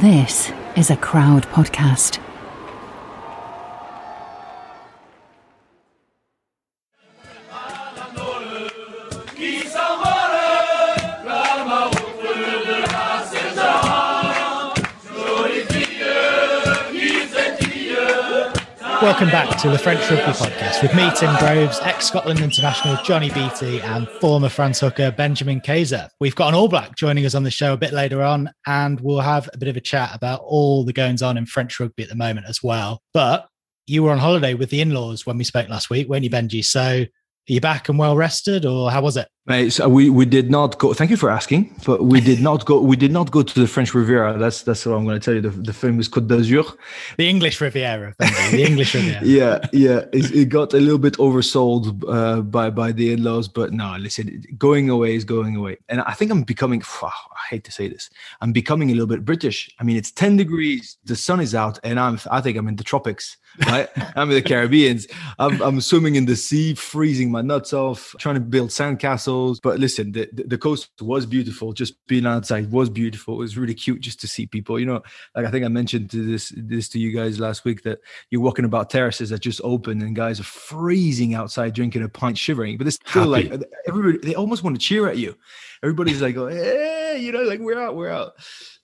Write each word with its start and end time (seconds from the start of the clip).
This 0.00 0.50
is 0.74 0.90
a 0.90 0.96
crowd 0.96 1.42
podcast. 1.48 2.18
Welcome 19.02 19.30
back 19.30 19.58
to 19.62 19.68
the 19.68 19.78
French 19.78 20.08
Rugby 20.08 20.30
Podcast 20.30 20.80
with 20.80 20.94
me, 20.94 21.10
Tim 21.16 21.34
Groves, 21.38 21.80
ex 21.80 22.06
Scotland 22.06 22.38
international 22.38 22.96
Johnny 23.02 23.30
Beattie, 23.30 23.80
and 23.80 24.08
former 24.08 24.48
France 24.48 24.78
hooker 24.78 25.10
Benjamin 25.10 25.60
Kayser. 25.60 26.08
We've 26.20 26.36
got 26.36 26.50
an 26.50 26.54
All 26.54 26.68
Black 26.68 26.94
joining 26.94 27.26
us 27.26 27.34
on 27.34 27.42
the 27.42 27.50
show 27.50 27.72
a 27.72 27.76
bit 27.76 27.92
later 27.92 28.22
on, 28.22 28.52
and 28.64 29.00
we'll 29.00 29.18
have 29.18 29.50
a 29.52 29.58
bit 29.58 29.68
of 29.68 29.76
a 29.76 29.80
chat 29.80 30.14
about 30.14 30.42
all 30.44 30.84
the 30.84 30.92
goings 30.92 31.20
on 31.20 31.36
in 31.36 31.46
French 31.46 31.80
rugby 31.80 32.04
at 32.04 32.10
the 32.10 32.14
moment 32.14 32.46
as 32.48 32.62
well. 32.62 33.02
But 33.12 33.48
you 33.88 34.04
were 34.04 34.12
on 34.12 34.18
holiday 34.18 34.54
with 34.54 34.70
the 34.70 34.80
in 34.80 34.94
laws 34.94 35.26
when 35.26 35.36
we 35.36 35.42
spoke 35.42 35.68
last 35.68 35.90
week, 35.90 36.08
weren't 36.08 36.22
you, 36.22 36.30
Benji? 36.30 36.64
So 36.64 37.00
are 37.00 37.08
you 37.48 37.60
back 37.60 37.88
and 37.88 37.98
well 37.98 38.16
rested, 38.16 38.64
or 38.64 38.92
how 38.92 39.02
was 39.02 39.16
it? 39.16 39.26
Mate, 39.44 39.70
so 39.70 39.88
we, 39.88 40.08
we 40.08 40.24
did 40.24 40.52
not 40.52 40.78
go. 40.78 40.94
Thank 40.94 41.10
you 41.10 41.16
for 41.16 41.28
asking, 41.28 41.74
but 41.84 42.04
we 42.04 42.20
did 42.20 42.40
not 42.40 42.64
go. 42.64 42.80
We 42.80 42.94
did 42.94 43.10
not 43.10 43.32
go 43.32 43.42
to 43.42 43.60
the 43.60 43.66
French 43.66 43.92
Riviera. 43.92 44.38
That's 44.38 44.62
that's 44.62 44.86
what 44.86 44.94
I'm 44.94 45.04
going 45.04 45.18
to 45.18 45.24
tell 45.24 45.34
you. 45.34 45.40
The, 45.40 45.50
the 45.50 45.72
famous 45.72 46.08
Côte 46.08 46.28
d'Azur, 46.28 46.62
The 47.16 47.28
English 47.28 47.60
Riviera, 47.60 48.14
the 48.20 48.64
English 48.64 48.94
Riviera. 48.94 49.20
yeah, 49.24 49.58
yeah. 49.72 50.04
It, 50.12 50.30
it 50.30 50.48
got 50.48 50.72
a 50.74 50.76
little 50.76 50.96
bit 50.96 51.14
oversold 51.14 52.04
uh, 52.06 52.42
by 52.42 52.70
by 52.70 52.92
the 52.92 53.12
in-laws, 53.12 53.48
but 53.48 53.72
no, 53.72 53.96
listen, 53.98 54.44
going 54.58 54.88
away 54.88 55.16
is 55.16 55.24
going 55.24 55.56
away, 55.56 55.78
and 55.88 56.02
I 56.02 56.12
think 56.12 56.30
I'm 56.30 56.44
becoming. 56.44 56.80
I 57.02 57.10
hate 57.50 57.64
to 57.64 57.72
say 57.72 57.88
this, 57.88 58.10
I'm 58.42 58.52
becoming 58.52 58.90
a 58.90 58.92
little 58.92 59.08
bit 59.08 59.24
British. 59.24 59.68
I 59.80 59.82
mean, 59.82 59.96
it's 59.96 60.12
10 60.12 60.36
degrees, 60.36 60.98
the 61.04 61.16
sun 61.16 61.40
is 61.40 61.52
out, 61.52 61.80
and 61.82 61.98
I'm. 61.98 62.20
I 62.30 62.40
think 62.40 62.56
I'm 62.56 62.68
in 62.68 62.76
the 62.76 62.84
tropics. 62.84 63.38
Right, 63.66 63.88
I'm 64.16 64.30
in 64.30 64.36
the 64.36 64.42
Caribbeans. 64.42 65.08
I'm 65.40 65.60
I'm 65.60 65.80
swimming 65.80 66.14
in 66.14 66.26
the 66.26 66.36
sea, 66.36 66.74
freezing 66.74 67.32
my 67.32 67.42
nuts 67.42 67.72
off, 67.72 68.14
trying 68.20 68.36
to 68.36 68.40
build 68.40 68.70
sandcastles. 68.70 69.31
But 69.62 69.78
listen, 69.78 70.12
the, 70.12 70.28
the 70.32 70.44
the 70.44 70.58
coast 70.58 70.90
was 71.00 71.26
beautiful. 71.26 71.72
Just 71.72 71.94
being 72.06 72.26
outside 72.26 72.70
was 72.70 72.90
beautiful. 72.90 73.34
It 73.34 73.38
was 73.38 73.56
really 73.56 73.74
cute 73.74 74.00
just 74.00 74.20
to 74.20 74.28
see 74.28 74.46
people. 74.46 74.78
You 74.78 74.86
know, 74.86 75.02
like 75.34 75.46
I 75.46 75.50
think 75.50 75.64
I 75.64 75.68
mentioned 75.68 76.10
to 76.10 76.24
this 76.24 76.52
this 76.56 76.88
to 76.90 76.98
you 76.98 77.12
guys 77.12 77.38
last 77.40 77.64
week 77.64 77.82
that 77.82 78.00
you're 78.30 78.40
walking 78.40 78.64
about 78.64 78.90
terraces 78.90 79.30
that 79.30 79.40
just 79.40 79.60
open 79.64 80.02
and 80.02 80.16
guys 80.16 80.40
are 80.40 80.44
freezing 80.44 81.34
outside 81.34 81.74
drinking 81.74 82.02
a 82.02 82.08
pint, 82.08 82.38
shivering. 82.38 82.78
But 82.78 82.86
it's 82.86 82.98
still 83.08 83.32
Happy. 83.32 83.48
like 83.50 83.62
everybody. 83.86 84.18
They 84.18 84.34
almost 84.34 84.62
want 84.64 84.76
to 84.76 84.80
cheer 84.80 85.08
at 85.08 85.18
you. 85.18 85.36
Everybody's 85.82 86.22
like, 86.22 86.36
oh, 86.36 86.46
hey, 86.48 87.18
you 87.20 87.32
know, 87.32 87.42
like 87.42 87.60
we're 87.60 87.80
out, 87.80 87.96
we're 87.96 88.10
out. 88.10 88.32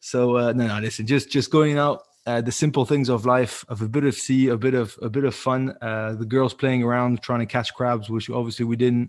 So 0.01 0.37
uh, 0.37 0.53
no, 0.53 0.67
no, 0.67 0.79
listen, 0.81 1.07
just 1.07 1.31
just 1.31 1.51
going 1.51 1.79
out. 1.79 2.03
Uh, 2.27 2.43
the 2.43 2.53
simple 2.53 2.85
things 2.85 3.09
of 3.09 3.25
life, 3.25 3.65
of 3.69 3.81
a 3.81 3.89
bit 3.89 4.05
of 4.05 4.15
sea, 4.15 4.49
a 4.49 4.57
bit 4.57 4.75
of 4.75 4.99
a 5.01 5.09
bit 5.09 5.25
of 5.25 5.34
fun. 5.34 5.75
Uh, 5.81 6.12
the 6.12 6.27
girls 6.27 6.53
playing 6.53 6.83
around, 6.83 7.22
trying 7.22 7.41
to 7.41 7.47
catch 7.47 7.72
crabs, 7.72 8.11
which 8.11 8.28
obviously 8.28 8.67
we 8.67 8.77
didn't, 8.77 9.09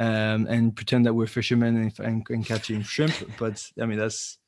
um, 0.00 0.46
and 0.48 0.74
pretend 0.74 1.06
that 1.06 1.14
we're 1.14 1.26
fishermen 1.26 1.76
and, 1.76 1.98
and, 2.00 2.26
and 2.30 2.46
catching 2.46 2.82
shrimp. 2.82 3.14
But 3.38 3.62
I 3.80 3.86
mean, 3.86 3.98
that's 3.98 4.38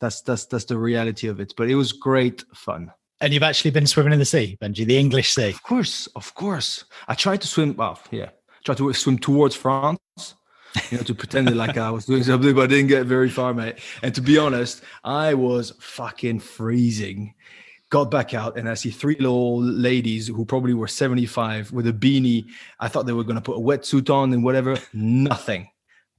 that's 0.00 0.20
that's 0.22 0.44
that's 0.46 0.64
the 0.64 0.76
reality 0.76 1.28
of 1.28 1.40
it. 1.40 1.54
But 1.56 1.70
it 1.70 1.76
was 1.76 1.92
great 1.92 2.44
fun. 2.54 2.92
And 3.20 3.32
you've 3.32 3.42
actually 3.42 3.70
been 3.70 3.86
swimming 3.86 4.12
in 4.12 4.18
the 4.18 4.24
sea, 4.24 4.58
Benji, 4.60 4.84
the 4.84 4.98
English 4.98 5.32
sea. 5.34 5.50
Of 5.50 5.62
course, 5.62 6.06
of 6.14 6.34
course. 6.34 6.84
I 7.06 7.14
tried 7.14 7.40
to 7.40 7.46
swim. 7.46 7.74
Well, 7.76 7.98
yeah, 8.10 8.30
tried 8.64 8.78
to 8.78 8.92
swim 8.92 9.18
towards 9.18 9.54
France. 9.54 9.98
You 10.90 10.98
know, 10.98 11.04
to 11.04 11.14
pretend 11.14 11.56
like 11.56 11.78
I 11.78 11.90
was 11.90 12.04
doing 12.04 12.22
something, 12.22 12.54
but 12.54 12.64
I 12.64 12.66
didn't 12.66 12.88
get 12.88 13.06
very 13.06 13.30
far, 13.30 13.54
mate. 13.54 13.78
And 14.02 14.14
to 14.14 14.20
be 14.20 14.36
honest, 14.36 14.82
I 15.02 15.32
was 15.32 15.72
fucking 15.80 16.40
freezing. 16.40 17.34
Got 17.90 18.10
back 18.10 18.34
out 18.34 18.58
and 18.58 18.68
I 18.68 18.74
see 18.74 18.90
three 18.90 19.16
little 19.16 19.62
ladies 19.62 20.28
who 20.28 20.44
probably 20.44 20.74
were 20.74 20.88
75 20.88 21.72
with 21.72 21.86
a 21.86 21.92
beanie. 21.92 22.46
I 22.80 22.88
thought 22.88 23.06
they 23.06 23.14
were 23.14 23.24
going 23.24 23.36
to 23.36 23.42
put 23.42 23.56
a 23.56 23.60
wetsuit 23.60 24.10
on 24.10 24.32
and 24.34 24.44
whatever. 24.44 24.76
Nothing. 24.92 25.70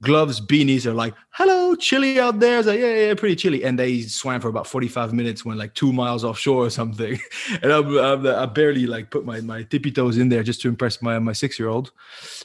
Gloves, 0.02 0.40
beanies 0.40 0.86
are 0.86 0.94
like, 0.94 1.14
hello, 1.30 1.76
chilly 1.76 2.18
out 2.18 2.40
there. 2.40 2.58
It's 2.58 2.66
like, 2.66 2.80
yeah, 2.80 2.94
yeah, 2.94 3.14
pretty 3.14 3.36
chilly. 3.36 3.62
And 3.64 3.78
they 3.78 4.00
swam 4.00 4.40
for 4.40 4.48
about 4.48 4.66
45 4.66 5.12
minutes, 5.12 5.44
went 5.44 5.58
like 5.58 5.74
two 5.74 5.92
miles 5.92 6.24
offshore 6.24 6.64
or 6.64 6.70
something. 6.70 7.20
And 7.62 7.70
I'm, 7.72 7.98
I'm, 7.98 8.26
I 8.26 8.46
barely 8.46 8.86
like 8.86 9.10
put 9.10 9.24
my, 9.24 9.40
my 9.40 9.62
tippy 9.64 9.92
toes 9.92 10.16
in 10.16 10.28
there 10.28 10.42
just 10.42 10.62
to 10.62 10.68
impress 10.68 11.02
my, 11.02 11.18
my 11.18 11.32
six 11.32 11.58
year 11.58 11.68
old. 11.68 11.92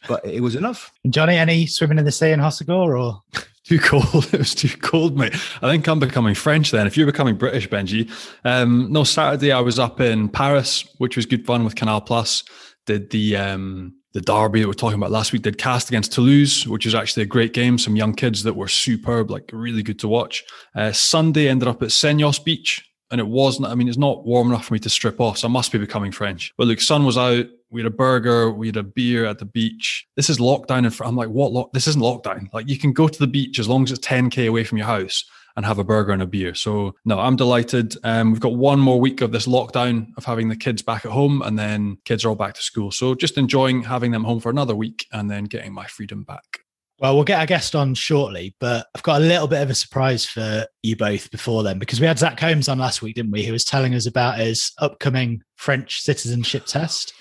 But 0.08 0.26
it 0.26 0.42
was 0.42 0.56
enough. 0.56 0.92
Johnny, 1.10 1.38
any 1.38 1.66
swimming 1.66 1.98
in 1.98 2.06
the 2.06 2.12
sea 2.12 2.32
in 2.32 2.40
Hossegor 2.42 3.00
or? 3.00 3.24
Too 3.68 3.80
cold. 3.80 4.30
It 4.34 4.40
was 4.40 4.54
too 4.56 4.78
cold, 4.78 5.18
mate. 5.18 5.34
I 5.62 5.72
think 5.72 5.88
I'm 5.88 6.00
becoming 6.00 6.36
French 6.36 6.72
then. 6.72 6.86
If 6.86 6.98
you're 6.98 7.08
becoming 7.08 7.36
British, 7.36 7.68
Benji. 7.68 8.12
Um, 8.44 8.92
no, 8.92 9.04
Saturday 9.04 9.52
I 9.52 9.60
was 9.60 9.80
up 9.80 10.00
in 10.00 10.30
Paris, 10.30 10.88
which 11.00 11.16
was 11.16 11.26
good 11.26 11.46
fun 11.46 11.64
with 11.64 11.76
Canal 11.76 12.02
Plus. 12.02 12.44
Did 12.86 13.10
the 13.10 13.36
um, 13.38 13.96
the 14.16 14.22
derby 14.22 14.62
that 14.62 14.68
we 14.68 14.72
are 14.72 14.74
talking 14.74 14.98
about 14.98 15.12
last 15.12 15.34
week. 15.34 15.42
Did 15.42 15.58
Castres 15.58 15.90
against 15.90 16.14
Toulouse, 16.14 16.66
which 16.66 16.86
was 16.86 16.96
actually 16.96 17.24
a 17.24 17.28
great 17.28 17.54
game. 17.54 17.78
Some 17.78 17.98
young 17.98 18.14
kids 18.14 18.44
that 18.44 18.56
were 18.56 18.70
superb, 18.70 19.30
like 19.30 19.50
really 19.52 19.84
good 19.84 20.00
to 20.00 20.08
watch. 20.08 20.46
Uh, 20.74 20.94
Sunday 20.94 21.50
ended 21.50 21.68
up 21.68 21.84
at 21.84 21.90
Seignosse 21.90 22.44
Beach, 22.44 22.90
and 23.12 23.20
it 23.20 23.28
wasn't. 23.28 23.68
I 23.68 23.76
mean, 23.76 23.90
it's 23.90 23.98
not 23.98 24.26
warm 24.26 24.50
enough 24.50 24.66
for 24.68 24.74
me 24.74 24.80
to 24.80 24.90
strip 24.90 25.20
off, 25.20 25.40
so 25.40 25.50
I 25.50 25.52
must 25.52 25.74
be 25.74 25.80
becoming 25.80 26.14
French. 26.14 26.54
But 26.58 26.68
look, 26.68 26.80
sun 26.80 27.04
was 27.04 27.18
out. 27.18 27.48
We 27.76 27.82
had 27.82 27.92
a 27.92 27.96
burger. 27.96 28.52
We 28.52 28.68
had 28.68 28.78
a 28.78 28.84
beer 28.84 29.26
at 29.26 29.38
the 29.38 29.46
beach. 29.46 30.08
This 30.16 30.30
is 30.30 30.38
lockdown. 30.38 30.86
And 30.86 31.02
I'm 31.02 31.18
like, 31.18 31.28
what? 31.28 31.74
This 31.74 31.90
isn't 31.90 32.02
lockdown. 32.02 32.48
Like 32.54 32.70
you 32.70 32.80
can 32.80 32.94
go 32.94 33.10
to 33.10 33.20
the 33.20 33.28
beach 33.28 33.60
as 33.60 33.68
long 33.68 33.84
as 33.84 33.92
it's 33.92 34.08
10k 34.08 34.48
away 34.48 34.64
from 34.64 34.78
your 34.78 34.88
house 34.88 35.26
and 35.58 35.66
have 35.66 35.78
a 35.78 35.84
burger 35.84 36.14
and 36.14 36.22
a 36.22 36.26
beer. 36.26 36.56
So 36.56 36.96
no, 37.04 37.20
I'm 37.20 37.36
delighted. 37.36 37.98
Um, 38.06 38.32
we've 38.32 38.40
got 38.40 38.56
one 38.56 38.80
more 38.80 38.98
week 38.98 39.20
of 39.20 39.34
this 39.34 39.46
lockdown 39.46 40.08
of 40.16 40.24
having 40.24 40.48
the 40.48 40.56
kids 40.56 40.84
back 40.84 41.06
at 41.06 41.12
home, 41.12 41.42
and 41.42 41.60
then 41.60 41.98
kids 42.06 42.24
are 42.24 42.30
all 42.30 42.36
back 42.36 42.54
to 42.54 42.62
school. 42.62 42.92
So 42.92 43.14
just 43.14 43.38
enjoying 43.38 43.84
having 43.84 44.12
them 44.12 44.24
home 44.24 44.40
for 44.40 44.50
another 44.50 44.74
week 44.74 45.06
and 45.12 45.30
then 45.30 45.44
getting 45.44 45.74
my 45.74 45.86
freedom 45.86 46.24
back. 46.24 46.62
Well, 47.00 47.16
we'll 47.16 47.26
get 47.26 47.42
our 47.42 47.46
guest 47.46 47.76
on 47.76 47.94
shortly, 47.94 48.56
but 48.62 48.88
I've 48.96 49.04
got 49.04 49.22
a 49.22 49.26
little 49.26 49.50
bit 49.50 49.62
of 49.62 49.70
a 49.70 49.76
surprise 49.76 50.26
for 50.26 50.66
you 50.82 50.96
both 50.96 51.30
before 51.30 51.62
then, 51.62 51.78
because 51.78 52.00
we 52.00 52.08
had 52.08 52.20
Zach 52.20 52.40
Holmes 52.40 52.70
on 52.70 52.80
last 52.80 53.02
week, 53.02 53.16
didn't 53.16 53.32
we? 53.32 53.44
Who 53.44 53.52
was 53.52 53.66
telling 53.66 53.94
us 53.96 54.06
about 54.06 54.38
his 54.38 54.72
upcoming 54.78 55.42
French 55.58 56.02
citizenship 56.02 56.66
test. 56.66 57.14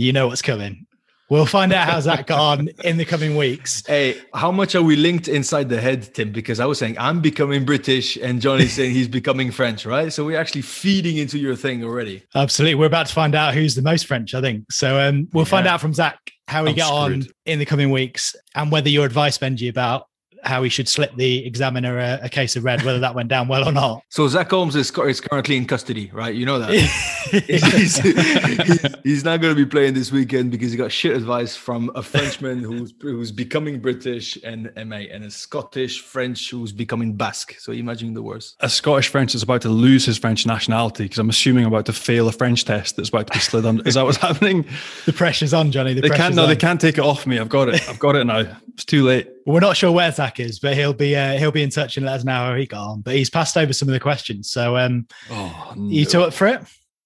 You 0.00 0.14
know 0.14 0.28
what's 0.28 0.40
coming. 0.40 0.86
We'll 1.28 1.44
find 1.44 1.74
out 1.74 1.86
how's 1.86 2.06
that 2.06 2.26
gone 2.26 2.70
in 2.84 2.96
the 2.96 3.04
coming 3.04 3.36
weeks. 3.36 3.82
Hey, 3.86 4.18
how 4.32 4.50
much 4.50 4.74
are 4.74 4.82
we 4.82 4.96
linked 4.96 5.28
inside 5.28 5.68
the 5.68 5.78
head, 5.78 6.14
Tim? 6.14 6.32
Because 6.32 6.58
I 6.58 6.64
was 6.64 6.78
saying 6.78 6.96
I'm 6.98 7.20
becoming 7.20 7.66
British 7.66 8.16
and 8.16 8.40
Johnny's 8.40 8.72
saying 8.72 8.92
he's 8.92 9.08
becoming 9.08 9.50
French, 9.50 9.84
right? 9.84 10.10
So 10.10 10.24
we're 10.24 10.40
actually 10.40 10.62
feeding 10.62 11.18
into 11.18 11.38
your 11.38 11.54
thing 11.54 11.84
already. 11.84 12.22
Absolutely. 12.34 12.76
We're 12.76 12.86
about 12.86 13.08
to 13.08 13.12
find 13.12 13.34
out 13.34 13.52
who's 13.52 13.74
the 13.74 13.82
most 13.82 14.06
French, 14.06 14.32
I 14.34 14.40
think. 14.40 14.72
So 14.72 14.98
um, 14.98 15.28
we'll 15.34 15.44
find 15.44 15.66
out 15.66 15.82
from 15.82 15.92
Zach 15.92 16.18
how 16.48 16.62
we 16.62 16.70
I'm 16.70 16.76
get 16.76 16.90
on 16.90 17.26
in 17.44 17.58
the 17.58 17.66
coming 17.66 17.90
weeks 17.90 18.34
and 18.54 18.72
whether 18.72 18.88
your 18.88 19.04
advice, 19.04 19.36
Benji, 19.36 19.68
about 19.68 20.06
how 20.42 20.62
he 20.62 20.68
should 20.68 20.88
slip 20.88 21.14
the 21.16 21.44
examiner 21.46 21.98
a, 21.98 22.20
a 22.22 22.28
case 22.28 22.56
of 22.56 22.64
red, 22.64 22.82
whether 22.82 22.98
that 23.00 23.14
went 23.14 23.28
down 23.28 23.48
well 23.48 23.68
or 23.68 23.72
not. 23.72 24.02
So 24.10 24.26
Zach 24.28 24.50
Holmes 24.50 24.74
is, 24.74 24.90
is 24.90 25.20
currently 25.20 25.56
in 25.56 25.66
custody, 25.66 26.10
right? 26.12 26.34
You 26.34 26.44
know 26.44 26.58
that. 26.58 26.70
he's, 27.30 27.96
he's- 27.98 28.94
he's 29.04 29.24
not 29.24 29.40
going 29.40 29.54
to 29.54 29.64
be 29.64 29.68
playing 29.68 29.94
this 29.94 30.10
weekend 30.12 30.50
because 30.50 30.72
he 30.72 30.76
got 30.78 30.90
shit 30.92 31.16
advice 31.16 31.56
from 31.56 31.90
a 31.94 32.02
Frenchman 32.02 32.58
who's 32.62 32.92
who's 33.00 33.30
becoming 33.32 33.80
British 33.80 34.36
and 34.42 34.70
and, 34.76 34.90
mate, 34.90 35.10
and 35.10 35.24
a 35.24 35.30
Scottish 35.30 36.00
French 36.02 36.50
who's 36.50 36.72
becoming 36.72 37.14
Basque. 37.14 37.56
So 37.58 37.72
imagine 37.72 38.14
the 38.14 38.22
worst. 38.22 38.56
A 38.60 38.68
Scottish 38.68 39.08
French 39.08 39.34
is 39.34 39.42
about 39.42 39.62
to 39.62 39.68
lose 39.68 40.04
his 40.04 40.18
French 40.18 40.46
nationality 40.46 41.04
because 41.04 41.18
I'm 41.18 41.28
assuming 41.30 41.64
I'm 41.64 41.72
about 41.72 41.86
to 41.86 41.92
fail 41.92 42.28
a 42.28 42.32
French 42.32 42.64
test 42.64 42.96
that's 42.96 43.08
about 43.10 43.26
to 43.28 43.32
be 43.32 43.38
slid 43.38 43.64
on. 43.66 43.86
Is 43.86 43.94
that 43.94 44.04
what's 44.04 44.18
happening? 44.18 44.64
the 45.06 45.12
pressure's 45.12 45.54
on, 45.54 45.70
Johnny. 45.72 45.94
The 45.94 46.02
They 46.02 46.10
can't. 46.10 46.34
No, 46.34 46.42
on. 46.44 46.48
they 46.48 46.56
can't 46.56 46.80
take 46.80 46.98
it 46.98 47.04
off 47.04 47.26
me. 47.26 47.38
I've 47.38 47.48
got 47.48 47.68
it. 47.68 47.88
I've 47.88 47.98
got 47.98 48.16
it 48.16 48.24
now. 48.24 48.56
It's 48.74 48.84
too 48.84 49.04
late. 49.04 49.28
We're 49.46 49.60
not 49.60 49.76
sure 49.76 49.90
where 49.92 50.10
Zach 50.12 50.38
is, 50.40 50.58
but 50.58 50.74
he'll 50.76 50.92
be 50.92 51.16
uh, 51.16 51.38
he'll 51.38 51.50
be 51.50 51.62
in 51.62 51.70
touch 51.70 51.96
and 51.96 52.06
let 52.06 52.16
us 52.16 52.24
know 52.24 52.32
how 52.32 52.54
he 52.54 52.66
got 52.66 52.86
on. 52.86 53.00
But 53.00 53.14
he's 53.14 53.30
passed 53.30 53.56
over 53.56 53.72
some 53.72 53.88
of 53.88 53.92
the 53.94 54.00
questions. 54.00 54.50
So 54.50 54.76
um, 54.76 55.06
Oh, 55.30 55.74
you 55.76 56.04
two 56.04 56.22
up 56.22 56.34
for 56.34 56.46
it? 56.46 56.62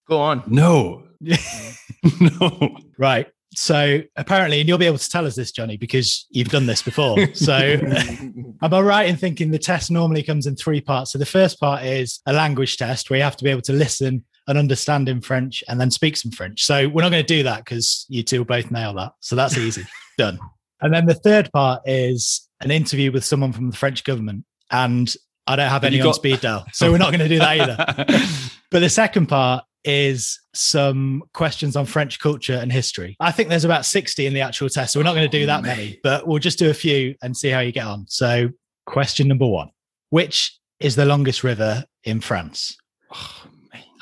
Go 0.08 0.20
on. 0.20 0.42
no, 0.46 1.04
no. 2.20 2.76
Right. 2.98 3.26
So 3.56 4.00
apparently, 4.16 4.58
and 4.58 4.69
you'll 4.69 4.78
be 4.78 4.86
able 4.86 4.98
to 4.98 5.08
tell 5.08 5.26
us 5.26 5.36
this, 5.36 5.52
Johnny, 5.52 5.76
because 5.76 6.26
you've 6.31 6.48
done 6.48 6.66
this 6.66 6.82
before. 6.82 7.32
So 7.34 7.54
Am 8.62 8.72
I 8.75 8.81
right 8.81 9.08
in 9.08 9.16
thinking 9.16 9.50
the 9.50 9.58
test 9.58 9.90
normally 9.90 10.22
comes 10.22 10.46
in 10.46 10.56
three 10.56 10.81
parts? 10.81 11.12
So 11.12 11.19
the 11.19 11.26
first 11.26 11.60
part 11.60 11.84
is 11.84 12.20
a 12.26 12.32
language 12.32 12.76
test 12.76 13.10
where 13.10 13.19
you 13.19 13.22
have 13.22 13.36
to 13.36 13.44
be 13.44 13.50
able 13.50 13.62
to 13.62 13.72
listen 13.72 14.25
and 14.48 14.58
understand 14.58 15.08
in 15.08 15.20
French 15.20 15.62
and 15.69 15.81
then 15.81 15.90
speak 15.90 16.16
some 16.16 16.32
French. 16.32 16.64
So 16.64 16.88
we're 16.88 17.02
not 17.02 17.10
going 17.10 17.25
to 17.25 17.34
do 17.36 17.42
that 17.44 17.58
because 17.58 18.06
you 18.08 18.22
two 18.22 18.44
both 18.44 18.70
nail 18.70 18.92
that. 18.94 19.12
So 19.20 19.36
that's 19.36 19.56
easy. 19.56 19.84
Done. 20.19 20.38
And 20.84 20.92
then 20.92 21.06
the 21.06 21.14
third 21.14 21.50
part 21.50 21.81
is 21.86 22.46
an 22.60 22.70
interview 22.70 23.10
with 23.10 23.25
someone 23.25 23.52
from 23.52 23.70
the 23.70 23.76
French 23.76 24.04
government. 24.04 24.44
And 24.70 25.12
I 25.46 25.56
don't 25.56 25.70
have 25.70 25.82
any 25.82 25.96
you 25.96 26.06
on 26.06 26.12
speed 26.12 26.42
dial. 26.42 26.66
So 26.75 26.92
we're 26.92 26.98
not 26.98 27.10
going 27.10 27.20
to 27.20 27.28
do 27.28 27.38
that 27.38 27.60
either. 27.60 28.31
But 28.70 28.81
the 28.81 28.90
second 28.90 29.26
part 29.26 29.62
is 29.84 30.40
some 30.52 31.22
questions 31.32 31.76
on 31.76 31.86
French 31.86 32.19
culture 32.19 32.54
and 32.54 32.72
history. 32.72 33.14
I 33.20 33.31
think 33.31 33.50
there's 33.50 33.64
about 33.64 33.86
60 33.86 34.26
in 34.26 34.34
the 34.34 34.40
actual 34.40 34.69
test. 34.69 34.92
So 34.92 34.98
we're 34.98 35.04
not 35.04 35.14
going 35.14 35.31
to 35.31 35.38
do 35.38 35.46
that 35.46 35.62
many, 35.62 36.00
but 36.02 36.26
we'll 36.26 36.40
just 36.40 36.58
do 36.58 36.70
a 36.70 36.75
few 36.75 37.14
and 37.22 37.36
see 37.36 37.50
how 37.50 37.60
you 37.60 37.70
get 37.70 37.86
on. 37.86 38.04
So, 38.08 38.48
question 38.86 39.28
number 39.28 39.46
one 39.46 39.70
Which 40.10 40.58
is 40.81 40.96
the 40.96 41.04
longest 41.04 41.44
river 41.44 41.84
in 42.02 42.20
France? 42.20 42.76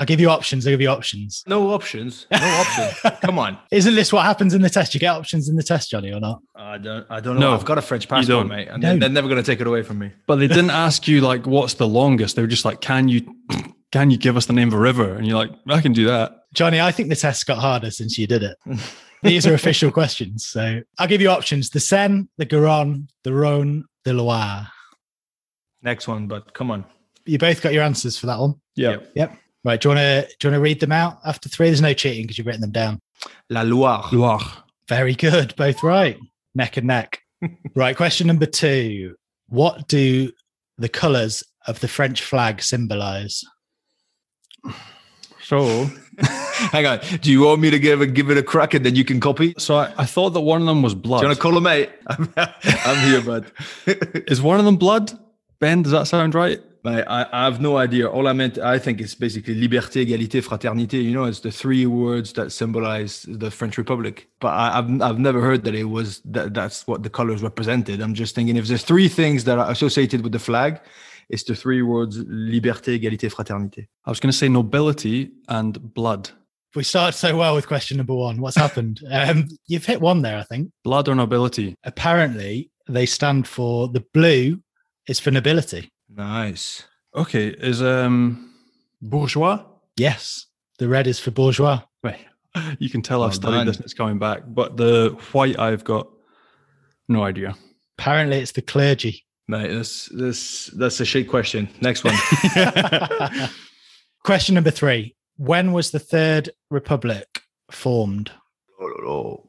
I'll 0.03 0.07
give 0.07 0.19
you 0.19 0.31
options. 0.31 0.67
I'll 0.67 0.73
give 0.73 0.81
you 0.81 0.89
options. 0.89 1.45
No 1.47 1.71
options. 1.71 2.27
No 2.33 2.39
options. 2.39 3.19
Come 3.21 3.39
on. 3.39 3.57
Isn't 3.71 3.95
this 3.95 4.13
what 4.13 4.25
happens 4.27 4.53
in 4.53 4.61
the 4.61 4.69
test? 4.69 4.95
You 4.95 4.99
get 4.99 5.15
options 5.15 5.49
in 5.49 5.55
the 5.55 5.63
test, 5.63 5.91
Johnny, 5.91 6.13
or 6.13 6.19
not? 6.19 6.43
I 6.57 6.77
don't. 6.77 7.07
I 7.09 7.21
don't 7.21 7.37
know. 7.37 7.51
No, 7.51 7.55
I've 7.55 7.65
got 7.65 7.79
a 7.79 7.83
French 7.83 8.09
passport, 8.09 8.49
mate, 8.49 8.67
and 8.67 8.83
No. 8.83 8.89
they're, 8.89 8.99
they're 8.99 9.09
never 9.11 9.29
going 9.29 9.41
to 9.41 9.49
take 9.49 9.61
it 9.61 9.67
away 9.69 9.85
from 9.85 10.01
me. 10.01 10.11
But 10.27 10.37
they 10.41 10.49
didn't 10.49 10.71
ask 10.71 11.07
you 11.07 11.21
like 11.21 11.47
what's 11.47 11.75
the 11.75 11.87
longest. 11.87 12.35
They 12.35 12.43
were 12.43 12.49
just 12.49 12.65
like, 12.65 12.81
can 12.81 13.07
you 13.07 13.33
can 13.93 14.11
you 14.11 14.19
give 14.19 14.37
us 14.37 14.47
the 14.47 14.53
name 14.55 14.67
of 14.67 14.75
a 14.75 14.79
river? 14.79 15.15
And 15.15 15.25
you're 15.25 15.37
like, 15.37 15.53
I 15.69 15.81
can 15.81 15.93
do 15.93 16.07
that. 16.07 16.33
Johnny, 16.53 16.81
I 16.81 16.91
think 16.91 17.09
the 17.09 17.15
test 17.15 17.47
got 17.47 17.59
harder 17.59 17.93
since 17.93 18.19
you 18.19 18.27
did 18.27 18.43
it. 18.43 18.57
These 19.23 19.47
are 19.47 19.55
official 19.55 19.93
questions. 19.93 20.45
So 20.49 20.81
I'll 20.99 21.07
give 21.07 21.21
you 21.21 21.29
options 21.29 21.71
the 21.71 21.79
Seine, 21.79 22.27
the 22.39 22.45
Garonne, 22.47 23.07
the 23.23 23.33
Rhone, 23.33 23.85
the 24.05 24.15
Loire. 24.15 24.67
Next 25.81 26.09
one, 26.09 26.27
but 26.27 26.53
come 26.55 26.73
on. 26.73 26.85
You 27.25 27.39
both 27.39 27.63
got 27.63 27.73
your 27.73 27.85
answers 27.85 28.19
for 28.19 28.27
that 28.27 28.41
one. 28.41 28.55
Yeah. 28.75 28.91
Yep. 28.91 29.13
Yep. 29.15 29.37
Right. 29.65 29.81
Do 29.81 29.89
you 29.89 29.95
want 29.95 30.01
to 30.01 30.37
do 30.39 30.49
you 30.49 30.53
want 30.53 30.59
to 30.59 30.63
read 30.63 30.81
them 30.81 30.93
out 30.93 31.19
after 31.25 31.49
three? 31.49 31.69
There's 31.69 31.81
no 31.81 31.95
cheating 31.95 32.25
because 32.25 32.39
you've 32.39 32.47
written 32.47 32.61
them 32.61 32.73
down. 32.73 33.01
La 33.49 33.63
Loire. 33.63 34.09
Loire. 34.13 34.65
Very 34.89 35.15
good. 35.15 35.55
Both 35.57 35.83
right. 35.83 36.19
Neck 36.55 36.77
and 36.77 36.87
neck. 36.87 37.21
right. 37.75 37.97
Question 37.97 38.27
number 38.27 38.47
two. 38.47 39.15
What 39.49 39.89
do 39.89 40.33
the 40.79 40.89
colours 40.89 41.45
of 41.67 41.81
the 41.81 41.89
French 41.89 42.23
flag 42.23 42.63
symbolize? 42.63 43.45
So 45.43 45.87
Hang 46.19 46.87
on. 46.87 47.01
Do 47.21 47.31
you 47.31 47.43
want 47.43 47.61
me 47.61 47.71
to 47.71 47.79
give 47.79 48.03
it 48.03 48.15
give 48.15 48.31
it 48.31 48.39
a 48.39 48.43
crack 48.43 48.75
and 48.75 48.85
then 48.85 48.95
you 48.95 49.05
can 49.05 49.21
copy? 49.21 49.55
so 49.59 49.77
I, 49.77 49.93
I 49.99 50.07
thought 50.07 50.31
that 50.31 50.41
one 50.41 50.61
of 50.61 50.67
them 50.67 50.83
was 50.83 50.95
Do 50.95 51.09
you 51.09 51.11
want 51.11 51.35
to 51.35 51.37
call 51.37 51.57
him 51.57 51.65
mate? 51.65 51.91
I'm, 52.07 52.33
I'm 52.37 53.09
here, 53.09 53.21
bud. 53.21 53.53
Is 54.29 54.43
one 54.43 54.59
of 54.59 54.65
them 54.65 54.77
blood? 54.77 55.13
Ben, 55.59 55.83
does 55.83 55.93
that 55.93 56.07
sound 56.07 56.35
right? 56.35 56.61
Mate, 56.85 57.05
I, 57.07 57.27
I 57.33 57.45
have 57.45 57.61
no 57.61 57.77
idea. 57.77 58.09
All 58.09 58.27
I 58.27 58.33
meant, 58.33 58.59
I 58.59 58.77
think, 58.77 59.01
is 59.01 59.15
basically 59.15 59.55
liberté, 59.55 60.05
égalité, 60.05 60.43
fraternité. 60.43 61.03
You 61.03 61.13
know, 61.13 61.25
it's 61.25 61.41
the 61.41 61.53
three 61.53 61.87
words 61.87 62.33
that 62.33 62.51
symbolize 62.51 63.25
the 63.29 63.53
French 63.53 63.79
Republic. 63.79 64.29
But 64.41 64.49
I, 64.49 64.79
I've 64.79 65.01
I've 65.01 65.19
never 65.21 65.41
heard 65.41 65.63
that 65.65 65.77
it 65.77 65.85
was 65.85 66.21
that 66.25 66.55
that's 66.55 66.87
what 66.89 67.05
the 67.05 67.11
colors 67.11 67.41
represented. 67.43 68.01
I'm 68.01 68.15
just 68.15 68.35
thinking 68.35 68.57
if 68.57 68.67
there's 68.67 68.83
three 68.83 69.09
things 69.09 69.45
that 69.45 69.59
are 69.59 69.71
associated 69.71 70.23
with 70.23 70.33
the 70.33 70.41
flag, 70.41 70.81
it's 71.29 71.45
the 71.45 71.55
three 71.55 71.83
words 71.83 72.19
liberté, 72.25 72.99
égalité, 72.99 73.31
fraternité. 73.33 73.87
I 74.05 74.11
was 74.11 74.19
going 74.19 74.33
to 74.33 74.37
say 74.37 74.49
nobility 74.49 75.31
and 75.49 75.95
blood. 75.95 76.31
We 76.75 76.83
started 76.83 77.17
so 77.17 77.37
well 77.37 77.55
with 77.55 77.69
question 77.69 77.99
number 77.99 78.15
one. 78.15 78.41
What's 78.41 78.57
happened? 78.57 79.01
um, 79.11 79.47
you've 79.69 79.87
hit 79.87 80.01
one 80.01 80.23
there, 80.23 80.39
I 80.39 80.43
think. 80.43 80.71
Blood 80.83 81.09
or 81.09 81.15
nobility? 81.15 81.77
Apparently, 81.85 82.71
they 82.89 83.07
stand 83.07 83.47
for 83.47 83.87
the 83.89 84.05
blue 84.13 84.61
is 85.07 85.21
for 85.21 85.31
nobility. 85.31 85.92
Nice. 86.15 86.85
Okay, 87.15 87.49
is 87.49 87.83
um 87.83 88.53
bourgeois? 89.01 89.65
Yes. 89.97 90.47
The 90.79 90.89
red 90.89 91.07
is 91.07 91.21
for 91.21 91.31
bourgeois. 91.31 91.83
Wait, 92.03 92.17
you 92.79 92.89
can 92.91 93.03
tell 93.03 93.23
I've 93.23 93.29
Well 93.29 93.33
studied 93.33 93.57
done. 93.59 93.67
this 93.67 93.77
and 93.77 93.85
it's 93.85 93.95
coming 93.95 94.19
back, 94.19 94.43
but 94.47 94.77
the 94.77 95.17
white 95.33 95.59
I've 95.59 95.85
got 95.85 96.09
no 97.09 97.23
idea. 97.23 97.55
Apparently, 97.99 98.39
it's 98.39 98.53
the 98.53 98.63
clergy. 98.63 99.25
Mate, 99.49 99.69
that's 99.73 100.07
that's 100.07 100.67
that's 100.69 101.01
a 101.01 101.05
shit 101.05 101.29
question. 101.29 101.69
Next 101.81 102.05
one. 102.05 102.15
Question 104.25 104.55
number 104.55 104.71
three 104.71 105.15
When 105.37 105.73
was 105.73 105.91
the 105.91 105.99
Third 105.99 106.51
Republic 106.71 107.43
formed? 107.71 108.31
Oh, 108.81 109.45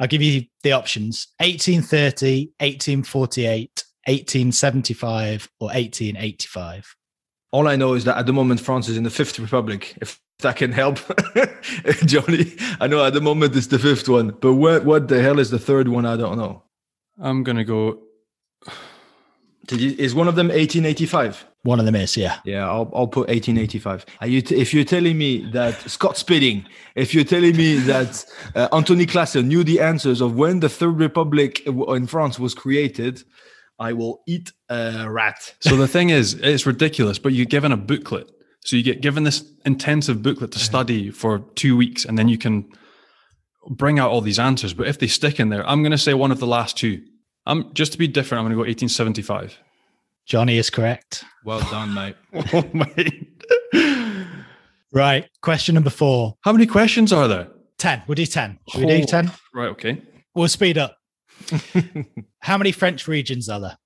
I'll 0.00 0.08
give 0.08 0.22
you 0.22 0.44
the 0.62 0.72
options 0.72 1.28
1830, 1.38 2.46
1848, 2.58 3.84
1875, 4.06 5.50
or 5.60 5.66
1885. 5.68 6.96
All 7.52 7.68
I 7.68 7.76
know 7.76 7.94
is 7.94 8.04
that 8.04 8.18
at 8.18 8.26
the 8.26 8.32
moment 8.32 8.60
France 8.60 8.88
is 8.88 8.96
in 8.96 9.04
the 9.04 9.10
Fifth 9.10 9.38
Republic. 9.38 9.96
If 10.00 10.20
that 10.40 10.56
can 10.56 10.72
help, 10.72 10.98
Johnny. 12.06 12.52
I 12.80 12.86
know 12.86 13.04
at 13.04 13.14
the 13.14 13.20
moment 13.20 13.56
it's 13.56 13.68
the 13.68 13.78
fifth 13.78 14.08
one, 14.08 14.30
but 14.40 14.54
what 14.54 14.84
what 14.84 15.08
the 15.08 15.22
hell 15.22 15.38
is 15.38 15.50
the 15.50 15.58
third 15.58 15.88
one? 15.88 16.06
I 16.06 16.16
don't 16.16 16.36
know. 16.38 16.62
I'm 17.20 17.44
gonna 17.44 17.64
go 17.64 18.00
Did 19.66 19.80
you, 19.80 19.94
is 19.98 20.14
one 20.14 20.28
of 20.28 20.34
them 20.34 20.48
1885? 20.48 21.46
One 21.62 21.78
of 21.78 21.86
them 21.86 21.94
is, 21.94 22.16
yeah. 22.16 22.40
Yeah, 22.44 22.68
I'll, 22.68 22.90
I'll 22.94 23.06
put 23.06 23.28
1885. 23.28 24.04
Are 24.20 24.26
you 24.26 24.42
t- 24.42 24.56
if 24.56 24.74
you're 24.74 24.84
telling 24.84 25.16
me 25.16 25.50
that 25.52 25.80
Scott 25.88 26.18
Spedding, 26.18 26.66
if 26.94 27.14
you're 27.14 27.24
telling 27.24 27.56
me 27.56 27.76
that 27.78 28.24
uh, 28.54 28.68
Antonie 28.72 29.06
Claassen 29.06 29.46
knew 29.46 29.64
the 29.64 29.80
answers 29.80 30.20
of 30.20 30.34
when 30.34 30.60
the 30.60 30.68
Third 30.68 30.98
Republic 30.98 31.66
in 31.66 32.06
France 32.06 32.38
was 32.38 32.52
created, 32.54 33.22
I 33.78 33.92
will 33.92 34.22
eat 34.26 34.52
a 34.68 35.10
rat. 35.10 35.54
So 35.60 35.76
the 35.76 35.88
thing 35.88 36.10
is, 36.10 36.34
it's 36.34 36.66
ridiculous, 36.66 37.18
but 37.18 37.32
you're 37.32 37.46
given 37.46 37.72
a 37.72 37.76
booklet. 37.76 38.30
So 38.64 38.76
you 38.76 38.82
get 38.82 39.02
given 39.02 39.24
this 39.24 39.44
intensive 39.66 40.22
booklet 40.22 40.52
to 40.52 40.56
uh-huh. 40.56 40.64
study 40.64 41.10
for 41.10 41.40
two 41.54 41.76
weeks, 41.76 42.04
and 42.04 42.18
then 42.18 42.28
you 42.28 42.38
can 42.38 42.66
bring 43.68 43.98
out 43.98 44.10
all 44.10 44.20
these 44.20 44.38
answers. 44.38 44.72
But 44.74 44.88
if 44.88 44.98
they 44.98 45.06
stick 45.06 45.40
in 45.40 45.48
there, 45.48 45.68
I'm 45.68 45.82
going 45.82 45.92
to 45.92 45.98
say 45.98 46.14
one 46.14 46.30
of 46.30 46.40
the 46.40 46.46
last 46.46 46.76
two. 46.76 47.02
I'm 47.46 47.74
just 47.74 47.92
to 47.92 47.98
be 47.98 48.08
different. 48.08 48.40
I'm 48.40 48.44
going 48.44 48.52
to 48.52 48.56
go 48.56 48.60
1875. 48.60 49.58
Johnny 50.26 50.56
is 50.56 50.70
correct. 50.70 51.24
Well 51.44 51.60
done, 51.70 51.92
mate. 51.92 52.16
Oh 52.52 52.64
mate. 52.72 53.30
Right. 54.94 55.28
Question 55.42 55.74
number 55.74 55.90
four 55.90 56.36
How 56.42 56.52
many 56.52 56.66
questions 56.66 57.12
are 57.12 57.26
there? 57.26 57.48
10. 57.78 58.04
We'll 58.06 58.14
do 58.14 58.24
10. 58.24 58.58
Should 58.68 58.80
we 58.80 58.86
do 58.86 59.04
10? 59.04 59.30
Right. 59.52 59.68
Okay. 59.68 60.00
We'll 60.34 60.48
speed 60.48 60.78
up. 60.78 60.96
How 62.40 62.58
many 62.58 62.72
French 62.72 63.08
regions 63.08 63.48
are 63.48 63.60
there? 63.60 63.78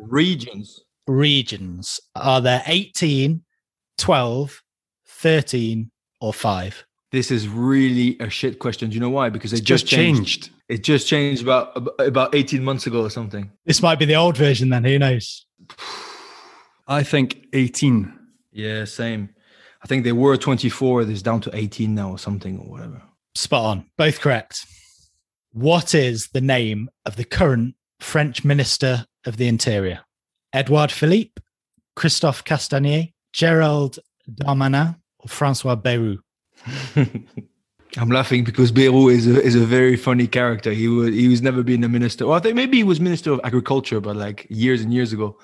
Regions. 0.00 0.80
Regions. 1.06 2.00
Are 2.14 2.40
there 2.40 2.62
18, 2.66 3.42
12, 3.98 4.62
13, 5.06 5.90
or 6.20 6.32
5? 6.32 6.86
This 7.12 7.30
is 7.30 7.48
really 7.48 8.16
a 8.18 8.28
shit 8.28 8.58
question. 8.58 8.90
Do 8.90 8.94
you 8.94 9.00
know 9.00 9.10
why? 9.10 9.28
Because 9.28 9.52
it 9.52 9.60
It's 9.60 9.66
just 9.66 9.86
changed. 9.86 10.50
It 10.68 10.82
just 10.82 11.06
changed 11.06 11.42
about 11.42 11.76
about 12.00 12.34
18 12.34 12.64
months 12.64 12.86
ago 12.86 13.02
or 13.02 13.10
something. 13.10 13.52
This 13.66 13.82
might 13.82 14.00
be 14.00 14.04
the 14.04 14.16
old 14.16 14.36
version 14.36 14.70
then. 14.70 14.82
Who 14.82 14.98
knows? 14.98 15.46
I 16.88 17.02
think 17.04 17.46
18. 17.52 18.12
Yeah, 18.50 18.84
same. 18.84 19.28
I 19.82 19.86
think 19.86 20.02
they 20.04 20.12
were 20.12 20.36
24. 20.36 21.04
There's 21.04 21.22
down 21.22 21.40
to 21.42 21.54
18 21.54 21.94
now 21.94 22.10
or 22.10 22.18
something 22.18 22.58
or 22.58 22.68
whatever. 22.70 23.02
Spot 23.34 23.64
on. 23.64 23.86
Both 23.96 24.20
correct. 24.20 24.66
What 25.54 25.94
is 25.94 26.30
the 26.32 26.40
name 26.40 26.90
of 27.06 27.14
the 27.14 27.24
current 27.24 27.76
French 28.00 28.44
Minister 28.44 29.06
of 29.24 29.36
the 29.36 29.46
Interior? 29.46 30.00
Edouard 30.52 30.90
Philippe, 30.90 31.40
Christophe 31.94 32.42
Castaner, 32.42 33.12
Gerald 33.32 34.00
Darmanin, 34.28 34.96
or 35.20 35.28
Francois 35.28 35.76
Bayrou? 35.76 36.18
I'm 37.96 38.08
laughing 38.08 38.42
because 38.42 38.72
Bayrou 38.72 39.12
is 39.12 39.28
a, 39.28 39.40
is 39.40 39.54
a 39.54 39.64
very 39.64 39.94
funny 39.96 40.26
character. 40.26 40.72
He 40.72 40.88
was 40.88 41.14
he 41.14 41.28
was 41.28 41.40
never 41.40 41.62
been 41.62 41.84
a 41.84 41.88
minister. 41.88 42.26
Well, 42.26 42.36
I 42.36 42.40
think 42.40 42.56
maybe 42.56 42.78
he 42.78 42.82
was 42.82 42.98
minister 42.98 43.30
of 43.30 43.40
agriculture, 43.44 44.00
but 44.00 44.16
like 44.16 44.48
years 44.50 44.82
and 44.82 44.92
years 44.92 45.12
ago. 45.12 45.38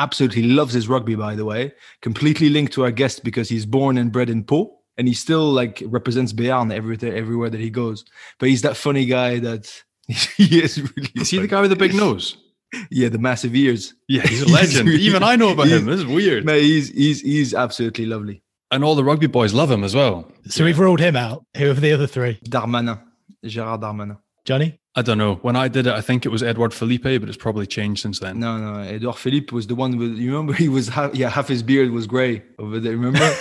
Absolutely 0.00 0.42
loves 0.42 0.74
his 0.74 0.88
rugby, 0.88 1.14
by 1.14 1.36
the 1.36 1.44
way. 1.44 1.72
Completely 2.02 2.48
linked 2.48 2.72
to 2.72 2.82
our 2.82 2.90
guest 2.90 3.22
because 3.22 3.48
he's 3.48 3.66
born 3.66 3.98
and 3.98 4.10
bred 4.10 4.28
in 4.28 4.42
Pau, 4.42 4.78
and 4.96 5.08
he 5.08 5.14
still 5.14 5.50
like 5.52 5.82
represents 5.86 6.32
Béarn 6.32 6.72
everywhere 6.72 7.14
everywhere 7.14 7.50
that 7.50 7.60
he 7.60 7.70
goes. 7.70 8.04
But 8.38 8.48
he's 8.48 8.62
that 8.62 8.76
funny 8.76 9.06
guy 9.06 9.38
that 9.40 9.82
he 10.08 10.62
is 10.62 10.80
really. 10.80 11.10
Is 11.16 11.30
he 11.30 11.38
the 11.38 11.46
guy 11.48 11.60
with 11.60 11.70
the 11.70 11.76
big 11.76 11.94
nose? 11.94 12.36
Yeah, 12.90 13.08
the 13.08 13.18
massive 13.20 13.54
ears. 13.54 13.94
Yeah, 14.08 14.22
he's 14.22 14.42
a 14.42 14.44
He's 14.46 14.52
legend. 14.52 14.88
really- 14.88 15.02
Even 15.02 15.22
I 15.22 15.36
know 15.36 15.50
about 15.50 15.68
him. 15.68 15.84
This 15.86 16.00
is 16.00 16.06
weird. 16.06 16.44
Man, 16.44 16.58
he's 16.58 16.88
he's 16.88 17.20
he's 17.20 17.54
absolutely 17.54 18.04
lovely. 18.06 18.42
And 18.72 18.82
all 18.82 18.96
the 18.96 19.04
rugby 19.04 19.28
boys 19.28 19.54
love 19.54 19.70
him 19.70 19.84
as 19.84 19.94
well. 19.94 20.28
So 20.48 20.64
we've 20.64 20.78
ruled 20.80 20.98
him 20.98 21.14
out. 21.14 21.44
Who 21.56 21.70
are 21.70 21.74
the 21.74 21.92
other 21.92 22.08
three? 22.08 22.40
Darmanin, 22.48 23.00
Gérard 23.44 23.80
Darmanin. 23.80 24.18
Johnny? 24.44 24.80
I 24.96 25.02
don't 25.02 25.18
know. 25.18 25.36
When 25.36 25.54
I 25.54 25.68
did 25.68 25.86
it, 25.86 25.92
I 25.92 26.00
think 26.00 26.26
it 26.26 26.30
was 26.30 26.42
Edward 26.42 26.74
Philippe, 26.74 27.18
but 27.18 27.28
it's 27.28 27.38
probably 27.38 27.66
changed 27.68 28.02
since 28.02 28.18
then. 28.18 28.40
No, 28.40 28.58
no, 28.58 28.80
Edward 28.80 29.14
Philippe 29.18 29.54
was 29.54 29.68
the 29.68 29.76
one 29.76 29.96
with. 29.96 30.16
You 30.16 30.32
remember 30.32 30.52
he 30.52 30.68
was 30.68 30.88
half, 30.88 31.14
yeah 31.14 31.28
half 31.30 31.46
his 31.46 31.62
beard 31.62 31.92
was 31.92 32.08
grey 32.08 32.42
over 32.58 32.80
there. 32.80 32.96
Remember? 32.96 33.32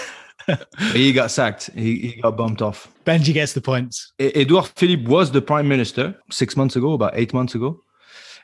But 0.47 0.67
he 0.93 1.13
got 1.13 1.31
sacked. 1.31 1.69
He, 1.73 2.00
he 2.00 2.21
got 2.21 2.38
bumped 2.38 2.62
off. 2.62 2.88
Benji 3.05 3.33
gets 3.33 3.53
the 3.53 3.62
points. 3.62 4.13
Edouard 4.19 4.67
Philippe 4.75 5.05
was 5.05 5.31
the 5.31 5.41
prime 5.41 5.67
minister 5.67 6.15
six 6.31 6.55
months 6.55 6.75
ago, 6.75 6.93
about 6.93 7.13
eight 7.15 7.33
months 7.33 7.55
ago, 7.55 7.79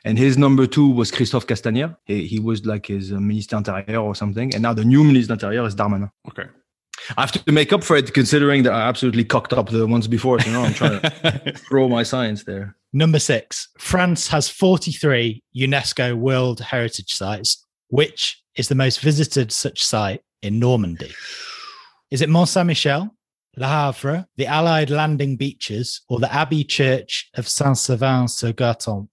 And 0.04 0.18
his 0.18 0.38
number 0.38 0.66
two 0.66 0.88
was 0.88 1.10
Christophe 1.10 1.46
Castaner. 1.46 1.96
He, 2.04 2.26
he 2.26 2.40
was 2.40 2.64
like 2.64 2.86
his 2.86 3.12
uh, 3.12 3.20
minister 3.20 3.56
intérieur 3.56 4.02
or 4.02 4.14
something. 4.14 4.54
And 4.54 4.62
now 4.62 4.72
the 4.72 4.84
new 4.84 5.04
minister 5.04 5.36
intérieur 5.36 5.66
is 5.66 5.74
Darmanin. 5.74 6.10
Okay. 6.28 6.48
I 7.16 7.22
have 7.22 7.32
to 7.32 7.52
make 7.52 7.72
up 7.72 7.82
for 7.82 7.96
it, 7.96 8.12
considering 8.12 8.62
that 8.64 8.72
I 8.72 8.82
absolutely 8.82 9.24
cocked 9.24 9.52
up 9.52 9.70
the 9.70 9.86
ones 9.86 10.06
before. 10.06 10.38
So, 10.40 10.46
you 10.46 10.52
know, 10.52 10.62
I'm 10.62 10.74
trying 10.74 11.00
to 11.00 11.52
throw 11.68 11.88
my 11.88 12.02
science 12.02 12.44
there. 12.44 12.76
Number 12.92 13.18
six, 13.18 13.68
France 13.78 14.28
has 14.28 14.48
43 14.48 15.42
UNESCO 15.56 16.16
World 16.16 16.60
Heritage 16.60 17.12
Sites. 17.12 17.66
Which 17.88 18.40
is 18.54 18.68
the 18.68 18.76
most 18.76 19.00
visited 19.00 19.50
such 19.50 19.82
site 19.82 20.22
in 20.42 20.60
Normandy? 20.60 21.12
Is 22.10 22.22
it 22.22 22.28
Mont 22.28 22.48
Saint 22.48 22.66
Michel, 22.66 23.08
Le 23.56 23.66
Havre, 23.68 24.26
the 24.36 24.46
Allied 24.46 24.90
landing 24.90 25.36
beaches, 25.36 26.02
or 26.08 26.18
the 26.18 26.32
Abbey 26.32 26.64
Church 26.64 27.30
of 27.36 27.46
Saint 27.48 27.78
Savin 27.78 28.26
sur 28.26 28.52
Gartempe? 28.52 29.08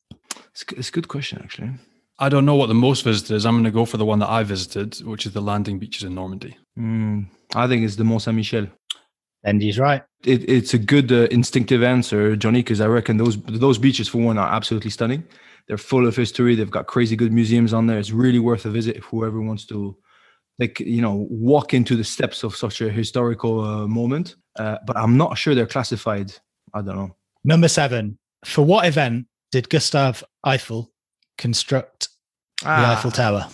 It's, 0.51 0.65
it's 0.75 0.89
a 0.89 0.91
good 0.91 1.07
question, 1.07 1.39
actually. 1.43 1.71
I 2.17 2.29
don't 2.29 2.45
know 2.45 2.55
what 2.55 2.67
the 2.67 2.73
most 2.73 3.03
visited 3.03 3.35
is. 3.35 3.45
I'm 3.45 3.53
going 3.53 3.65
to 3.65 3.71
go 3.71 3.85
for 3.85 3.97
the 3.97 4.05
one 4.05 4.17
that 4.19 4.29
I 4.29 4.41
visited, 4.41 4.95
which 5.05 5.27
is 5.27 5.33
the 5.33 5.41
landing 5.41 5.77
beaches 5.77 6.03
in 6.03 6.15
Normandy. 6.15 6.57
Mm, 6.77 7.27
I 7.53 7.67
think 7.67 7.83
it's 7.83 7.97
the 7.97 8.03
Mont 8.03 8.23
Saint 8.23 8.35
Michel. 8.35 8.65
Benji's 9.45 9.77
right. 9.77 10.01
It, 10.25 10.49
it's 10.49 10.73
a 10.73 10.79
good 10.79 11.11
uh, 11.11 11.27
instinctive 11.29 11.83
answer, 11.83 12.35
Johnny, 12.35 12.61
because 12.61 12.81
I 12.81 12.87
reckon 12.87 13.17
those 13.17 13.37
those 13.43 13.77
beaches, 13.77 14.07
for 14.07 14.17
one, 14.17 14.39
are 14.39 14.51
absolutely 14.51 14.89
stunning. 14.89 15.23
They're 15.67 15.77
full 15.77 16.07
of 16.07 16.15
history. 16.15 16.55
They've 16.55 16.71
got 16.71 16.87
crazy 16.87 17.15
good 17.15 17.31
museums 17.31 17.73
on 17.73 17.85
there. 17.85 17.99
It's 17.99 18.11
really 18.11 18.39
worth 18.39 18.65
a 18.65 18.71
visit 18.71 18.95
if 18.95 19.03
whoever 19.03 19.39
wants 19.39 19.67
to, 19.67 19.95
like, 20.59 20.79
you 20.79 21.01
know, 21.01 21.27
walk 21.29 21.73
into 21.73 21.95
the 21.95 22.03
steps 22.03 22.43
of 22.43 22.55
such 22.55 22.81
a 22.81 22.89
historical 22.89 23.61
uh, 23.61 23.87
moment. 23.87 24.35
Uh, 24.57 24.77
but 24.85 24.97
I'm 24.97 25.17
not 25.17 25.37
sure 25.37 25.53
they're 25.53 25.67
classified. 25.67 26.33
I 26.73 26.81
don't 26.81 26.95
know. 26.95 27.15
Number 27.43 27.67
seven, 27.67 28.17
for 28.43 28.63
what 28.65 28.85
event 28.85 29.27
did 29.51 29.69
Gustave 29.69 30.23
Eiffel 30.43 30.91
construct 31.37 32.09
the 32.61 32.69
Eiffel 32.69 33.11
Tower? 33.11 33.47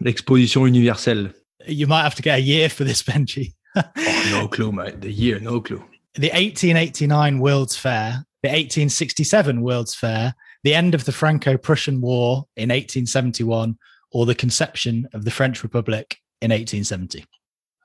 L'exposition 0.00 0.74
universelle. 0.74 1.28
You 1.66 1.86
might 1.86 2.02
have 2.02 2.14
to 2.16 2.22
get 2.22 2.38
a 2.38 2.42
year 2.42 2.68
for 2.68 2.84
this, 2.84 3.02
Benji. 3.04 3.54
Oh, 3.74 4.28
no 4.30 4.48
clue, 4.48 4.72
mate. 4.72 5.00
The 5.00 5.10
year, 5.10 5.40
no 5.40 5.60
clue. 5.60 5.82
the 6.14 6.28
1889 6.28 7.38
World's 7.38 7.76
Fair, 7.76 8.26
the 8.42 8.48
1867 8.48 9.62
World's 9.62 9.94
Fair, 9.94 10.34
the 10.62 10.74
end 10.74 10.94
of 10.94 11.04
the 11.06 11.12
Franco 11.12 11.56
Prussian 11.56 12.00
War 12.00 12.46
in 12.56 12.68
1871, 12.68 13.78
or 14.12 14.26
the 14.26 14.34
conception 14.34 15.08
of 15.14 15.24
the 15.24 15.30
French 15.30 15.62
Republic 15.62 16.18
in 16.42 16.50
1870. 16.50 17.24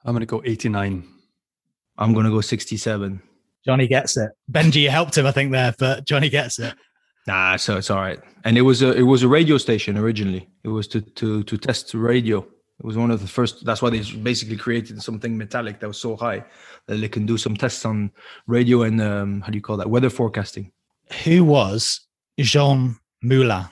I'm 0.05 0.13
going 0.13 0.21
to 0.21 0.25
go 0.25 0.41
89. 0.43 1.03
I'm 1.97 2.13
gonna 2.13 2.29
go 2.29 2.41
67. 2.41 3.21
Johnny 3.65 3.87
gets 3.87 4.17
it. 4.17 4.31
Benji, 4.51 4.81
you 4.81 4.89
helped 4.89 5.17
him, 5.17 5.25
I 5.25 5.31
think, 5.31 5.51
there, 5.51 5.73
but 5.77 6.05
Johnny 6.05 6.29
gets 6.29 6.59
it. 6.59 6.73
Nah, 7.25 7.57
so 7.57 7.77
it's 7.77 7.89
all 7.89 7.99
right. 7.99 8.19
And 8.45 8.57
it 8.57 8.61
was 8.61 8.81
a 8.81 8.93
it 8.93 9.01
was 9.01 9.23
a 9.23 9.27
radio 9.27 9.57
station 9.57 9.97
originally. 9.97 10.47
It 10.63 10.69
was 10.69 10.87
to 10.89 11.01
to 11.01 11.43
to 11.43 11.57
test 11.57 11.93
radio. 11.93 12.39
It 12.39 12.85
was 12.85 12.95
one 12.95 13.11
of 13.11 13.19
the 13.19 13.27
first. 13.27 13.65
That's 13.65 13.81
why 13.81 13.89
they 13.89 13.99
basically 13.99 14.55
created 14.55 15.01
something 15.01 15.37
metallic 15.37 15.79
that 15.79 15.87
was 15.87 15.97
so 15.97 16.15
high 16.15 16.45
that 16.85 16.97
they 16.97 17.09
can 17.09 17.25
do 17.25 17.37
some 17.37 17.57
tests 17.57 17.83
on 17.83 18.11
radio 18.45 18.83
and 18.83 19.01
um, 19.01 19.41
how 19.41 19.47
do 19.47 19.57
you 19.57 19.61
call 19.61 19.77
that 19.77 19.89
weather 19.89 20.09
forecasting. 20.09 20.71
Who 21.25 21.43
was 21.43 22.07
Jean 22.39 22.97
Moulin? 23.21 23.65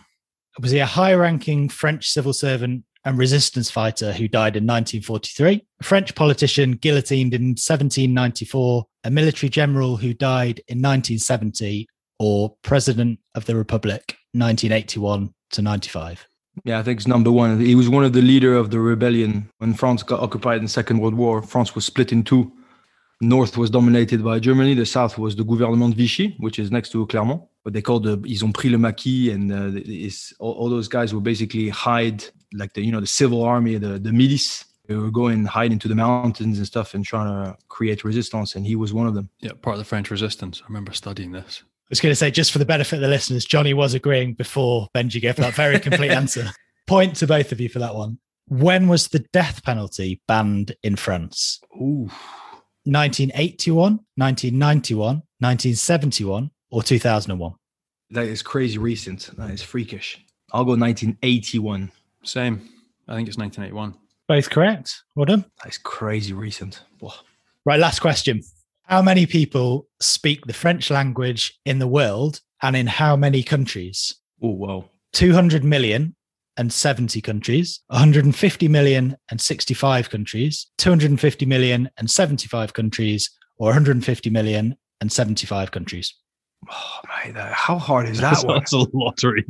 Was 0.59 0.71
he 0.71 0.79
a 0.79 0.85
high 0.85 1.13
ranking 1.13 1.69
French 1.69 2.09
civil 2.09 2.33
servant 2.33 2.83
and 3.05 3.17
resistance 3.17 3.71
fighter 3.71 4.11
who 4.11 4.27
died 4.27 4.55
in 4.55 4.65
1943? 4.65 5.65
A 5.79 5.83
French 5.83 6.15
politician 6.15 6.73
guillotined 6.73 7.33
in 7.33 7.49
1794, 7.49 8.85
a 9.03 9.11
military 9.11 9.49
general 9.49 9.95
who 9.97 10.13
died 10.13 10.59
in 10.67 10.79
1970, 10.79 11.87
or 12.19 12.55
president 12.63 13.19
of 13.35 13.45
the 13.45 13.55
Republic 13.55 14.17
1981 14.33 15.33
to 15.51 15.61
95? 15.61 16.27
Yeah, 16.63 16.79
I 16.79 16.83
think 16.83 16.99
it's 16.99 17.07
number 17.07 17.31
one. 17.31 17.59
He 17.59 17.75
was 17.75 17.89
one 17.89 18.05
of 18.05 18.13
the 18.13 18.21
leader 18.21 18.55
of 18.55 18.71
the 18.71 18.79
rebellion 18.79 19.49
when 19.57 19.73
France 19.73 20.03
got 20.03 20.21
occupied 20.21 20.57
in 20.57 20.63
the 20.63 20.69
Second 20.69 20.99
World 20.99 21.15
War. 21.15 21.41
France 21.41 21.75
was 21.75 21.85
split 21.85 22.11
in 22.11 22.23
two. 22.23 22.51
North 23.21 23.57
was 23.57 23.69
dominated 23.69 24.23
by 24.23 24.39
Germany. 24.39 24.73
The 24.73 24.85
south 24.85 25.17
was 25.17 25.35
the 25.35 25.43
gouvernement 25.43 25.95
Vichy, 25.95 26.35
which 26.39 26.59
is 26.59 26.71
next 26.71 26.91
to 26.91 27.05
Clermont. 27.07 27.43
But 27.63 27.73
they 27.73 27.81
called 27.81 28.03
the 28.03 28.21
ils 28.25 28.43
ont 28.43 28.53
pris 28.53 28.71
le 28.71 28.77
maquis, 28.77 29.31
and 29.31 29.51
uh, 29.51 29.79
all, 30.39 30.53
all 30.53 30.69
those 30.69 30.87
guys 30.87 31.13
were 31.13 31.21
basically 31.21 31.69
hide 31.69 32.23
like 32.55 32.73
the 32.73 32.83
you 32.83 32.91
know 32.91 32.99
the 32.99 33.07
civil 33.07 33.43
army, 33.43 33.77
the 33.77 33.99
the 33.99 34.11
milice. 34.11 34.65
They 34.87 34.95
were 34.95 35.09
going 35.09 35.45
hide 35.45 35.71
into 35.71 35.87
the 35.87 35.95
mountains 35.95 36.59
and 36.59 36.67
stuff 36.67 36.93
and 36.93 37.03
trying 37.03 37.25
to 37.25 37.57
create 37.69 38.03
resistance. 38.03 38.55
And 38.55 38.67
he 38.67 38.75
was 38.75 38.93
one 38.93 39.07
of 39.07 39.15
them. 39.15 39.29
Yeah, 39.39 39.53
part 39.59 39.73
of 39.73 39.79
the 39.79 39.85
French 39.85 40.11
resistance. 40.11 40.61
I 40.61 40.67
remember 40.67 40.93
studying 40.93 41.31
this. 41.31 41.63
I 41.65 41.87
was 41.89 41.99
going 41.99 42.11
to 42.11 42.15
say, 42.15 42.29
just 42.29 42.51
for 42.51 42.59
the 42.59 42.65
benefit 42.65 42.97
of 42.97 43.01
the 43.01 43.07
listeners, 43.07 43.45
Johnny 43.45 43.73
was 43.73 43.95
agreeing 43.95 44.35
before 44.35 44.87
Benji 44.95 45.19
gave 45.19 45.37
that 45.37 45.55
very 45.55 45.79
complete 45.79 46.11
answer. 46.21 46.51
Point 46.85 47.15
to 47.15 47.27
both 47.27 47.51
of 47.51 47.59
you 47.59 47.67
for 47.67 47.79
that 47.79 47.95
one. 47.95 48.19
When 48.47 48.87
was 48.87 49.07
the 49.07 49.25
death 49.33 49.63
penalty 49.63 50.21
banned 50.27 50.75
in 50.83 50.97
France? 50.97 51.59
Ooh, 51.75 52.09
1981, 52.83 53.73
1991, 54.17 55.07
1971, 55.39 56.51
or 56.69 56.83
2001? 56.83 57.53
that 58.11 58.27
is 58.27 58.41
crazy 58.41 58.77
recent. 58.77 59.29
That 59.37 59.51
is 59.51 59.61
freakish. 59.61 60.23
I'll 60.51 60.63
go 60.63 60.71
1981. 60.71 61.91
Same. 62.25 62.69
I 63.07 63.15
think 63.15 63.27
it's 63.27 63.37
1981. 63.37 63.95
Both 64.27 64.49
correct. 64.49 65.03
Well 65.15 65.25
done. 65.25 65.45
That 65.63 65.69
is 65.69 65.77
crazy 65.77 66.33
recent. 66.33 66.83
Whoa. 66.99 67.11
Right, 67.65 67.79
last 67.79 67.99
question. 67.99 68.41
How 68.83 69.01
many 69.01 69.25
people 69.25 69.87
speak 69.99 70.45
the 70.45 70.53
French 70.53 70.89
language 70.89 71.59
in 71.65 71.79
the 71.79 71.87
world 71.87 72.41
and 72.61 72.75
in 72.75 72.87
how 72.87 73.15
many 73.15 73.43
countries? 73.43 74.15
Oh 74.41 74.49
wow. 74.49 74.89
200 75.13 75.63
million 75.63 76.15
and 76.57 76.71
70 76.71 77.21
countries, 77.21 77.81
150 77.87 78.67
million 78.67 79.17
and 79.29 79.41
65 79.41 80.09
countries, 80.09 80.67
250 80.77 81.45
million 81.45 81.89
and 81.97 82.09
75 82.09 82.73
countries, 82.73 83.29
or 83.57 83.67
150 83.67 84.29
million 84.29 84.75
and 85.01 85.11
75 85.11 85.71
countries. 85.71 86.13
Oh, 86.71 86.99
mate, 87.25 87.33
that- 87.35 87.53
how 87.53 87.77
hard 87.77 88.07
is 88.07 88.19
that 88.21 88.43
one? 88.45 88.57
That's 88.59 88.73
a 88.73 88.85
lottery. 88.93 89.45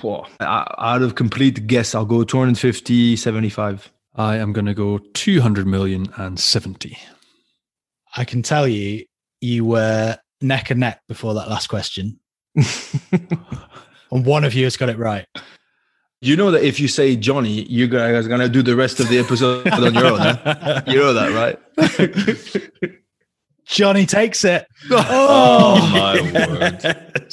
Whoa. 0.00 0.26
I- 0.40 0.74
Out 0.78 1.02
of 1.02 1.14
complete 1.14 1.66
guess, 1.66 1.94
I'll 1.94 2.04
go 2.04 2.24
250, 2.24 3.16
75. 3.16 3.92
I 4.14 4.36
am 4.36 4.52
going 4.52 4.66
to 4.66 4.74
go 4.74 4.98
200 5.14 5.66
million 5.66 6.12
and 6.16 6.38
70. 6.38 6.96
I 8.16 8.24
can 8.24 8.42
tell 8.42 8.68
you, 8.68 9.04
you 9.40 9.64
were 9.64 10.18
neck 10.42 10.70
and 10.70 10.80
neck 10.80 11.00
before 11.08 11.32
that 11.34 11.48
last 11.48 11.68
question, 11.68 12.20
and 14.10 14.26
one 14.26 14.44
of 14.44 14.52
you 14.54 14.64
has 14.64 14.76
got 14.76 14.90
it 14.90 14.98
right. 14.98 15.26
You 16.20 16.36
know 16.36 16.50
that 16.50 16.62
if 16.62 16.78
you 16.78 16.88
say 16.88 17.16
Johnny, 17.16 17.62
you 17.62 17.88
guys 17.88 18.26
are 18.26 18.28
gonna 18.28 18.48
do 18.50 18.62
the 18.62 18.76
rest 18.76 19.00
of 19.00 19.08
the 19.08 19.18
episode 19.18 19.66
on 19.68 19.94
your 19.94 20.06
own. 20.06 20.18
Huh? 20.20 20.82
You 20.86 20.98
know 20.98 21.14
that, 21.14 21.32
right? 21.32 22.92
Johnny 23.66 24.06
takes 24.06 24.44
it. 24.44 24.66
Oh, 24.90 25.90
my 25.92 26.20
word. 26.32 27.28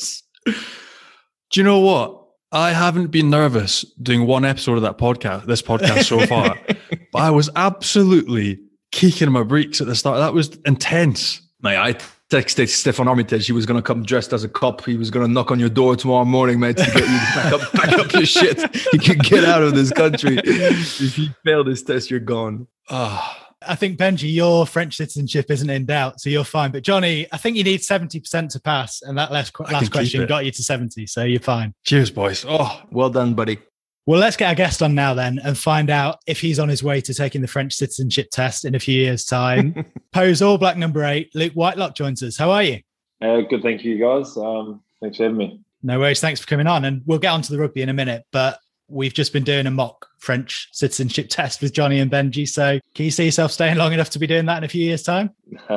Do 1.51 1.59
you 1.59 1.63
know 1.63 1.79
what? 1.79 2.15
I 2.51 2.71
haven't 2.71 3.07
been 3.07 3.29
nervous 3.29 3.83
doing 4.01 4.25
one 4.25 4.43
episode 4.45 4.75
of 4.75 4.81
that 4.81 4.97
podcast, 4.97 5.45
this 5.45 5.61
podcast 5.61 6.05
so 6.05 6.25
far, 6.25 6.57
but 7.13 7.19
I 7.21 7.29
was 7.29 7.49
absolutely 7.55 8.59
kicking 8.91 9.31
my 9.31 9.43
brakes 9.43 9.81
at 9.81 9.87
the 9.87 9.95
start. 9.95 10.17
That 10.17 10.33
was 10.33 10.57
intense. 10.65 11.41
Mate, 11.61 11.77
I 11.77 11.93
texted 12.31 12.65
Steffon 12.67 13.05
Armitage. 13.07 13.45
He 13.45 13.51
was 13.51 13.67
gonna 13.67 13.83
come 13.83 14.03
dressed 14.03 14.33
as 14.33 14.43
a 14.43 14.49
cop. 14.49 14.83
He 14.85 14.97
was 14.97 15.11
gonna 15.11 15.27
knock 15.27 15.51
on 15.51 15.59
your 15.59 15.69
door 15.69 15.95
tomorrow 15.95 16.25
morning, 16.25 16.59
mate, 16.59 16.77
to 16.77 16.85
get 16.85 16.95
you 16.95 17.01
to 17.01 17.07
back 17.35 17.53
up, 17.53 17.71
back 17.73 17.99
up 17.99 18.13
your 18.13 18.25
shit. 18.25 18.57
You 18.93 18.99
can 18.99 19.17
get 19.19 19.43
out 19.45 19.61
of 19.61 19.75
this 19.75 19.91
country. 19.91 20.39
If 20.43 21.19
you 21.19 21.29
fail 21.45 21.63
this 21.63 21.83
test, 21.83 22.09
you're 22.09 22.19
gone. 22.19 22.65
Ah, 22.89 23.48
I 23.67 23.75
think 23.75 23.97
Benji, 23.97 24.33
your 24.33 24.65
French 24.65 24.95
citizenship 24.95 25.51
isn't 25.51 25.69
in 25.69 25.85
doubt, 25.85 26.21
so 26.21 26.29
you're 26.29 26.43
fine. 26.45 26.71
But 26.71 26.83
Johnny, 26.83 27.27
I 27.31 27.37
think 27.37 27.57
you 27.57 27.63
need 27.63 27.83
seventy 27.83 28.19
percent 28.19 28.51
to 28.51 28.61
pass, 28.61 29.01
and 29.01 29.17
that 29.17 29.31
last, 29.31 29.57
last 29.59 29.91
question 29.91 30.25
got 30.27 30.45
you 30.45 30.51
to 30.51 30.63
seventy, 30.63 31.05
so 31.07 31.23
you're 31.23 31.39
fine. 31.41 31.73
cheers, 31.83 32.09
boys. 32.09 32.45
Oh, 32.47 32.81
Well 32.91 33.09
done, 33.09 33.33
buddy. 33.33 33.57
Well, 34.05 34.19
let's 34.19 34.37
get 34.37 34.47
our 34.49 34.55
guest 34.55 34.81
on 34.81 34.95
now 34.95 35.13
then, 35.13 35.39
and 35.43 35.57
find 35.57 35.89
out 35.89 36.17
if 36.25 36.39
he's 36.41 36.57
on 36.57 36.67
his 36.69 36.81
way 36.81 36.99
to 37.01 37.13
taking 37.13 37.41
the 37.41 37.47
French 37.47 37.73
citizenship 37.73 38.29
test 38.31 38.65
in 38.65 38.73
a 38.75 38.79
few 38.79 38.99
years' 38.99 39.23
time. 39.25 39.85
Pau's 40.13 40.41
All 40.41 40.57
Black 40.57 40.77
number 40.77 41.03
eight, 41.03 41.29
Luke 41.35 41.53
Whitelock 41.53 41.95
joins 41.95 42.23
us. 42.23 42.37
How 42.37 42.49
are 42.51 42.63
you? 42.63 42.79
Uh, 43.21 43.41
good, 43.41 43.61
thank 43.61 43.83
you, 43.83 43.99
guys. 43.99 44.35
Um, 44.37 44.81
thanks 45.01 45.17
for 45.17 45.23
having 45.23 45.37
me. 45.37 45.59
No 45.83 45.99
worries. 45.99 46.19
Thanks 46.21 46.39
for 46.39 46.47
coming 46.47 46.65
on. 46.67 46.85
And 46.85 47.03
we'll 47.05 47.19
get 47.19 47.29
on 47.29 47.41
to 47.41 47.51
the 47.51 47.59
rugby 47.59 47.81
in 47.81 47.89
a 47.89 47.93
minute, 47.93 48.23
but 48.31 48.59
we've 48.89 49.13
just 49.13 49.33
been 49.33 49.43
doing 49.43 49.67
a 49.67 49.71
mock 49.71 50.07
French 50.19 50.67
citizenship 50.71 51.27
test 51.29 51.61
with 51.61 51.73
Johnny 51.73 51.99
and 51.99 52.11
Benji. 52.11 52.47
So 52.47 52.79
can 52.93 53.05
you 53.05 53.11
see 53.11 53.25
yourself 53.25 53.51
staying 53.51 53.77
long 53.77 53.93
enough 53.93 54.09
to 54.11 54.19
be 54.19 54.27
doing 54.27 54.45
that 54.45 54.57
in 54.57 54.63
a 54.63 54.67
few 54.67 54.83
years' 54.83 55.03
time? 55.03 55.31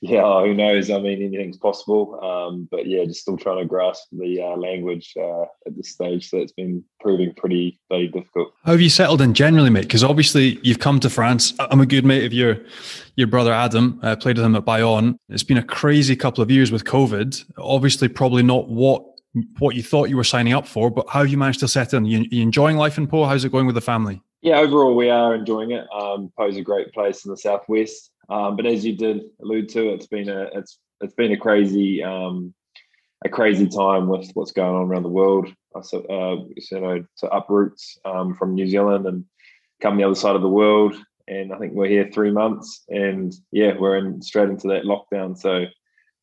yeah, 0.00 0.40
who 0.42 0.54
knows? 0.54 0.90
I 0.90 0.98
mean, 0.98 1.22
anything's 1.22 1.56
possible. 1.56 2.22
Um, 2.22 2.68
but 2.70 2.86
yeah, 2.86 3.04
just 3.04 3.20
still 3.20 3.36
trying 3.36 3.58
to 3.58 3.64
grasp 3.64 4.08
the 4.12 4.40
uh, 4.42 4.56
language 4.56 5.14
uh, 5.18 5.42
at 5.66 5.76
this 5.76 5.90
stage. 5.90 6.28
So 6.28 6.38
it's 6.38 6.52
been 6.52 6.84
proving 7.00 7.32
pretty, 7.34 7.78
very 7.88 8.08
difficult. 8.08 8.52
how 8.64 8.72
have 8.72 8.80
you 8.80 8.90
settled 8.90 9.20
in 9.22 9.34
generally, 9.34 9.70
mate? 9.70 9.82
Because 9.82 10.04
obviously 10.04 10.58
you've 10.62 10.80
come 10.80 11.00
to 11.00 11.10
France. 11.10 11.54
I- 11.58 11.68
I'm 11.70 11.80
a 11.80 11.86
good 11.86 12.04
mate 12.04 12.24
of 12.24 12.32
your 12.32 12.58
your 13.16 13.26
brother 13.26 13.52
Adam. 13.52 14.00
I 14.02 14.14
played 14.14 14.36
with 14.36 14.46
him 14.46 14.56
at 14.56 14.64
Bayonne. 14.64 15.18
It's 15.28 15.42
been 15.42 15.58
a 15.58 15.62
crazy 15.62 16.16
couple 16.16 16.42
of 16.42 16.50
years 16.50 16.72
with 16.72 16.84
COVID. 16.84 17.44
Obviously, 17.58 18.08
probably 18.08 18.42
not 18.42 18.68
what 18.68 19.09
what 19.58 19.76
you 19.76 19.82
thought 19.82 20.08
you 20.08 20.16
were 20.16 20.24
signing 20.24 20.52
up 20.52 20.66
for, 20.66 20.90
but 20.90 21.08
how 21.08 21.22
you 21.22 21.38
managed 21.38 21.60
to 21.60 21.68
set 21.68 21.94
in? 21.94 22.04
You, 22.04 22.26
you 22.30 22.42
enjoying 22.42 22.76
life 22.76 22.98
in 22.98 23.06
Pau? 23.06 23.24
How's 23.24 23.44
it 23.44 23.52
going 23.52 23.66
with 23.66 23.74
the 23.74 23.80
family? 23.80 24.22
Yeah, 24.42 24.58
overall 24.58 24.96
we 24.96 25.10
are 25.10 25.34
enjoying 25.34 25.72
it. 25.72 25.86
Um, 25.92 26.32
Pau's 26.36 26.56
a 26.56 26.62
great 26.62 26.92
place 26.92 27.24
in 27.24 27.30
the 27.30 27.36
southwest, 27.36 28.10
um, 28.28 28.56
but 28.56 28.66
as 28.66 28.84
you 28.84 28.96
did 28.96 29.22
allude 29.42 29.68
to, 29.70 29.90
it's 29.90 30.06
been 30.06 30.28
a 30.28 30.48
it's 30.54 30.78
it's 31.02 31.14
been 31.14 31.32
a 31.32 31.36
crazy 31.36 32.02
um, 32.02 32.54
a 33.24 33.28
crazy 33.28 33.68
time 33.68 34.08
with 34.08 34.30
what's 34.34 34.52
going 34.52 34.74
on 34.74 34.88
around 34.88 35.02
the 35.02 35.08
world. 35.10 35.52
So, 35.82 36.00
uh, 36.04 36.44
you 36.56 36.80
know, 36.80 37.04
to 37.18 37.28
uproots 37.28 37.98
um, 38.04 38.34
from 38.34 38.54
New 38.54 38.66
Zealand 38.66 39.06
and 39.06 39.24
come 39.80 39.96
the 39.96 40.04
other 40.04 40.14
side 40.14 40.36
of 40.36 40.42
the 40.42 40.48
world. 40.48 40.96
And 41.28 41.52
I 41.52 41.58
think 41.58 41.74
we're 41.74 41.86
here 41.86 42.10
three 42.12 42.32
months, 42.32 42.82
and 42.88 43.32
yeah, 43.52 43.74
we're 43.78 43.98
in 43.98 44.20
straight 44.20 44.48
into 44.48 44.66
that 44.68 44.84
lockdown. 44.84 45.38
So 45.38 45.66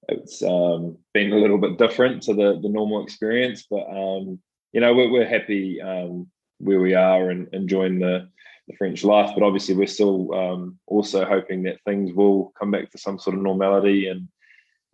it's 0.09 0.41
um, 0.41 0.97
been 1.13 1.33
a 1.33 1.37
little 1.37 1.57
bit 1.57 1.77
different 1.77 2.23
to 2.23 2.33
the 2.33 2.59
the 2.61 2.69
normal 2.69 3.03
experience, 3.03 3.65
but 3.69 3.85
um, 3.89 4.39
you 4.73 4.81
know, 4.81 4.93
we're, 4.93 5.11
we're 5.11 5.27
happy 5.27 5.81
um, 5.81 6.27
where 6.59 6.79
we 6.79 6.93
are 6.93 7.29
and 7.29 7.47
enjoying 7.53 7.99
the 7.99 8.29
the 8.67 8.75
French 8.77 9.03
life. 9.03 9.31
But 9.33 9.43
obviously, 9.43 9.75
we're 9.75 9.87
still 9.87 10.33
um, 10.33 10.79
also 10.87 11.25
hoping 11.25 11.63
that 11.63 11.81
things 11.85 12.13
will 12.13 12.53
come 12.59 12.71
back 12.71 12.91
to 12.91 12.97
some 12.97 13.19
sort 13.19 13.35
of 13.35 13.41
normality 13.41 14.07
and 14.07 14.27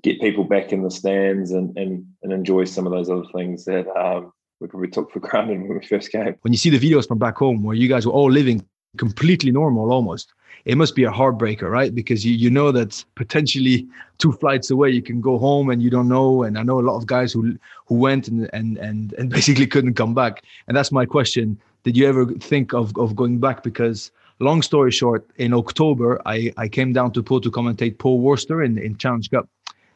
get 0.01 0.19
people 0.19 0.43
back 0.43 0.73
in 0.73 0.83
the 0.83 0.91
stands 0.91 1.51
and 1.51 1.77
and, 1.77 2.05
and 2.23 2.33
enjoy 2.33 2.65
some 2.65 2.87
of 2.87 2.93
those 2.93 3.09
other 3.09 3.27
things 3.35 3.65
that 3.65 3.87
um, 3.95 4.31
we 4.59 4.67
probably 4.67 4.89
took 4.89 5.11
for 5.11 5.19
granted 5.19 5.61
when 5.61 5.77
we 5.77 5.85
first 5.85 6.11
came. 6.11 6.35
When 6.41 6.53
you 6.53 6.57
see 6.57 6.69
the 6.69 6.79
videos 6.79 7.07
from 7.07 7.19
back 7.19 7.37
home 7.37 7.63
where 7.63 7.75
you 7.75 7.87
guys 7.87 8.05
were 8.05 8.13
all 8.13 8.31
living 8.31 8.65
completely 8.97 9.51
normal 9.51 9.91
almost, 9.91 10.33
it 10.65 10.77
must 10.77 10.95
be 10.95 11.03
a 11.03 11.11
heartbreaker, 11.11 11.69
right? 11.69 11.93
Because 11.93 12.25
you, 12.25 12.33
you 12.33 12.49
know 12.49 12.71
that 12.71 13.03
potentially 13.15 13.87
two 14.17 14.31
flights 14.31 14.69
away 14.71 14.89
you 14.89 15.01
can 15.01 15.19
go 15.19 15.37
home 15.37 15.69
and 15.69 15.81
you 15.81 15.89
don't 15.89 16.07
know. 16.07 16.43
And 16.43 16.57
I 16.57 16.63
know 16.63 16.79
a 16.79 16.81
lot 16.81 16.95
of 16.95 17.05
guys 17.05 17.33
who 17.33 17.57
who 17.87 17.95
went 17.95 18.27
and 18.27 18.49
and 18.53 18.77
and, 18.77 19.13
and 19.13 19.29
basically 19.37 19.67
couldn't 19.67 19.95
come 19.95 20.13
back. 20.13 20.43
And 20.67 20.77
that's 20.77 20.91
my 20.91 21.05
question. 21.05 21.59
Did 21.83 21.97
you 21.97 22.07
ever 22.07 22.25
think 22.25 22.73
of, 22.73 22.97
of 22.97 23.15
going 23.15 23.39
back? 23.39 23.61
Because 23.61 24.11
long 24.39 24.61
story 24.61 24.91
short, 24.91 25.25
in 25.35 25.53
October 25.53 26.21
I, 26.25 26.53
I 26.57 26.67
came 26.69 26.93
down 26.93 27.11
to 27.13 27.23
Pau 27.23 27.39
to 27.39 27.51
commentate 27.51 27.97
Pau 27.97 28.13
Worcester 28.13 28.63
in, 28.63 28.77
in 28.77 28.97
Challenge 28.97 29.29
Cup. 29.29 29.49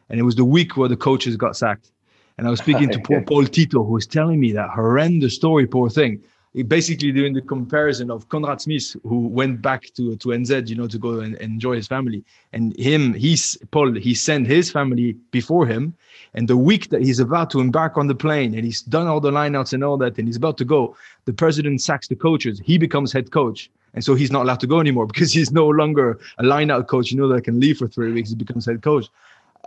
And 0.09 0.19
it 0.19 0.23
was 0.23 0.35
the 0.35 0.45
week 0.45 0.75
where 0.77 0.89
the 0.89 0.97
coaches 0.97 1.35
got 1.37 1.55
sacked. 1.55 1.91
And 2.37 2.45
I 2.47 2.49
was 2.49 2.59
speaking 2.59 2.89
to 2.89 2.99
poor 3.03 3.21
Paul 3.21 3.45
Tito, 3.45 3.83
who 3.83 3.93
was 3.93 4.07
telling 4.07 4.39
me 4.39 4.51
that 4.51 4.69
horrendous 4.69 5.35
story, 5.35 5.65
poor 5.65 5.89
thing 5.89 6.21
basically 6.63 7.11
doing 7.11 7.33
the 7.33 7.41
comparison 7.41 8.09
of 8.09 8.29
Conrad 8.29 8.61
Smith, 8.61 8.95
who 9.03 9.27
went 9.27 9.61
back 9.61 9.85
to 9.95 10.15
to 10.17 10.29
NZ, 10.29 10.67
you 10.67 10.75
know, 10.75 10.87
to 10.87 10.97
go 10.97 11.19
and 11.19 11.35
enjoy 11.35 11.75
his 11.75 11.87
family, 11.87 12.23
and 12.53 12.75
him, 12.77 13.13
he's 13.13 13.57
Paul, 13.71 13.93
he 13.93 14.13
sent 14.13 14.47
his 14.47 14.71
family 14.71 15.13
before 15.31 15.65
him, 15.65 15.93
and 16.33 16.47
the 16.47 16.57
week 16.57 16.89
that 16.89 17.01
he's 17.01 17.19
about 17.19 17.49
to 17.51 17.59
embark 17.59 17.97
on 17.97 18.07
the 18.07 18.15
plane, 18.15 18.53
and 18.53 18.63
he's 18.65 18.81
done 18.81 19.07
all 19.07 19.19
the 19.19 19.31
lineouts 19.31 19.73
and 19.73 19.83
all 19.83 19.97
that, 19.97 20.17
and 20.17 20.27
he's 20.27 20.37
about 20.37 20.57
to 20.57 20.65
go, 20.65 20.95
the 21.25 21.33
president 21.33 21.81
sacks 21.81 22.07
the 22.07 22.15
coaches. 22.15 22.61
He 22.63 22.77
becomes 22.77 23.11
head 23.11 23.31
coach. 23.31 23.69
And 23.93 24.03
so 24.03 24.13
he's 24.13 24.31
not 24.31 24.43
allowed 24.43 24.59
to 24.59 24.67
go 24.67 24.79
anymore 24.79 25.07
because 25.13 25.33
he's 25.33 25.51
no 25.51 25.67
longer 25.67 26.19
a 26.37 26.43
lineout 26.43 26.87
coach, 26.87 27.11
you 27.11 27.17
know, 27.17 27.27
that 27.29 27.43
can 27.43 27.59
leave 27.59 27.79
for 27.79 27.87
three 27.87 28.11
weeks. 28.11 28.29
He 28.29 28.35
becomes 28.35 28.65
head 28.65 28.81
coach 28.81 29.07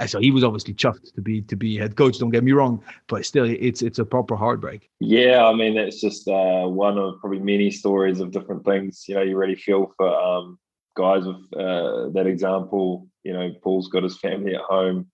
so 0.07 0.21
he 0.21 0.30
was 0.30 0.45
obviously 0.45 0.75
chuffed 0.75 1.12
to 1.14 1.21
be 1.21 1.42
to 1.42 1.57
be 1.57 1.76
head 1.76 1.97
coach. 1.97 2.19
Don't 2.19 2.30
get 2.30 2.45
me 2.45 2.52
wrong, 2.52 2.83
but 3.09 3.25
still, 3.26 3.45
it's 3.45 3.83
it's 3.83 3.99
a 3.99 4.04
proper 4.04 4.37
heartbreak. 4.37 4.88
Yeah, 5.00 5.47
I 5.47 5.54
mean, 5.54 5.75
that's 5.75 6.00
just 6.00 6.28
uh, 6.28 6.66
one 6.66 6.99
of 6.99 7.21
probably 7.21 7.40
many 7.40 7.71
stories 7.71 8.21
of 8.21 8.30
different 8.30 8.64
things. 8.64 9.04
You 9.09 9.16
know, 9.16 9.23
you 9.23 9.37
really 9.37 9.57
feel 9.57 9.92
for 9.97 10.09
um, 10.09 10.59
guys 10.97 11.25
with 11.25 11.37
uh, 11.54 12.11
that 12.11 12.26
example. 12.26 13.09
You 13.25 13.33
know, 13.33 13.52
Paul's 13.62 13.88
got 13.88 14.02
his 14.02 14.19
family 14.19 14.54
at 14.54 14.62
home 14.62 15.11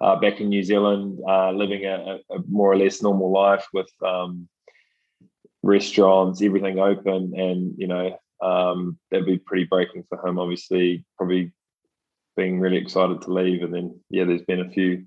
uh, 0.00 0.16
back 0.16 0.40
in 0.40 0.48
New 0.48 0.62
Zealand, 0.62 1.18
uh, 1.26 1.52
living 1.52 1.84
a, 1.84 2.18
a, 2.30 2.38
more 2.48 2.72
or 2.72 2.76
less 2.76 3.02
normal 3.02 3.32
life 3.32 3.66
with 3.72 3.90
um, 4.04 4.48
restaurants, 5.62 6.42
everything 6.42 6.78
open, 6.78 7.32
and 7.36 7.74
you 7.76 7.86
know. 7.86 8.18
Um, 8.42 8.98
that'd 9.10 9.24
be 9.24 9.38
pretty 9.38 9.64
breaking 9.64 10.04
for 10.10 10.18
him. 10.26 10.38
Obviously, 10.38 11.06
probably 11.16 11.54
being 12.36 12.60
really 12.60 12.76
excited 12.76 13.22
to 13.22 13.32
leave. 13.32 13.62
And 13.62 13.74
then, 13.74 14.00
yeah, 14.10 14.24
there's 14.24 14.42
been 14.42 14.60
a 14.60 14.70
few 14.70 15.04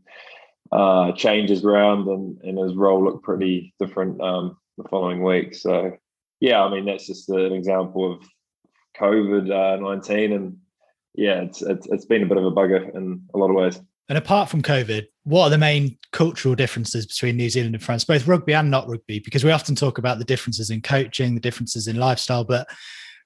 uh, 0.71 1.11
changes 1.13 1.63
around, 1.63 2.07
and, 2.07 2.39
and 2.43 2.57
his 2.57 2.75
role 2.75 3.03
looked 3.03 3.23
pretty 3.23 3.73
different 3.79 4.21
um, 4.21 4.57
the 4.77 4.87
following 4.89 5.23
week. 5.23 5.55
So, 5.55 5.97
yeah, 6.39 6.63
I 6.63 6.69
mean, 6.71 6.85
that's 6.85 7.07
just 7.07 7.29
an 7.29 7.53
example 7.53 8.13
of 8.13 8.27
COVID 8.99 9.51
uh, 9.51 9.79
19. 9.81 10.33
And 10.33 10.57
yeah, 11.15 11.41
it's, 11.41 11.61
it's, 11.61 11.87
it's 11.87 12.05
been 12.05 12.23
a 12.23 12.27
bit 12.27 12.37
of 12.37 12.45
a 12.45 12.51
bugger 12.51 12.93
in 12.95 13.21
a 13.33 13.37
lot 13.37 13.49
of 13.49 13.55
ways. 13.55 13.79
And 14.09 14.17
apart 14.17 14.49
from 14.49 14.63
COVID, 14.63 15.05
what 15.23 15.45
are 15.45 15.49
the 15.51 15.57
main 15.59 15.95
cultural 16.11 16.55
differences 16.55 17.05
between 17.05 17.37
New 17.37 17.49
Zealand 17.49 17.75
and 17.75 17.83
France, 17.83 18.03
both 18.03 18.27
rugby 18.27 18.55
and 18.55 18.71
not 18.71 18.87
rugby? 18.87 19.19
Because 19.19 19.43
we 19.43 19.51
often 19.51 19.75
talk 19.75 19.99
about 19.99 20.17
the 20.17 20.25
differences 20.25 20.71
in 20.71 20.81
coaching, 20.81 21.35
the 21.35 21.39
differences 21.39 21.87
in 21.87 21.97
lifestyle, 21.97 22.43
but 22.43 22.67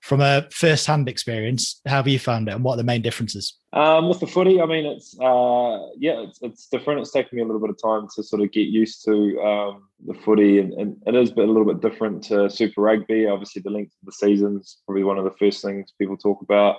from 0.03 0.19
a 0.19 0.45
first-hand 0.51 1.07
experience, 1.07 1.79
how 1.87 1.95
have 1.95 2.09
you 2.09 2.19
found 2.19 2.49
it, 2.49 2.53
and 2.53 2.61
what 2.61 2.73
are 2.73 2.77
the 2.77 2.83
main 2.83 3.01
differences? 3.01 3.57
Um, 3.71 4.09
with 4.09 4.19
the 4.19 4.27
footy, 4.27 4.61
I 4.61 4.65
mean, 4.65 4.85
it's 4.85 5.17
uh, 5.17 5.79
yeah, 5.97 6.19
it's, 6.23 6.39
it's 6.41 6.67
different. 6.67 6.99
It's 6.99 7.11
taken 7.11 7.37
me 7.37 7.41
a 7.41 7.45
little 7.45 7.61
bit 7.61 7.69
of 7.69 7.81
time 7.81 8.09
to 8.15 8.21
sort 8.21 8.41
of 8.41 8.51
get 8.51 8.67
used 8.67 9.05
to 9.05 9.41
um, 9.41 9.83
the 10.05 10.13
footy, 10.13 10.59
and, 10.59 10.73
and 10.73 10.97
it 11.07 11.15
is 11.15 11.31
a 11.31 11.35
little 11.35 11.63
bit 11.63 11.79
different 11.79 12.21
to 12.25 12.49
Super 12.49 12.81
Rugby. 12.81 13.27
Obviously, 13.27 13.61
the 13.61 13.69
length 13.69 13.93
of 14.01 14.07
the 14.07 14.11
season's 14.11 14.79
probably 14.85 15.05
one 15.05 15.17
of 15.17 15.23
the 15.23 15.37
first 15.39 15.61
things 15.61 15.93
people 15.97 16.17
talk 16.17 16.41
about. 16.41 16.77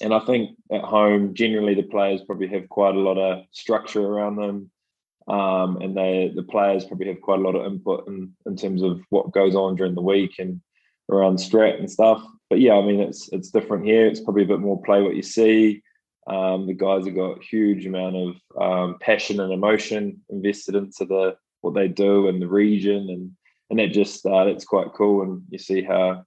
And 0.00 0.14
I 0.14 0.20
think 0.20 0.56
at 0.72 0.82
home, 0.82 1.34
generally, 1.34 1.74
the 1.74 1.82
players 1.82 2.22
probably 2.22 2.48
have 2.48 2.70
quite 2.70 2.94
a 2.94 3.00
lot 3.00 3.18
of 3.18 3.44
structure 3.50 4.00
around 4.00 4.36
them. 4.36 4.70
Um, 5.28 5.76
and 5.82 5.94
they 5.94 6.32
the 6.34 6.42
players 6.42 6.86
probably 6.86 7.08
have 7.08 7.20
quite 7.20 7.38
a 7.38 7.42
lot 7.42 7.54
of 7.54 7.70
input 7.70 8.08
in, 8.08 8.32
in 8.46 8.56
terms 8.56 8.82
of 8.82 9.02
what 9.10 9.30
goes 9.30 9.54
on 9.54 9.76
during 9.76 9.94
the 9.94 10.00
week 10.00 10.36
and 10.38 10.60
around 11.10 11.36
strat 11.36 11.78
and 11.78 11.90
stuff 11.90 12.24
but 12.52 12.60
yeah, 12.60 12.74
I 12.74 12.82
mean, 12.82 13.00
it's 13.00 13.30
it's 13.32 13.50
different 13.50 13.86
here. 13.86 14.06
It's 14.06 14.20
probably 14.20 14.42
a 14.42 14.46
bit 14.46 14.60
more 14.60 14.82
play 14.82 15.00
what 15.00 15.16
you 15.16 15.22
see. 15.22 15.82
Um, 16.26 16.66
the 16.66 16.74
guys 16.74 17.06
have 17.06 17.14
got 17.14 17.42
huge 17.42 17.86
amount 17.86 18.14
of 18.14 18.36
um, 18.60 18.98
passion 19.00 19.40
and 19.40 19.54
emotion 19.54 20.20
invested 20.28 20.74
into 20.74 21.06
the 21.06 21.34
what 21.62 21.72
they 21.72 21.88
do 21.88 22.28
and 22.28 22.42
the 22.42 22.46
region, 22.46 23.08
and 23.08 23.30
and 23.70 23.78
that 23.78 23.94
just 23.94 24.26
uh, 24.26 24.44
that's 24.44 24.66
quite 24.66 24.92
cool. 24.92 25.22
And 25.22 25.44
you 25.48 25.56
see 25.56 25.82
how 25.82 26.26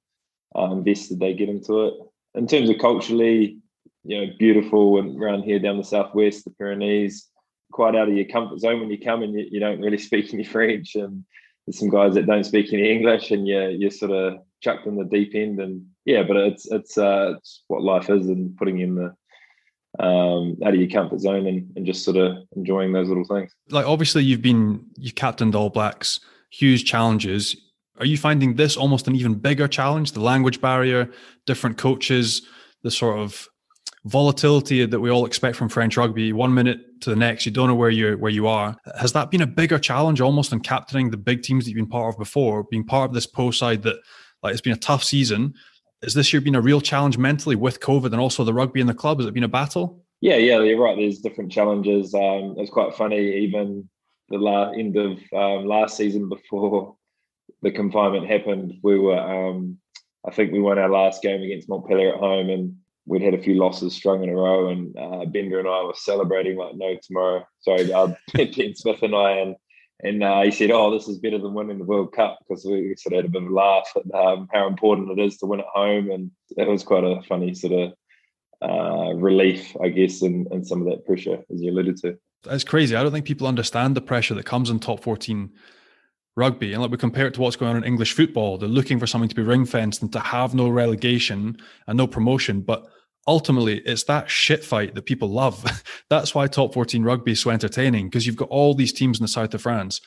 uh, 0.57 0.71
invested 0.71 1.19
they 1.19 1.35
get 1.35 1.47
into 1.47 1.85
it. 1.85 1.93
In 2.33 2.47
terms 2.47 2.71
of 2.71 2.79
culturally, 2.79 3.59
you 4.03 4.25
know, 4.25 4.33
beautiful 4.39 4.97
and 4.97 5.21
around 5.21 5.43
here 5.43 5.59
down 5.59 5.77
the 5.77 5.83
southwest, 5.83 6.45
the 6.45 6.49
Pyrenees, 6.49 7.27
quite 7.71 7.95
out 7.95 8.09
of 8.09 8.15
your 8.15 8.25
comfort 8.25 8.61
zone 8.61 8.79
when 8.79 8.89
you 8.89 8.99
come 8.99 9.21
and 9.21 9.35
you, 9.35 9.47
you 9.51 9.59
don't 9.59 9.79
really 9.79 9.99
speak 10.09 10.33
any 10.33 10.43
French, 10.43 10.95
and 10.95 11.23
there's 11.65 11.79
some 11.79 11.89
guys 11.89 12.13
that 12.15 12.27
don't 12.27 12.43
speak 12.43 12.71
any 12.73 12.91
English, 12.91 13.31
and 13.31 13.47
you 13.47 13.59
you're 13.69 13.91
sort 13.91 14.11
of 14.11 14.39
chucked 14.61 14.87
in 14.87 14.95
the 14.95 15.03
deep 15.03 15.33
end 15.35 15.59
and 15.59 15.85
yeah, 16.05 16.23
but 16.23 16.37
it's 16.37 16.71
it's 16.71 16.97
uh, 16.97 17.33
it's 17.37 17.63
what 17.67 17.81
life 17.81 18.09
is 18.09 18.27
and 18.27 18.55
putting 18.57 18.79
in 18.79 18.95
the 18.95 19.15
um, 20.03 20.57
out 20.63 20.73
of 20.73 20.79
your 20.79 20.89
comfort 20.89 21.19
zone 21.19 21.47
and, 21.47 21.71
and 21.75 21.85
just 21.85 22.03
sort 22.03 22.17
of 22.17 22.37
enjoying 22.55 22.93
those 22.93 23.07
little 23.07 23.25
things. 23.25 23.51
Like 23.69 23.85
obviously 23.85 24.23
you've 24.23 24.41
been 24.41 24.85
you've 24.97 25.15
captained 25.15 25.55
All 25.55 25.69
Blacks, 25.69 26.19
huge 26.51 26.85
challenges. 26.85 27.55
Are 27.97 28.05
you 28.05 28.17
finding 28.17 28.55
this 28.55 28.75
almost 28.75 29.07
an 29.07 29.15
even 29.15 29.35
bigger 29.35 29.67
challenge? 29.67 30.11
The 30.11 30.19
language 30.19 30.59
barrier, 30.59 31.09
different 31.45 31.77
coaches, 31.77 32.41
the 32.83 32.91
sort 32.91 33.19
of 33.19 33.47
volatility 34.05 34.85
that 34.85 34.99
we 34.99 35.09
all 35.09 35.25
expect 35.25 35.57
from 35.57 35.67
French 35.67 35.97
rugby. 35.97 36.31
One 36.31 36.53
minute 36.53 37.01
to 37.01 37.09
the 37.09 37.15
next, 37.15 37.45
you 37.45 37.51
don't 37.51 37.67
know 37.67 37.75
where 37.75 37.89
you 37.89 38.17
where 38.17 38.31
you 38.31 38.47
are. 38.47 38.77
Has 38.99 39.13
that 39.13 39.31
been 39.31 39.41
a 39.41 39.47
bigger 39.47 39.79
challenge 39.79 40.21
almost 40.21 40.51
than 40.51 40.59
captaining 40.59 41.09
the 41.09 41.17
big 41.17 41.41
teams 41.41 41.65
that 41.65 41.71
you've 41.71 41.77
been 41.77 41.87
part 41.87 42.13
of 42.13 42.17
before? 42.17 42.63
Being 42.63 42.85
part 42.85 43.09
of 43.09 43.13
this 43.13 43.25
post 43.25 43.59
side 43.59 43.83
that 43.83 43.97
like 44.43 44.53
it's 44.53 44.61
been 44.61 44.73
a 44.73 44.77
tough 44.77 45.03
season, 45.03 45.53
has 46.03 46.13
this 46.13 46.31
year 46.31 46.41
been 46.41 46.55
a 46.55 46.61
real 46.61 46.81
challenge 46.81 47.17
mentally 47.17 47.55
with 47.55 47.79
COVID 47.79 48.05
and 48.05 48.19
also 48.19 48.43
the 48.43 48.53
rugby 48.53 48.79
in 48.79 48.87
the 48.87 48.93
club? 48.93 49.19
Has 49.19 49.27
it 49.27 49.33
been 49.33 49.43
a 49.43 49.47
battle? 49.47 50.05
Yeah, 50.21 50.37
yeah, 50.37 50.61
you're 50.61 50.81
right. 50.81 50.95
There's 50.95 51.19
different 51.19 51.51
challenges. 51.51 52.13
Um, 52.13 52.55
it's 52.57 52.71
quite 52.71 52.95
funny. 52.95 53.43
Even 53.43 53.89
the 54.29 54.37
la- 54.37 54.71
end 54.71 54.95
of 54.97 55.17
um, 55.33 55.65
last 55.65 55.97
season, 55.97 56.29
before 56.29 56.95
the 57.63 57.71
confinement 57.71 58.27
happened, 58.27 58.75
we 58.83 58.99
were. 58.99 59.19
Um, 59.19 59.79
I 60.27 60.31
think 60.31 60.51
we 60.51 60.59
won 60.59 60.79
our 60.79 60.89
last 60.89 61.21
game 61.21 61.43
against 61.43 61.69
Montpellier 61.69 62.13
at 62.13 62.19
home, 62.19 62.49
and 62.49 62.75
we'd 63.05 63.21
had 63.21 63.33
a 63.33 63.41
few 63.41 63.55
losses 63.55 63.93
strung 63.93 64.23
in 64.23 64.29
a 64.29 64.35
row. 64.35 64.69
And 64.69 64.97
uh, 64.97 65.25
Bender 65.25 65.59
and 65.59 65.67
I 65.67 65.83
were 65.83 65.93
celebrating 65.95 66.57
like 66.57 66.75
no 66.75 66.97
tomorrow. 67.01 67.45
Sorry, 67.61 67.91
uh, 67.91 68.13
Ben 68.33 68.75
Smith 68.75 69.01
and 69.03 69.15
I, 69.15 69.31
and 69.31 69.55
and 70.03 70.23
uh, 70.23 70.41
he 70.41 70.51
said, 70.51 70.71
"Oh, 70.71 70.91
this 70.91 71.07
is 71.07 71.19
better 71.19 71.37
than 71.37 71.53
winning 71.53 71.77
the 71.77 71.85
World 71.85 72.13
Cup," 72.13 72.39
because 72.39 72.65
we 72.65 72.95
sort 72.97 73.13
of 73.13 73.17
had 73.17 73.25
a 73.25 73.29
bit 73.29 73.43
of 73.43 73.49
a 73.49 73.53
laugh 73.53 73.89
at 73.95 74.13
um, 74.13 74.47
how 74.51 74.67
important 74.67 75.17
it 75.17 75.21
is 75.21 75.37
to 75.37 75.45
win 75.45 75.61
at 75.61 75.65
home, 75.73 76.11
and 76.11 76.31
it 76.57 76.67
was 76.67 76.83
quite 76.83 77.03
a 77.03 77.21
funny 77.23 77.53
sort 77.53 77.73
of 77.73 77.93
uh, 78.61 79.13
relief, 79.15 79.75
I 79.81 79.89
guess, 79.89 80.21
in, 80.21 80.47
in 80.51 80.65
some 80.65 80.81
of 80.81 80.87
that 80.87 81.05
pressure, 81.05 81.43
as 81.51 81.61
you 81.61 81.71
alluded 81.71 81.97
to. 81.97 82.17
That's 82.43 82.63
crazy. 82.63 82.95
I 82.95 83.03
don't 83.03 83.11
think 83.11 83.25
people 83.25 83.47
understand 83.47 83.95
the 83.95 84.01
pressure 84.01 84.33
that 84.35 84.45
comes 84.45 84.69
in 84.69 84.79
top 84.79 85.01
fourteen 85.01 85.51
rugby, 86.35 86.73
and 86.73 86.81
like 86.81 86.91
we 86.91 86.97
compare 86.97 87.27
it 87.27 87.33
to 87.35 87.41
what's 87.41 87.55
going 87.55 87.71
on 87.71 87.77
in 87.77 87.83
English 87.85 88.13
football. 88.13 88.57
They're 88.57 88.67
looking 88.67 88.99
for 88.99 89.07
something 89.07 89.29
to 89.29 89.35
be 89.35 89.43
ring 89.43 89.65
fenced 89.65 90.01
and 90.01 90.11
to 90.11 90.19
have 90.19 90.53
no 90.53 90.67
relegation 90.67 91.57
and 91.87 91.97
no 91.97 92.05
promotion, 92.05 92.61
but 92.61 92.85
ultimately 93.27 93.79
it's 93.79 94.03
that 94.03 94.29
shit 94.29 94.63
fight 94.63 94.95
that 94.95 95.05
people 95.05 95.29
love. 95.29 95.63
That's 96.09 96.35
why 96.35 96.47
top 96.47 96.73
14 96.73 97.03
rugby 97.03 97.31
is 97.33 97.39
so 97.39 97.49
entertaining 97.49 98.07
because 98.07 98.25
you've 98.25 98.35
got 98.35 98.49
all 98.49 98.73
these 98.73 98.93
teams 98.93 99.19
in 99.19 99.23
the 99.23 99.27
south 99.27 99.53
of 99.53 99.61
France 99.61 100.01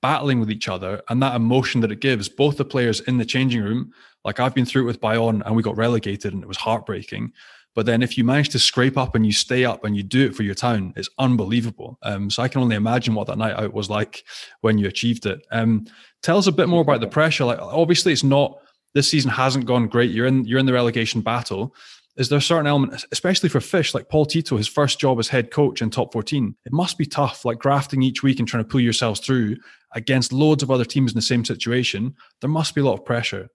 battling 0.00 0.40
with 0.40 0.50
each 0.50 0.68
other 0.68 1.02
and 1.08 1.22
that 1.22 1.34
emotion 1.34 1.80
that 1.80 1.92
it 1.92 2.00
gives 2.00 2.28
both 2.28 2.56
the 2.56 2.64
players 2.64 3.00
in 3.00 3.18
the 3.18 3.24
changing 3.24 3.62
room. 3.62 3.92
Like 4.24 4.40
I've 4.40 4.54
been 4.54 4.64
through 4.64 4.82
it 4.82 4.86
with 4.86 5.00
Bayonne 5.00 5.42
and 5.44 5.54
we 5.54 5.62
got 5.62 5.76
relegated 5.76 6.32
and 6.32 6.42
it 6.42 6.48
was 6.48 6.56
heartbreaking. 6.56 7.32
But 7.74 7.86
then 7.86 8.02
if 8.02 8.18
you 8.18 8.24
manage 8.24 8.50
to 8.50 8.58
scrape 8.58 8.98
up 8.98 9.14
and 9.14 9.24
you 9.24 9.32
stay 9.32 9.64
up 9.64 9.84
and 9.84 9.96
you 9.96 10.02
do 10.02 10.26
it 10.26 10.36
for 10.36 10.42
your 10.42 10.54
town, 10.54 10.92
it's 10.94 11.08
unbelievable. 11.18 11.98
Um, 12.02 12.28
so 12.28 12.42
I 12.42 12.48
can 12.48 12.60
only 12.60 12.76
imagine 12.76 13.14
what 13.14 13.26
that 13.28 13.38
night 13.38 13.58
out 13.58 13.72
was 13.72 13.88
like 13.88 14.24
when 14.60 14.76
you 14.76 14.88
achieved 14.88 15.24
it. 15.24 15.40
Um, 15.50 15.86
tell 16.22 16.36
us 16.36 16.46
a 16.46 16.52
bit 16.52 16.68
more 16.68 16.82
about 16.82 17.00
the 17.00 17.06
pressure. 17.06 17.44
Like 17.44 17.60
obviously 17.60 18.12
it's 18.12 18.24
not 18.24 18.58
this 18.94 19.08
season 19.08 19.30
hasn't 19.30 19.64
gone 19.64 19.88
great. 19.88 20.10
You're 20.10 20.26
in 20.26 20.44
you're 20.44 20.58
in 20.58 20.66
the 20.66 20.72
relegation 20.72 21.22
battle 21.22 21.74
is 22.16 22.28
there 22.28 22.38
a 22.38 22.42
certain 22.42 22.66
element, 22.66 23.04
especially 23.10 23.48
for 23.48 23.60
Fish, 23.60 23.94
like 23.94 24.08
Paul 24.08 24.26
Tito, 24.26 24.56
his 24.56 24.68
first 24.68 25.00
job 25.00 25.18
as 25.18 25.28
head 25.28 25.50
coach 25.50 25.80
in 25.80 25.88
top 25.88 26.12
14? 26.12 26.54
It 26.66 26.72
must 26.72 26.98
be 26.98 27.06
tough, 27.06 27.44
like 27.44 27.58
grafting 27.58 28.02
each 28.02 28.22
week 28.22 28.38
and 28.38 28.46
trying 28.46 28.62
to 28.62 28.68
pull 28.68 28.80
yourselves 28.80 29.20
through 29.20 29.56
against 29.94 30.32
loads 30.32 30.62
of 30.62 30.70
other 30.70 30.84
teams 30.84 31.12
in 31.12 31.16
the 31.16 31.22
same 31.22 31.44
situation. 31.44 32.14
There 32.40 32.50
must 32.50 32.74
be 32.74 32.82
a 32.82 32.84
lot 32.84 32.94
of 32.94 33.04
pressure. 33.04 33.48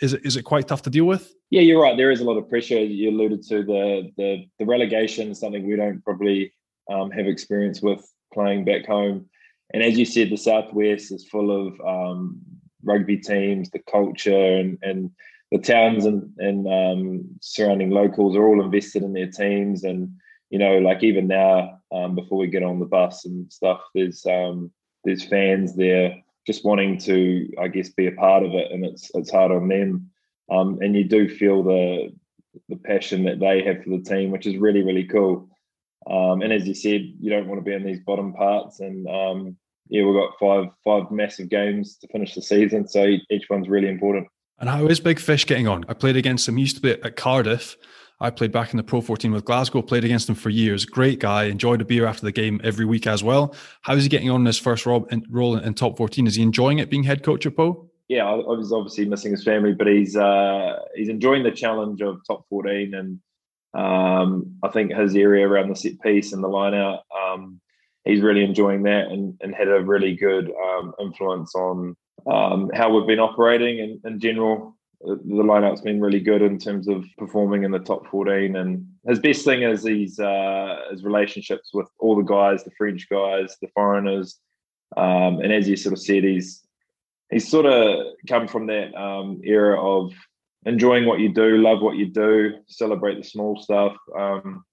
Is 0.00 0.12
it 0.12 0.24
is 0.24 0.36
it 0.36 0.42
quite 0.42 0.68
tough 0.68 0.82
to 0.82 0.90
deal 0.90 1.06
with? 1.06 1.34
Yeah, 1.50 1.62
you're 1.62 1.80
right. 1.80 1.96
There 1.96 2.10
is 2.10 2.20
a 2.20 2.24
lot 2.24 2.36
of 2.36 2.48
pressure. 2.48 2.78
You 2.78 3.10
alluded 3.10 3.42
to 3.44 3.62
the 3.62 4.10
the, 4.16 4.44
the 4.58 4.66
relegation, 4.66 5.34
something 5.34 5.66
we 5.66 5.76
don't 5.76 6.04
probably 6.04 6.52
um, 6.92 7.10
have 7.10 7.26
experience 7.26 7.80
with 7.80 8.06
playing 8.34 8.64
back 8.66 8.86
home. 8.86 9.26
And 9.72 9.82
as 9.82 9.98
you 9.98 10.04
said, 10.04 10.30
the 10.30 10.36
Southwest 10.36 11.10
is 11.10 11.26
full 11.26 11.68
of 11.68 11.80
um, 11.80 12.40
rugby 12.82 13.16
teams, 13.16 13.70
the 13.70 13.80
culture, 13.90 14.56
and 14.56 14.78
and 14.82 15.10
the 15.54 15.60
towns 15.60 16.04
and, 16.04 16.32
and 16.38 16.66
um, 16.66 17.28
surrounding 17.40 17.90
locals 17.90 18.34
are 18.34 18.44
all 18.44 18.60
invested 18.60 19.04
in 19.04 19.12
their 19.12 19.30
teams. 19.30 19.84
And 19.84 20.10
you 20.50 20.58
know 20.58 20.78
like 20.78 21.04
even 21.04 21.28
now 21.28 21.78
um, 21.92 22.16
before 22.16 22.38
we 22.38 22.48
get 22.48 22.64
on 22.64 22.80
the 22.80 22.86
bus 22.86 23.24
and 23.24 23.50
stuff 23.52 23.80
there's 23.94 24.26
um, 24.26 24.72
there's 25.04 25.24
fans 25.24 25.76
there 25.76 26.16
just 26.46 26.64
wanting 26.64 26.98
to 26.98 27.48
i 27.60 27.68
guess 27.68 27.88
be 27.90 28.08
a 28.08 28.12
part 28.12 28.42
of 28.42 28.52
it. 28.52 28.72
And 28.72 28.84
it's 28.84 29.12
it's 29.14 29.30
hard 29.30 29.52
on 29.52 29.68
them. 29.68 30.10
Um, 30.50 30.78
and 30.82 30.96
you 30.96 31.04
do 31.04 31.28
feel 31.28 31.62
the 31.62 32.12
the 32.68 32.76
passion 32.76 33.24
that 33.24 33.38
they 33.38 33.62
have 33.62 33.84
for 33.84 33.90
the 33.90 34.02
team 34.02 34.32
which 34.32 34.46
is 34.48 34.56
really 34.56 34.82
really 34.82 35.04
cool. 35.04 35.48
Um, 36.10 36.42
and 36.42 36.52
as 36.52 36.66
you 36.66 36.74
said 36.74 37.00
you 37.20 37.30
don't 37.30 37.46
want 37.46 37.60
to 37.60 37.70
be 37.70 37.76
in 37.76 37.84
these 37.84 38.00
bottom 38.00 38.32
parts. 38.32 38.80
And 38.80 39.06
um, 39.06 39.56
yeah 39.88 40.02
we've 40.04 40.20
got 40.20 40.36
five 40.40 40.66
five 40.84 41.12
massive 41.12 41.48
games 41.48 41.96
to 41.98 42.08
finish 42.08 42.34
the 42.34 42.42
season. 42.42 42.88
So 42.88 43.04
each 43.30 43.48
one's 43.48 43.68
really 43.68 43.88
important 43.88 44.26
and 44.58 44.68
how 44.68 44.86
is 44.86 45.00
Big 45.00 45.18
Fish 45.18 45.46
getting 45.46 45.68
on? 45.68 45.84
I 45.88 45.94
played 45.94 46.16
against 46.16 46.48
him. 46.48 46.56
He 46.56 46.62
used 46.62 46.76
to 46.76 46.82
be 46.82 46.92
at 46.92 47.16
Cardiff. 47.16 47.76
I 48.20 48.30
played 48.30 48.52
back 48.52 48.72
in 48.72 48.76
the 48.76 48.84
Pro 48.84 49.00
14 49.00 49.32
with 49.32 49.44
Glasgow, 49.44 49.82
played 49.82 50.04
against 50.04 50.28
him 50.28 50.34
for 50.34 50.48
years. 50.48 50.84
Great 50.84 51.18
guy. 51.18 51.44
Enjoyed 51.44 51.80
a 51.80 51.84
beer 51.84 52.06
after 52.06 52.24
the 52.24 52.32
game 52.32 52.60
every 52.62 52.84
week 52.84 53.06
as 53.06 53.24
well. 53.24 53.54
How 53.82 53.94
is 53.94 54.04
he 54.04 54.08
getting 54.08 54.30
on 54.30 54.40
in 54.40 54.46
his 54.46 54.58
first 54.58 54.86
role 54.86 55.06
in, 55.06 55.74
top 55.74 55.96
14? 55.96 56.26
Is 56.26 56.36
he 56.36 56.42
enjoying 56.42 56.78
it 56.78 56.90
being 56.90 57.02
head 57.02 57.22
coach 57.22 57.44
at 57.44 57.56
Pau? 57.56 57.88
Yeah, 58.08 58.24
I 58.24 58.34
was 58.34 58.72
obviously 58.72 59.06
missing 59.06 59.32
his 59.32 59.42
family, 59.42 59.72
but 59.72 59.86
he's 59.86 60.14
uh, 60.14 60.78
he's 60.94 61.08
enjoying 61.08 61.42
the 61.42 61.50
challenge 61.50 62.02
of 62.02 62.20
top 62.26 62.44
14. 62.48 62.94
And 62.94 63.20
um, 63.74 64.56
I 64.62 64.68
think 64.68 64.92
his 64.92 65.16
area 65.16 65.48
around 65.48 65.70
the 65.70 65.76
set 65.76 66.00
piece 66.00 66.32
and 66.32 66.44
the 66.44 66.48
line 66.48 66.74
out, 66.74 67.00
um, 67.18 67.60
he's 68.04 68.20
really 68.20 68.44
enjoying 68.44 68.84
that 68.84 69.08
and, 69.08 69.36
and 69.40 69.54
had 69.54 69.68
a 69.68 69.82
really 69.82 70.14
good 70.14 70.50
um, 70.50 70.92
influence 71.00 71.54
on 71.54 71.96
um, 72.30 72.70
how 72.74 72.94
we've 72.94 73.06
been 73.06 73.20
operating 73.20 73.78
in, 73.78 74.00
in 74.04 74.20
general. 74.20 74.76
The 75.00 75.16
lineup's 75.16 75.82
been 75.82 76.00
really 76.00 76.20
good 76.20 76.40
in 76.40 76.58
terms 76.58 76.88
of 76.88 77.04
performing 77.18 77.64
in 77.64 77.70
the 77.70 77.78
top 77.78 78.06
14. 78.06 78.56
And 78.56 78.86
his 79.06 79.18
best 79.18 79.44
thing 79.44 79.62
is 79.62 79.84
his, 79.84 80.18
uh, 80.18 80.80
his 80.90 81.04
relationships 81.04 81.70
with 81.74 81.88
all 81.98 82.16
the 82.16 82.22
guys, 82.22 82.64
the 82.64 82.70
French 82.78 83.06
guys, 83.10 83.56
the 83.60 83.68
foreigners. 83.74 84.38
Um, 84.96 85.40
and 85.40 85.52
as 85.52 85.68
you 85.68 85.76
sort 85.76 85.92
of 85.92 85.98
said, 85.98 86.24
he's 86.24 86.64
he's 87.30 87.48
sort 87.48 87.66
of 87.66 88.06
come 88.28 88.46
from 88.46 88.66
that 88.66 88.94
um, 88.94 89.40
era 89.44 89.80
of 89.80 90.12
enjoying 90.66 91.04
what 91.06 91.20
you 91.20 91.32
do, 91.32 91.58
love 91.58 91.82
what 91.82 91.96
you 91.96 92.06
do, 92.06 92.54
celebrate 92.68 93.16
the 93.16 93.24
small 93.24 93.60
stuff, 93.60 93.96
um, 94.16 94.64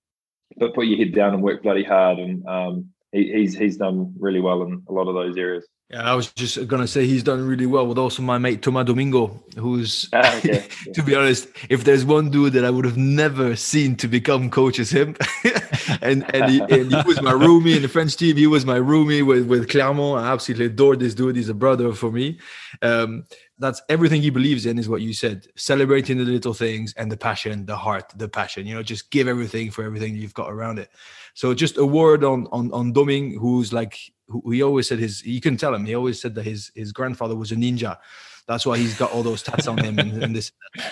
but 0.57 0.73
put 0.73 0.85
your 0.85 0.97
head 0.97 1.13
down 1.13 1.33
and 1.33 1.43
work 1.43 1.63
bloody 1.63 1.83
hard. 1.83 2.19
And 2.19 2.45
um, 2.47 2.89
he, 3.11 3.31
he's 3.33 3.57
he's 3.57 3.77
done 3.77 4.13
really 4.19 4.41
well 4.41 4.63
in 4.63 4.83
a 4.87 4.93
lot 4.93 5.07
of 5.07 5.15
those 5.15 5.37
areas. 5.37 5.67
Yeah, 5.91 6.09
I 6.09 6.15
was 6.15 6.31
just 6.31 6.67
gonna 6.69 6.87
say 6.87 7.05
he's 7.05 7.23
done 7.23 7.45
really 7.45 7.65
well 7.65 7.85
with 7.85 7.97
also 7.97 8.21
my 8.21 8.37
mate 8.37 8.61
Thomas 8.61 8.85
Domingo, 8.85 9.43
who's 9.57 10.07
ah, 10.13 10.37
okay. 10.37 10.65
to 10.93 11.03
be 11.03 11.15
honest, 11.15 11.49
if 11.69 11.83
there's 11.83 12.05
one 12.05 12.29
dude 12.29 12.53
that 12.53 12.63
I 12.63 12.69
would 12.69 12.85
have 12.85 12.95
never 12.95 13.57
seen 13.57 13.97
to 13.97 14.07
become 14.07 14.49
coach 14.49 14.79
as 14.79 14.89
him, 14.89 15.17
and 16.01 16.23
and 16.33 16.49
he, 16.49 16.61
and 16.61 16.93
he, 16.93 17.01
was 17.05 17.21
my 17.21 17.33
roomie 17.33 17.75
in 17.75 17.81
the 17.81 17.89
French 17.89 18.15
team. 18.15 18.37
He 18.37 18.47
was 18.47 18.65
my 18.65 18.79
roomie 18.79 19.25
with 19.25 19.47
with 19.47 19.69
Clermont. 19.69 20.23
I 20.23 20.31
absolutely 20.31 20.67
adore 20.67 20.95
this 20.95 21.13
dude. 21.13 21.35
He's 21.35 21.49
a 21.49 21.53
brother 21.53 21.91
for 21.91 22.09
me. 22.09 22.39
Um, 22.81 23.25
that's 23.59 23.81
everything 23.89 24.21
he 24.21 24.29
believes 24.29 24.65
in 24.65 24.79
is 24.79 24.87
what 24.87 25.01
you 25.01 25.13
said 25.13 25.45
celebrating 25.55 26.17
the 26.17 26.23
little 26.23 26.53
things 26.53 26.95
and 26.97 27.11
the 27.11 27.17
passion 27.17 27.67
the 27.67 27.75
heart 27.75 28.11
the 28.15 28.27
passion 28.27 28.65
you 28.65 28.73
know 28.73 28.81
just 28.81 29.11
give 29.11 29.27
everything 29.27 29.69
for 29.69 29.83
everything 29.83 30.15
you've 30.15 30.33
got 30.33 30.51
around 30.51 30.79
it 30.79 30.89
so 31.33 31.53
just 31.53 31.77
a 31.77 31.85
word 31.85 32.23
on 32.23 32.47
on 32.51 32.71
on 32.73 32.93
Doming, 32.93 33.37
who's 33.37 33.71
like 33.71 33.97
he 34.49 34.61
always 34.61 34.87
said 34.87 34.99
his 34.99 35.25
you 35.25 35.41
can 35.41 35.57
tell 35.57 35.73
him 35.73 35.85
he 35.85 35.95
always 35.95 36.21
said 36.21 36.35
that 36.35 36.43
his 36.43 36.71
his 36.75 36.91
grandfather 36.91 37.35
was 37.35 37.51
a 37.51 37.55
ninja 37.55 37.97
that's 38.47 38.65
why 38.65 38.77
he's 38.77 38.97
got 38.97 39.11
all 39.11 39.23
those 39.23 39.43
tats 39.43 39.67
on 39.67 39.77
him 39.77 39.97
and, 39.99 40.23
and 40.23 40.35
this. 40.35 40.51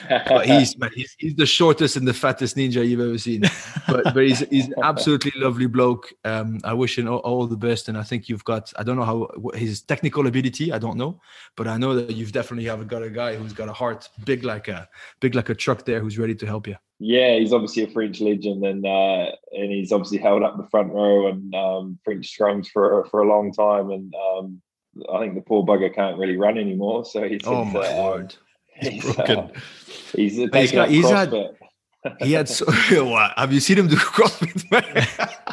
But 0.10 0.46
he's, 0.46 0.78
man, 0.78 0.92
he's, 0.94 1.16
he's 1.18 1.36
the 1.36 1.46
shortest 1.46 1.96
and 1.96 2.08
the 2.08 2.14
fattest 2.14 2.56
ninja 2.56 2.88
you've 2.88 3.00
ever 3.00 3.18
seen. 3.18 3.44
But 3.88 4.14
but 4.14 4.24
he's 4.24 4.40
he's 4.50 4.68
an 4.68 4.76
absolutely 4.84 5.32
lovely 5.36 5.66
bloke. 5.66 6.14
Um, 6.24 6.60
I 6.64 6.74
wish 6.74 6.98
him 6.98 7.08
all, 7.08 7.20
all, 7.20 7.48
the 7.48 7.58
best, 7.58 7.90
and 7.90 7.98
I 7.98 8.04
think 8.04 8.30
you've 8.30 8.44
got 8.44 8.72
I 8.78 8.84
don't 8.84 8.96
know 8.96 9.04
how 9.04 9.30
his 9.56 9.82
technical 9.82 10.28
ability 10.28 10.72
I 10.72 10.80
don't 10.80 10.98
know, 10.98 11.20
but 11.56 11.68
I 11.68 11.78
know 11.78 11.96
that 11.96 12.16
you've 12.16 12.32
definitely 12.32 12.66
have 12.66 12.88
got 12.88 13.04
a 13.04 13.10
guy 13.10 13.36
who's 13.36 13.54
got 13.54 13.68
a 13.68 13.74
heart 13.74 14.10
big 14.26 14.44
like 14.44 14.68
a 14.68 14.88
big 15.20 15.36
like 15.36 15.50
a 15.50 15.56
truck 15.56 15.86
there 15.86 16.00
who's 16.00 16.18
ready 16.18 16.36
to 16.36 16.46
help 16.46 16.68
you. 16.68 16.76
Yeah, 17.00 17.38
he's 17.38 17.54
obviously 17.54 17.84
a 17.84 17.90
French 17.90 18.20
legend, 18.20 18.66
and 18.66 18.86
uh, 18.86 19.32
and 19.54 19.72
he's 19.72 19.92
obviously 19.92 20.18
held 20.18 20.44
up 20.44 20.58
the 20.58 20.68
front 20.70 20.92
row 20.92 21.28
and 21.28 21.56
um, 21.56 22.00
French 22.04 22.38
scrums 22.38 22.68
for 22.68 23.06
for 23.06 23.22
a 23.22 23.28
long 23.28 23.54
time, 23.54 23.90
and 23.90 24.14
um, 24.16 24.62
I 25.14 25.20
think 25.20 25.36
the 25.36 25.42
poor 25.42 25.66
bugger 25.66 25.94
can't 25.94 26.18
really 26.18 26.36
run 26.36 26.58
anymore. 26.58 27.06
So 27.06 27.28
he's 27.28 27.42
oh 27.46 27.64
my 27.64 27.88
uh, 27.88 28.04
word, 28.04 28.36
he's 28.76 29.02
broken. 29.02 29.38
Uh, 29.38 29.48
he's, 30.14 30.36
he's, 30.36 30.72
got, 30.72 30.90
he's 30.90 31.10
had 31.10 31.34
he 32.22 32.34
had 32.34 32.48
so 32.48 32.66
what 33.06 33.34
have 33.38 33.52
you 33.52 33.60
seen 33.60 33.78
him 33.78 33.88
do 33.88 33.96
CrossFit? 33.98 34.68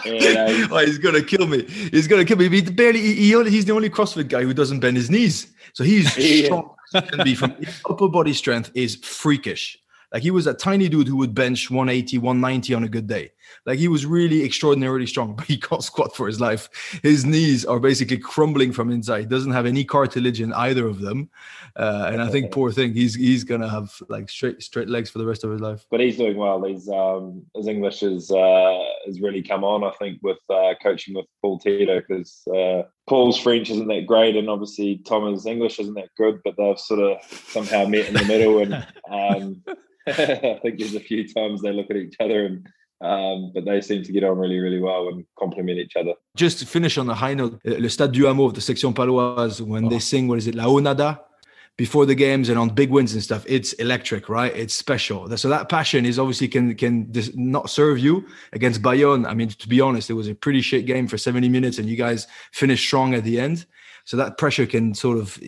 yeah, 0.04 0.48
he's, 0.48 0.70
oh, 0.70 0.78
he's 0.78 0.98
gonna 0.98 1.22
kill 1.22 1.46
me. 1.46 1.64
He's 1.64 2.06
gonna 2.06 2.24
kill 2.24 2.36
me. 2.36 2.48
He 2.48 2.62
barely 2.62 3.00
he, 3.00 3.34
only, 3.34 3.50
he's 3.50 3.64
the 3.64 3.72
only 3.72 3.90
CrossFit 3.90 4.28
guy 4.28 4.42
who 4.42 4.54
doesn't 4.54 4.80
bend 4.80 4.96
his 4.96 5.10
knees. 5.10 5.52
So 5.74 5.84
he's 5.84 6.16
yeah. 6.18 6.46
strong. 6.46 6.72
Can 6.92 7.24
be 7.24 7.34
from 7.34 7.54
upper 7.90 8.08
body 8.08 8.32
strength 8.32 8.70
is 8.74 8.96
freakish. 8.96 9.76
Like 10.12 10.22
he 10.22 10.30
was 10.30 10.46
a 10.46 10.54
tiny 10.54 10.88
dude 10.88 11.08
who 11.08 11.16
would 11.16 11.34
bench 11.34 11.70
180, 11.70 12.18
190 12.18 12.74
on 12.74 12.84
a 12.84 12.88
good 12.88 13.06
day. 13.06 13.32
Like 13.64 13.78
he 13.78 13.88
was 13.88 14.06
really 14.06 14.44
extraordinarily 14.44 15.06
strong, 15.06 15.36
but 15.36 15.46
he 15.46 15.56
can't 15.56 15.82
squat 15.82 16.14
for 16.14 16.26
his 16.26 16.40
life. 16.40 16.68
His 17.02 17.24
knees 17.24 17.64
are 17.64 17.80
basically 17.80 18.18
crumbling 18.18 18.72
from 18.72 18.90
inside. 18.90 19.20
He 19.20 19.26
doesn't 19.26 19.52
have 19.52 19.66
any 19.66 19.84
cartilage 19.84 20.40
in 20.40 20.52
either 20.52 20.86
of 20.86 21.00
them, 21.00 21.30
uh, 21.76 22.10
and 22.12 22.22
I 22.22 22.28
think 22.28 22.52
poor 22.52 22.72
thing, 22.72 22.94
he's 22.94 23.14
he's 23.14 23.44
gonna 23.44 23.68
have 23.68 23.92
like 24.08 24.28
straight 24.28 24.62
straight 24.62 24.88
legs 24.88 25.10
for 25.10 25.18
the 25.18 25.26
rest 25.26 25.44
of 25.44 25.50
his 25.50 25.60
life. 25.60 25.86
But 25.90 26.00
he's 26.00 26.16
doing 26.16 26.36
well. 26.36 26.62
He's 26.62 26.88
um, 26.88 27.44
his 27.54 27.66
English 27.66 28.00
has 28.00 28.30
uh, 28.30 28.84
has 29.06 29.20
really 29.20 29.42
come 29.42 29.64
on. 29.64 29.84
I 29.84 29.90
think 29.98 30.18
with 30.22 30.38
uh, 30.48 30.74
coaching 30.82 31.14
with 31.14 31.26
Paul 31.42 31.58
Tito 31.58 32.00
because 32.00 32.42
uh, 32.54 32.82
Paul's 33.08 33.38
French 33.38 33.70
isn't 33.70 33.88
that 33.88 34.06
great, 34.06 34.36
and 34.36 34.48
obviously 34.48 34.98
Thomas' 34.98 35.46
English 35.46 35.78
isn't 35.78 35.94
that 35.94 36.10
good. 36.16 36.40
But 36.44 36.56
they've 36.56 36.78
sort 36.78 37.00
of 37.00 37.22
somehow 37.48 37.86
met 37.86 38.08
in 38.08 38.14
the 38.14 38.24
middle, 38.24 38.58
and 38.60 38.74
um, 39.10 39.62
I 40.06 40.58
think 40.62 40.78
there's 40.78 40.94
a 40.94 41.00
few 41.00 41.26
times 41.32 41.60
they 41.60 41.72
look 41.72 41.90
at 41.90 41.96
each 41.96 42.16
other 42.20 42.46
and 42.46 42.66
um, 43.00 43.52
but 43.54 43.64
they 43.64 43.80
seem 43.80 44.02
to 44.02 44.12
get 44.12 44.24
on 44.24 44.38
really, 44.38 44.58
really 44.58 44.80
well 44.80 45.08
and 45.08 45.24
complement 45.38 45.78
each 45.78 45.96
other. 45.96 46.14
Just 46.36 46.58
to 46.60 46.66
finish 46.66 46.96
on 46.98 47.08
a 47.10 47.14
high 47.14 47.34
note, 47.34 47.60
uh, 47.66 47.74
le 47.78 47.88
Stade 47.88 48.12
du 48.12 48.22
Hameau 48.22 48.46
of 48.46 48.54
the 48.54 48.60
Section 48.60 48.92
Paloise, 48.94 49.60
when 49.60 49.86
oh. 49.86 49.88
they 49.88 49.98
sing, 49.98 50.28
what 50.28 50.38
is 50.38 50.46
it, 50.46 50.54
La 50.54 50.64
Onada, 50.64 51.20
before 51.76 52.06
the 52.06 52.14
games 52.14 52.48
and 52.48 52.58
on 52.58 52.70
big 52.70 52.90
wins 52.90 53.12
and 53.12 53.22
stuff, 53.22 53.44
it's 53.46 53.74
electric, 53.74 54.30
right? 54.30 54.54
It's 54.56 54.72
special. 54.72 55.36
So 55.36 55.48
that 55.50 55.68
passion 55.68 56.06
is 56.06 56.18
obviously 56.18 56.48
can 56.48 56.74
can 56.74 57.12
not 57.34 57.68
serve 57.68 57.98
you 57.98 58.26
against 58.54 58.80
Bayonne. 58.80 59.26
I 59.26 59.34
mean, 59.34 59.48
to 59.48 59.68
be 59.68 59.80
honest, 59.80 60.08
it 60.08 60.14
was 60.14 60.28
a 60.28 60.34
pretty 60.34 60.62
shit 60.62 60.86
game 60.86 61.06
for 61.06 61.18
70 61.18 61.50
minutes, 61.50 61.78
and 61.78 61.86
you 61.88 61.96
guys 61.96 62.26
finished 62.52 62.86
strong 62.86 63.14
at 63.14 63.24
the 63.24 63.38
end. 63.38 63.66
So 64.04 64.16
that 64.16 64.38
pressure 64.38 64.64
can 64.64 64.94
sort 64.94 65.18
of 65.18 65.38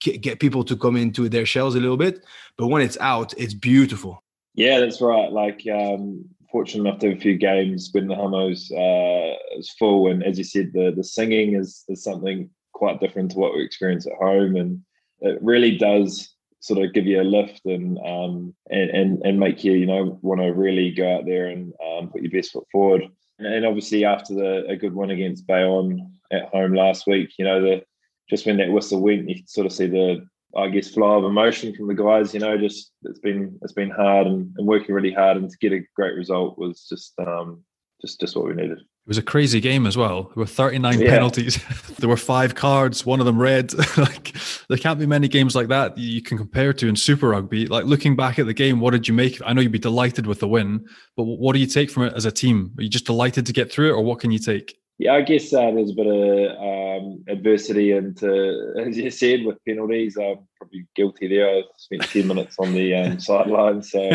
get 0.00 0.40
people 0.40 0.64
to 0.64 0.76
come 0.76 0.96
into 0.96 1.28
their 1.28 1.46
shells 1.46 1.76
a 1.76 1.80
little 1.80 1.96
bit. 1.96 2.24
But 2.56 2.66
when 2.66 2.82
it's 2.82 2.98
out, 3.00 3.32
it's 3.38 3.54
beautiful. 3.54 4.22
Yeah, 4.54 4.80
that's 4.80 5.00
right. 5.00 5.30
Like, 5.30 5.62
um, 5.72 6.28
fortunate 6.50 6.88
enough 6.88 7.00
to 7.00 7.08
have 7.08 7.18
a 7.18 7.20
few 7.20 7.36
games 7.36 7.90
when 7.92 8.08
the 8.08 8.14
Hameau's 8.14 8.70
uh, 8.72 9.58
is 9.58 9.70
full, 9.78 10.10
and 10.10 10.22
as 10.24 10.38
you 10.38 10.44
said, 10.44 10.72
the 10.72 10.92
the 10.94 11.04
singing 11.04 11.54
is 11.54 11.84
is 11.88 12.02
something 12.02 12.50
quite 12.72 13.00
different 13.00 13.32
to 13.32 13.38
what 13.38 13.54
we 13.54 13.64
experience 13.64 14.06
at 14.06 14.14
home, 14.14 14.56
and 14.56 14.80
it 15.20 15.38
really 15.42 15.76
does 15.76 16.34
sort 16.60 16.84
of 16.84 16.92
give 16.92 17.06
you 17.06 17.20
a 17.20 17.24
lift 17.24 17.62
and 17.64 17.98
um, 17.98 18.54
and, 18.70 18.90
and 18.90 19.22
and 19.24 19.40
make 19.40 19.64
you 19.64 19.72
you 19.72 19.86
know 19.86 20.18
want 20.22 20.40
to 20.40 20.48
really 20.48 20.90
go 20.90 21.16
out 21.16 21.24
there 21.26 21.46
and 21.46 21.72
um, 21.86 22.08
put 22.08 22.22
your 22.22 22.30
best 22.30 22.52
foot 22.52 22.66
forward. 22.70 23.02
And 23.38 23.64
obviously, 23.64 24.04
after 24.04 24.34
the 24.34 24.66
a 24.66 24.76
good 24.76 24.94
win 24.94 25.10
against 25.10 25.46
Bayonne 25.46 26.12
at 26.30 26.48
home 26.48 26.74
last 26.74 27.06
week, 27.06 27.30
you 27.38 27.44
know 27.44 27.60
the 27.60 27.82
just 28.28 28.46
when 28.46 28.58
that 28.58 28.70
whistle 28.70 29.02
went, 29.02 29.28
you 29.28 29.36
could 29.36 29.48
sort 29.48 29.66
of 29.66 29.72
see 29.72 29.86
the 29.86 30.26
I 30.56 30.68
guess 30.68 30.90
flow 30.90 31.18
of 31.18 31.24
emotion 31.24 31.74
from 31.74 31.86
the 31.86 31.94
guys. 31.94 32.34
You 32.34 32.40
know, 32.40 32.58
just 32.58 32.92
it's 33.02 33.20
been 33.20 33.58
it's 33.62 33.72
been 33.72 33.90
hard 33.90 34.26
and, 34.26 34.52
and 34.56 34.66
working 34.66 34.94
really 34.94 35.12
hard, 35.12 35.36
and 35.36 35.48
to 35.48 35.56
get 35.58 35.72
a 35.72 35.80
great 35.94 36.14
result 36.14 36.58
was 36.58 36.86
just 36.88 37.14
um, 37.18 37.62
just 38.00 38.20
just 38.20 38.36
what 38.36 38.46
we 38.46 38.54
needed. 38.54 38.78
It 38.78 39.08
was 39.08 39.18
a 39.18 39.22
crazy 39.22 39.60
game 39.60 39.86
as 39.86 39.96
well. 39.96 40.24
There 40.24 40.42
were 40.42 40.46
39 40.46 41.00
yeah. 41.00 41.10
penalties. 41.10 41.58
there 41.98 42.08
were 42.08 42.16
five 42.16 42.54
cards, 42.54 43.06
one 43.06 43.18
of 43.18 43.26
them 43.26 43.40
red. 43.40 43.72
like 43.96 44.36
there 44.68 44.78
can't 44.78 44.98
be 44.98 45.06
many 45.06 45.26
games 45.26 45.54
like 45.54 45.68
that 45.68 45.96
you 45.96 46.22
can 46.22 46.36
compare 46.36 46.72
to 46.74 46.86
in 46.86 46.96
Super 46.96 47.30
Rugby. 47.30 47.66
Like 47.66 47.86
looking 47.86 48.14
back 48.14 48.38
at 48.38 48.46
the 48.46 48.54
game, 48.54 48.78
what 48.78 48.90
did 48.90 49.08
you 49.08 49.14
make? 49.14 49.40
I 49.44 49.52
know 49.52 49.62
you'd 49.62 49.72
be 49.72 49.78
delighted 49.78 50.26
with 50.26 50.40
the 50.40 50.48
win, 50.48 50.84
but 51.16 51.24
what 51.24 51.54
do 51.54 51.60
you 51.60 51.66
take 51.66 51.90
from 51.90 52.04
it 52.04 52.12
as 52.14 52.24
a 52.24 52.30
team? 52.30 52.72
Are 52.78 52.82
you 52.82 52.90
just 52.90 53.06
delighted 53.06 53.46
to 53.46 53.52
get 53.52 53.72
through 53.72 53.90
it, 53.90 53.92
or 53.94 54.02
what 54.02 54.20
can 54.20 54.30
you 54.30 54.38
take? 54.38 54.76
Yeah, 55.00 55.14
I 55.14 55.22
guess 55.22 55.50
uh, 55.54 55.70
there's 55.70 55.92
a 55.92 55.94
bit 55.94 56.06
of 56.06 57.02
um, 57.02 57.24
adversity, 57.26 57.92
and 57.92 58.22
as 58.78 58.98
you 58.98 59.10
said, 59.10 59.46
with 59.46 59.64
penalties, 59.64 60.18
I'm 60.18 60.46
probably 60.58 60.86
guilty 60.94 61.26
there. 61.26 61.48
I 61.48 61.62
spent 61.78 62.02
10 62.02 62.26
minutes 62.26 62.56
on 62.58 62.74
the 62.74 62.94
um, 62.94 63.18
sideline, 63.28 63.82
so 63.82 64.10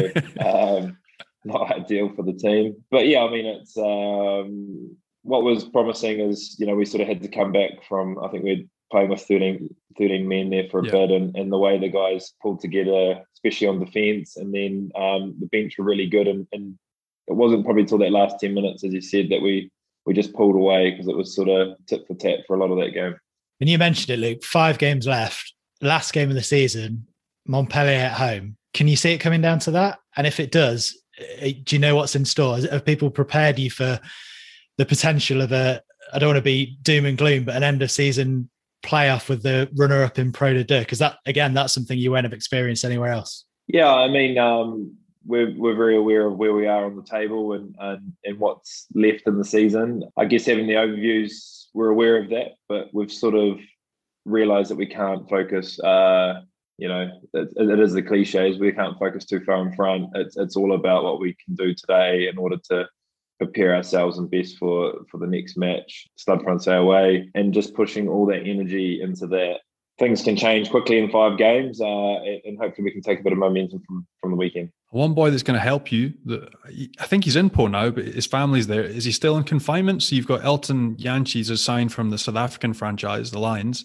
um, 0.45 0.95
not 1.43 1.71
ideal 1.71 2.13
for 2.15 2.21
the 2.21 2.33
team. 2.33 2.75
But 2.91 3.07
yeah, 3.07 3.23
I 3.23 3.31
mean, 3.31 3.47
it's 3.47 3.75
um, 3.75 4.95
what 5.23 5.41
was 5.41 5.63
promising 5.63 6.19
is 6.19 6.55
you 6.59 6.67
know 6.67 6.75
we 6.75 6.85
sort 6.85 7.01
of 7.01 7.07
had 7.07 7.23
to 7.23 7.29
come 7.29 7.51
back 7.51 7.83
from 7.89 8.19
I 8.23 8.27
think 8.27 8.43
we're 8.43 8.65
playing 8.91 9.09
with 9.09 9.21
13, 9.21 9.75
13 9.97 10.27
men 10.27 10.51
there 10.51 10.69
for 10.69 10.81
a 10.81 10.85
yeah. 10.85 10.91
bit, 10.91 11.09
and, 11.09 11.35
and 11.35 11.51
the 11.51 11.57
way 11.57 11.79
the 11.79 11.89
guys 11.89 12.31
pulled 12.43 12.59
together, 12.59 13.23
especially 13.33 13.65
on 13.65 13.83
defence, 13.83 14.37
and 14.37 14.53
then 14.53 14.91
um, 14.95 15.33
the 15.39 15.47
bench 15.47 15.79
were 15.79 15.85
really 15.85 16.05
good, 16.05 16.27
and, 16.27 16.45
and 16.51 16.77
it 17.27 17.33
wasn't 17.33 17.65
probably 17.65 17.81
until 17.81 17.97
that 17.97 18.11
last 18.11 18.39
ten 18.39 18.53
minutes, 18.53 18.83
as 18.83 18.93
you 18.93 19.01
said, 19.01 19.29
that 19.29 19.41
we 19.41 19.71
we 20.05 20.13
just 20.13 20.33
pulled 20.33 20.55
away 20.55 20.91
because 20.91 21.07
it 21.07 21.15
was 21.15 21.35
sort 21.35 21.49
of 21.49 21.75
tip 21.87 22.07
for 22.07 22.15
tat 22.15 22.39
for 22.45 22.55
a 22.55 22.59
lot 22.59 22.71
of 22.71 22.77
that 22.77 22.93
game. 22.93 23.15
And 23.59 23.69
you 23.69 23.77
mentioned 23.77 24.09
it, 24.11 24.19
Luke. 24.21 24.43
Five 24.43 24.77
games 24.77 25.07
left. 25.07 25.53
Last 25.81 26.13
game 26.13 26.29
of 26.29 26.35
the 26.35 26.43
season, 26.43 27.07
Montpellier 27.47 27.99
at 27.99 28.13
home. 28.13 28.57
Can 28.73 28.87
you 28.87 28.95
see 28.95 29.13
it 29.13 29.19
coming 29.19 29.41
down 29.41 29.59
to 29.59 29.71
that? 29.71 29.99
And 30.17 30.27
if 30.27 30.39
it 30.39 30.51
does, 30.51 30.97
eh, 31.39 31.53
do 31.63 31.75
you 31.75 31.79
know 31.79 31.95
what's 31.95 32.15
in 32.15 32.25
store? 32.25 32.59
Have 32.59 32.85
people 32.85 33.09
prepared 33.09 33.59
you 33.59 33.69
for 33.71 33.99
the 34.77 34.85
potential 34.85 35.41
of 35.41 35.51
a? 35.51 35.81
I 36.13 36.19
don't 36.19 36.29
want 36.29 36.37
to 36.37 36.41
be 36.41 36.77
doom 36.81 37.05
and 37.05 37.17
gloom, 37.17 37.45
but 37.45 37.55
an 37.55 37.63
end 37.63 37.81
of 37.81 37.91
season 37.91 38.49
playoff 38.83 39.29
with 39.29 39.41
the 39.41 39.67
runner 39.75 40.03
up 40.03 40.19
in 40.19 40.31
Pro 40.31 40.53
D2 40.53 40.79
Because 40.79 40.99
that 40.99 41.17
again, 41.25 41.53
that's 41.53 41.73
something 41.73 41.97
you 41.97 42.11
won't 42.11 42.25
have 42.25 42.33
experienced 42.33 42.85
anywhere 42.85 43.11
else. 43.11 43.45
Yeah, 43.67 43.91
I 43.91 44.07
mean, 44.07 44.37
um, 44.37 44.95
we're 45.25 45.53
we're 45.57 45.75
very 45.75 45.97
aware 45.97 46.27
of 46.27 46.37
where 46.37 46.53
we 46.53 46.67
are 46.67 46.85
on 46.85 46.95
the 46.95 47.03
table 47.03 47.53
and, 47.53 47.75
and 47.79 48.13
and 48.23 48.39
what's 48.39 48.87
left 48.93 49.23
in 49.27 49.37
the 49.37 49.45
season. 49.45 50.03
I 50.17 50.25
guess 50.25 50.45
having 50.45 50.67
the 50.67 50.73
overviews, 50.73 51.65
we're 51.73 51.89
aware 51.89 52.21
of 52.21 52.29
that, 52.29 52.53
but 52.69 52.89
we've 52.93 53.11
sort 53.11 53.35
of 53.35 53.59
realised 54.25 54.71
that 54.71 54.77
we 54.77 54.87
can't 54.87 55.29
focus. 55.29 55.79
Uh, 55.79 56.41
you 56.77 56.89
know, 56.89 57.09
it, 57.33 57.49
it 57.55 57.79
is 57.79 57.93
the 57.93 58.01
cliches. 58.01 58.59
We 58.59 58.71
can't 58.73 58.99
focus 58.99 59.25
too 59.25 59.39
far 59.45 59.65
in 59.65 59.73
front. 59.75 60.09
It's 60.15 60.37
it's 60.37 60.55
all 60.55 60.73
about 60.73 61.03
what 61.03 61.19
we 61.19 61.35
can 61.45 61.55
do 61.55 61.73
today 61.73 62.27
in 62.27 62.37
order 62.37 62.57
to 62.69 62.87
prepare 63.39 63.75
ourselves 63.75 64.17
and 64.17 64.29
best 64.29 64.57
for 64.57 65.05
for 65.09 65.17
the 65.17 65.27
next 65.27 65.57
match, 65.57 66.07
Stade 66.15 66.41
Francais 66.43 66.75
away, 66.75 67.29
and 67.33 67.53
just 67.53 67.73
pushing 67.73 68.07
all 68.07 68.25
that 68.27 68.45
energy 68.45 69.01
into 69.01 69.27
that. 69.27 69.59
Things 69.97 70.21
can 70.21 70.35
change 70.35 70.69
quickly 70.69 70.99
in 70.99 71.09
five 71.09 71.37
games, 71.37 71.79
uh, 71.79 72.19
and 72.45 72.57
hopefully 72.59 72.83
we 72.83 72.91
can 72.91 73.01
take 73.01 73.21
a 73.21 73.23
bit 73.23 73.31
of 73.31 73.39
momentum 73.39 73.81
from 73.87 74.05
from 74.21 74.31
the 74.31 74.37
weekend. 74.37 74.69
One 74.95 75.13
boy 75.13 75.29
that's 75.29 75.43
going 75.43 75.59
to 75.59 75.61
help 75.61 75.91
you, 75.91 76.13
I 77.01 77.05
think 77.05 77.25
he's 77.25 77.35
in 77.35 77.49
Pau 77.49 77.67
now, 77.67 77.89
but 77.89 78.05
his 78.05 78.25
family's 78.25 78.67
there. 78.67 78.81
Is 78.81 79.03
he 79.03 79.11
still 79.11 79.35
in 79.35 79.43
confinement? 79.43 80.01
So 80.01 80.15
you've 80.15 80.25
got 80.25 80.45
Elton 80.45 80.95
Jantjies 80.95 81.51
assigned 81.51 81.91
from 81.91 82.11
the 82.11 82.17
South 82.17 82.37
African 82.37 82.73
franchise, 82.73 83.29
the 83.29 83.39
Lions. 83.39 83.83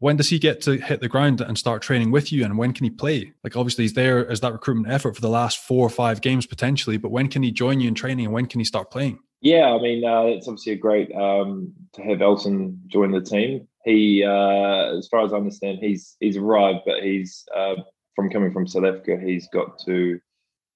When 0.00 0.16
does 0.16 0.28
he 0.28 0.40
get 0.40 0.60
to 0.62 0.72
hit 0.78 1.00
the 1.00 1.08
ground 1.08 1.40
and 1.40 1.56
start 1.56 1.82
training 1.82 2.10
with 2.10 2.32
you? 2.32 2.44
And 2.44 2.58
when 2.58 2.72
can 2.72 2.82
he 2.82 2.90
play? 2.90 3.32
Like, 3.44 3.56
obviously, 3.56 3.84
he's 3.84 3.92
there 3.92 4.28
as 4.28 4.40
that 4.40 4.52
recruitment 4.52 4.92
effort 4.92 5.14
for 5.14 5.20
the 5.20 5.28
last 5.28 5.58
four 5.58 5.86
or 5.86 5.88
five 5.88 6.20
games 6.20 6.46
potentially, 6.46 6.96
but 6.96 7.12
when 7.12 7.28
can 7.28 7.44
he 7.44 7.52
join 7.52 7.78
you 7.78 7.86
in 7.86 7.94
training 7.94 8.24
and 8.24 8.34
when 8.34 8.46
can 8.46 8.58
he 8.58 8.64
start 8.64 8.90
playing? 8.90 9.20
Yeah, 9.42 9.72
I 9.72 9.80
mean, 9.80 10.04
uh, 10.04 10.22
it's 10.22 10.48
obviously 10.48 10.72
a 10.72 10.76
great 10.76 11.14
um, 11.14 11.72
to 11.92 12.02
have 12.02 12.22
Elton 12.22 12.82
join 12.88 13.12
the 13.12 13.20
team. 13.20 13.68
He, 13.84 14.24
uh, 14.24 14.98
as 14.98 15.06
far 15.06 15.24
as 15.24 15.32
I 15.32 15.36
understand, 15.36 15.78
he's 15.80 16.16
he's 16.18 16.36
arrived, 16.36 16.80
but 16.84 17.04
he's 17.04 17.46
uh, 17.56 17.76
from 18.16 18.30
coming 18.30 18.52
from 18.52 18.66
South 18.66 18.84
Africa. 18.84 19.16
He's 19.16 19.46
got 19.52 19.78
to 19.86 20.18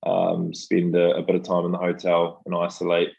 um, 0.07 0.53
spend 0.55 0.95
a, 0.97 1.17
a, 1.17 1.23
bit 1.23 1.37
of 1.37 1.43
time 1.43 1.64
in 1.64 1.73
the 1.73 1.79
hotel 1.79 2.43
and 2.47 2.55
isolate. 2.55 3.11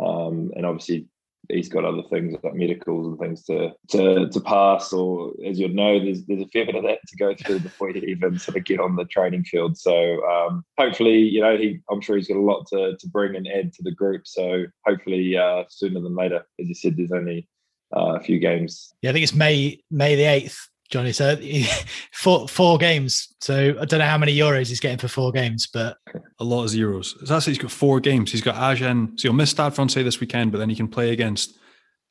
Um, 0.00 0.50
and 0.56 0.64
obviously, 0.64 1.08
he's 1.50 1.68
got 1.68 1.84
other 1.84 2.02
things 2.10 2.34
like 2.42 2.54
medicals 2.54 3.06
and 3.06 3.18
things 3.18 3.44
to 3.44 3.72
to 3.90 4.28
to 4.28 4.40
pass. 4.40 4.92
Or 4.92 5.32
as 5.46 5.58
you'll 5.58 5.70
know, 5.70 6.02
there's 6.02 6.24
there's 6.24 6.42
a 6.42 6.48
fair 6.48 6.66
bit 6.66 6.76
of 6.76 6.84
that 6.84 7.00
to 7.06 7.16
go 7.16 7.34
through 7.34 7.60
before 7.60 7.90
you 7.90 8.00
even 8.02 8.38
sort 8.38 8.56
of 8.56 8.64
get 8.64 8.80
on 8.80 8.96
the 8.96 9.04
training 9.04 9.44
field. 9.44 9.76
So 9.76 10.24
um, 10.26 10.64
hopefully, 10.78 11.18
you 11.18 11.40
know, 11.40 11.56
he 11.56 11.80
I'm 11.90 12.00
sure 12.00 12.16
he's 12.16 12.28
got 12.28 12.36
a 12.36 12.40
lot 12.40 12.66
to 12.68 12.96
to 12.98 13.08
bring 13.08 13.36
and 13.36 13.46
add 13.48 13.72
to 13.74 13.82
the 13.82 13.92
group. 13.92 14.26
So 14.26 14.64
hopefully, 14.86 15.36
uh, 15.36 15.64
sooner 15.68 16.00
than 16.00 16.14
later. 16.14 16.46
As 16.60 16.68
you 16.68 16.74
said, 16.74 16.96
there's 16.96 17.12
only 17.12 17.48
uh, 17.94 18.14
a 18.14 18.20
few 18.20 18.38
games. 18.38 18.94
Yeah, 19.02 19.10
I 19.10 19.12
think 19.12 19.24
it's 19.24 19.34
May 19.34 19.80
May 19.90 20.16
the 20.16 20.24
eighth 20.24 20.68
Johnny. 20.90 21.12
So 21.12 21.36
four 22.12 22.48
four 22.48 22.78
games. 22.78 23.34
So 23.40 23.76
I 23.80 23.84
don't 23.84 24.00
know 24.00 24.06
how 24.06 24.18
many 24.18 24.36
euros 24.36 24.68
he's 24.68 24.80
getting 24.80 24.98
for 24.98 25.08
four 25.08 25.32
games, 25.32 25.68
but 25.72 25.98
a 26.38 26.44
lot 26.44 26.64
of 26.64 26.70
zeros. 26.70 27.16
It's 27.20 27.30
actually 27.30 27.54
he's 27.54 27.62
got 27.62 27.70
four 27.70 28.00
games. 28.00 28.32
He's 28.32 28.42
got 28.42 28.56
Agen. 28.56 29.16
So 29.16 29.28
he'll 29.28 29.32
miss 29.32 29.50
Stade 29.50 29.74
Francais 29.74 30.02
this 30.02 30.20
weekend, 30.20 30.52
but 30.52 30.58
then 30.58 30.70
he 30.70 30.76
can 30.76 30.88
play 30.88 31.10
against 31.10 31.58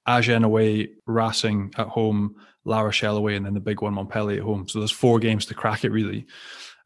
Agen 0.07 0.43
away, 0.43 0.89
Racing 1.05 1.73
at 1.77 1.87
home, 1.87 2.35
La 2.65 2.81
Rochelle 2.81 3.17
away, 3.17 3.35
and 3.35 3.45
then 3.45 3.53
the 3.53 3.59
big 3.59 3.81
one 3.81 3.93
Montpellier 3.93 4.39
at 4.39 4.43
home. 4.43 4.67
So 4.67 4.79
there's 4.79 4.91
four 4.91 5.19
games 5.19 5.45
to 5.47 5.53
crack 5.53 5.83
it 5.83 5.91
really, 5.91 6.25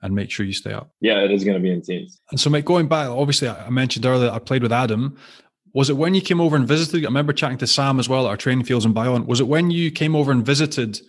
and 0.01 0.13
make 0.13 0.29
sure 0.29 0.45
you 0.45 0.53
stay 0.53 0.73
up. 0.73 0.91
Yeah, 1.01 1.23
it 1.23 1.31
is 1.31 1.43
going 1.43 1.55
to 1.55 1.61
be 1.61 1.71
intense. 1.71 2.19
And 2.31 2.39
so, 2.39 2.49
mate, 2.49 2.65
going 2.65 2.87
back, 2.87 3.07
obviously 3.07 3.49
I 3.49 3.69
mentioned 3.69 4.05
earlier 4.05 4.29
I 4.29 4.39
played 4.39 4.63
with 4.63 4.71
Adam. 4.71 5.17
Was 5.73 5.89
it 5.89 5.97
when 5.97 6.15
you 6.15 6.21
came 6.21 6.41
over 6.41 6.55
and 6.55 6.67
visited? 6.67 7.03
I 7.03 7.07
remember 7.07 7.33
chatting 7.33 7.57
to 7.59 7.67
Sam 7.67 7.99
as 7.99 8.09
well 8.09 8.25
at 8.25 8.29
our 8.29 8.37
training 8.37 8.65
fields 8.65 8.85
in 8.85 8.93
Bayonne. 8.93 9.25
Was 9.25 9.39
it 9.39 9.47
when 9.47 9.69
you 9.69 9.91
came 9.91 10.15
over 10.15 10.31
and 10.31 10.45
visited? 10.45 10.99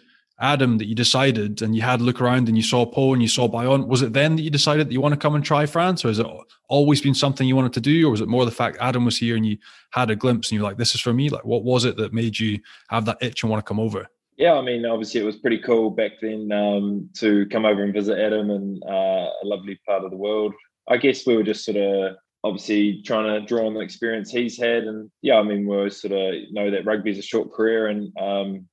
Adam 0.41 0.79
that 0.79 0.87
you 0.87 0.95
decided 0.95 1.63
and 1.63 1.75
you 1.75 1.83
had 1.83 2.01
a 2.01 2.05
look 2.05 2.21
around 2.21 2.49
and 2.49 2.57
you 2.57 2.63
saw 2.63 2.87
Pau 2.87 3.13
and 3.13 3.21
you 3.21 3.29
saw 3.29 3.49
Bayonne, 3.49 3.89
was 3.89 4.03
it 4.03 4.13
then 4.13 4.37
that 4.37 4.43
you 4.43 4.51
decided 4.51 4.89
that 4.89 4.93
you 4.93 5.01
want 5.01 5.13
to 5.13 5.19
come 5.21 5.35
and 5.35 5.45
try 5.45 5.67
France 5.67 6.05
or 6.05 6.09
has 6.09 6.19
it 6.19 6.27
always 6.69 7.01
been 7.01 7.15
something 7.15 7.49
you 7.49 7.57
wanted 7.57 7.73
to 7.73 7.81
do 7.81 8.07
or 8.07 8.11
was 8.13 8.21
it 8.21 8.29
more 8.29 8.45
the 8.45 8.51
fact 8.51 8.77
Adam 8.81 9.05
was 9.05 9.19
here 9.19 9.37
and 9.37 9.45
you 9.45 9.59
had 9.91 10.11
a 10.11 10.17
glimpse 10.17 10.49
and 10.51 10.57
you're 10.57 10.69
like, 10.69 10.77
this 10.77 10.95
is 10.95 11.01
for 11.01 11.13
me? 11.13 11.29
Like, 11.29 11.45
what 11.45 11.65
was 11.65 11.85
it 11.85 11.97
that 11.97 12.13
made 12.13 12.39
you 12.39 12.61
have 12.89 13.05
that 13.07 13.19
itch 13.21 13.43
and 13.43 13.51
want 13.51 13.65
to 13.65 13.69
come 13.69 13.81
over? 13.81 14.07
Yeah, 14.37 14.55
I 14.55 14.63
mean, 14.63 14.87
obviously 14.87 15.21
it 15.21 15.25
was 15.25 15.37
pretty 15.37 15.59
cool 15.59 15.91
back 15.91 16.13
then 16.23 16.53
um, 16.53 17.11
to 17.15 17.47
come 17.47 17.65
over 17.65 17.83
and 17.83 17.93
visit 17.93 18.19
Adam 18.19 18.51
in 18.51 18.81
uh, 18.89 19.31
a 19.43 19.45
lovely 19.45 19.81
part 19.85 20.05
of 20.05 20.13
the 20.13 20.17
world. 20.17 20.55
I 20.89 20.99
guess 20.99 21.27
we 21.27 21.37
were 21.37 21.43
just 21.43 21.65
sort 21.65 21.79
of 21.79 22.15
obviously 22.45 23.03
trying 23.03 23.27
to 23.27 23.45
draw 23.45 23.67
on 23.67 23.75
the 23.75 23.81
experience 23.81 24.31
he's 24.31 24.57
had. 24.57 24.85
And 24.85 25.11
yeah, 25.23 25.39
I 25.39 25.43
mean, 25.43 25.67
we 25.67 25.77
are 25.77 25.91
sort 25.91 26.13
of 26.13 26.35
know 26.53 26.71
that 26.71 26.85
rugby 26.85 27.11
is 27.11 27.19
a 27.19 27.23
short 27.23 27.53
career 27.53 27.89
and 27.89 28.17
um, 28.17 28.68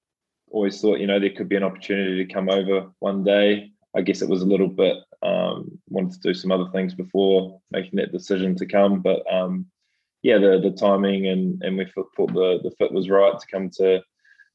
always 0.55 0.79
thought, 0.79 0.99
you 0.99 1.07
know, 1.07 1.19
there 1.19 1.29
could 1.29 1.49
be 1.49 1.57
an 1.57 1.63
opportunity 1.63 2.25
to 2.25 2.33
come 2.33 2.49
over 2.49 2.89
one 2.99 3.23
day. 3.23 3.71
I 3.93 4.01
guess 4.01 4.21
it 4.21 4.29
was 4.29 4.41
a 4.41 4.45
little 4.45 4.69
bit 4.69 4.97
um, 5.21 5.79
wanted 5.89 6.13
to 6.13 6.19
do 6.19 6.33
some 6.33 6.51
other 6.51 6.69
things 6.71 6.93
before 6.93 7.59
making 7.71 7.97
that 7.97 8.11
decision 8.11 8.55
to 8.55 8.65
come, 8.65 9.01
but 9.01 9.21
um, 9.31 9.65
yeah, 10.21 10.37
the 10.37 10.59
the 10.59 10.71
timing 10.71 11.27
and 11.27 11.61
and 11.63 11.77
we 11.77 11.85
thought 11.85 12.09
the 12.15 12.59
the 12.63 12.71
fit 12.77 12.91
was 12.91 13.09
right 13.09 13.37
to 13.37 13.47
come 13.47 13.69
to 13.77 14.01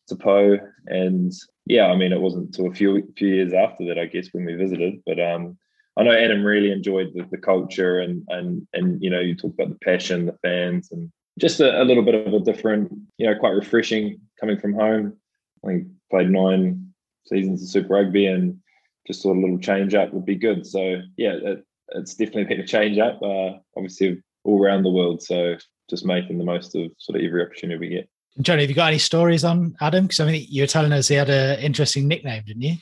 to 0.09 0.17
Pau, 0.17 0.57
and 0.87 1.33
yeah, 1.67 1.87
I 1.87 1.97
mean, 1.97 2.13
it 2.13 2.21
wasn't 2.21 2.47
until 2.47 2.69
a 2.69 2.75
few 2.75 3.13
few 3.17 3.29
years 3.29 3.53
after 3.53 3.85
that, 3.87 3.99
I 3.99 4.07
guess, 4.07 4.29
when 4.33 4.45
we 4.45 4.55
visited, 4.55 5.03
but 5.07 5.21
um, 5.21 5.59
I 5.97 6.03
know 6.03 6.13
Adam 6.13 6.45
really 6.45 6.73
enjoyed 6.73 7.13
the, 7.15 7.27
the 7.31 7.39
culture 7.39 8.01
and 8.01 8.25
and 8.29 8.67
and 8.73 9.03
you 9.03 9.11
know, 9.11 9.21
you 9.21 9.35
talk 9.35 9.55
about 9.55 9.71
the 9.71 9.85
passion, 9.85 10.27
the 10.27 10.39
fans, 10.43 10.91
and 10.93 11.11
just 11.39 11.61
a, 11.61 11.83
a 11.83 11.85
little 11.85 12.03
bit 12.03 12.15
of 12.15 12.33
a 12.33 12.41
different, 12.41 12.93
you 13.19 13.27
know, 13.27 13.39
quite 13.39 13.51
refreshing 13.51 14.21
coming 14.39 14.59
from 14.59 14.75
home 14.75 15.17
I 15.65 15.69
think 15.69 15.89
played 16.11 16.31
nine 16.31 16.93
seasons 17.27 17.63
of 17.63 17.69
Super 17.69 17.95
Rugby 17.95 18.27
and 18.27 18.59
just 19.07 19.23
thought 19.23 19.37
a 19.37 19.41
little 19.41 19.59
change 19.59 19.95
up 19.95 20.13
would 20.13 20.25
be 20.25 20.37
good. 20.37 20.67
So 20.67 21.03
yeah, 21.17 21.33
it, 21.33 21.65
it's 21.91 22.15
definitely 22.15 22.45
been 22.45 22.61
a 22.61 22.67
change 22.67 22.99
up. 22.99 23.21
Uh, 23.23 23.59
obviously 23.77 24.23
all 24.45 24.63
around 24.63 24.83
the 24.83 24.91
world, 24.91 25.23
so 25.23 25.57
just 25.89 26.07
making 26.07 26.39
the 26.39 26.45
most 26.45 26.75
of 26.75 26.91
sort 26.99 27.19
of 27.19 27.25
every 27.25 27.43
opportunity 27.43 27.79
we 27.79 27.89
get. 27.89 28.09
Johnny, 28.41 28.63
have 28.63 28.71
you 28.71 28.77
got 28.77 28.89
any 28.89 28.99
stories 28.99 29.45
on 29.45 29.77
Adam? 29.81 30.05
Because 30.05 30.21
I 30.21 30.27
mean, 30.27 30.47
you 30.49 30.63
were 30.63 30.69
telling 30.69 30.93
us 30.93 31.09
he 31.09 31.17
had 31.17 31.29
an 31.29 31.59
interesting 31.59 32.09
nickname, 32.09 32.43
didn't 32.47 32.63
you? 32.63 32.77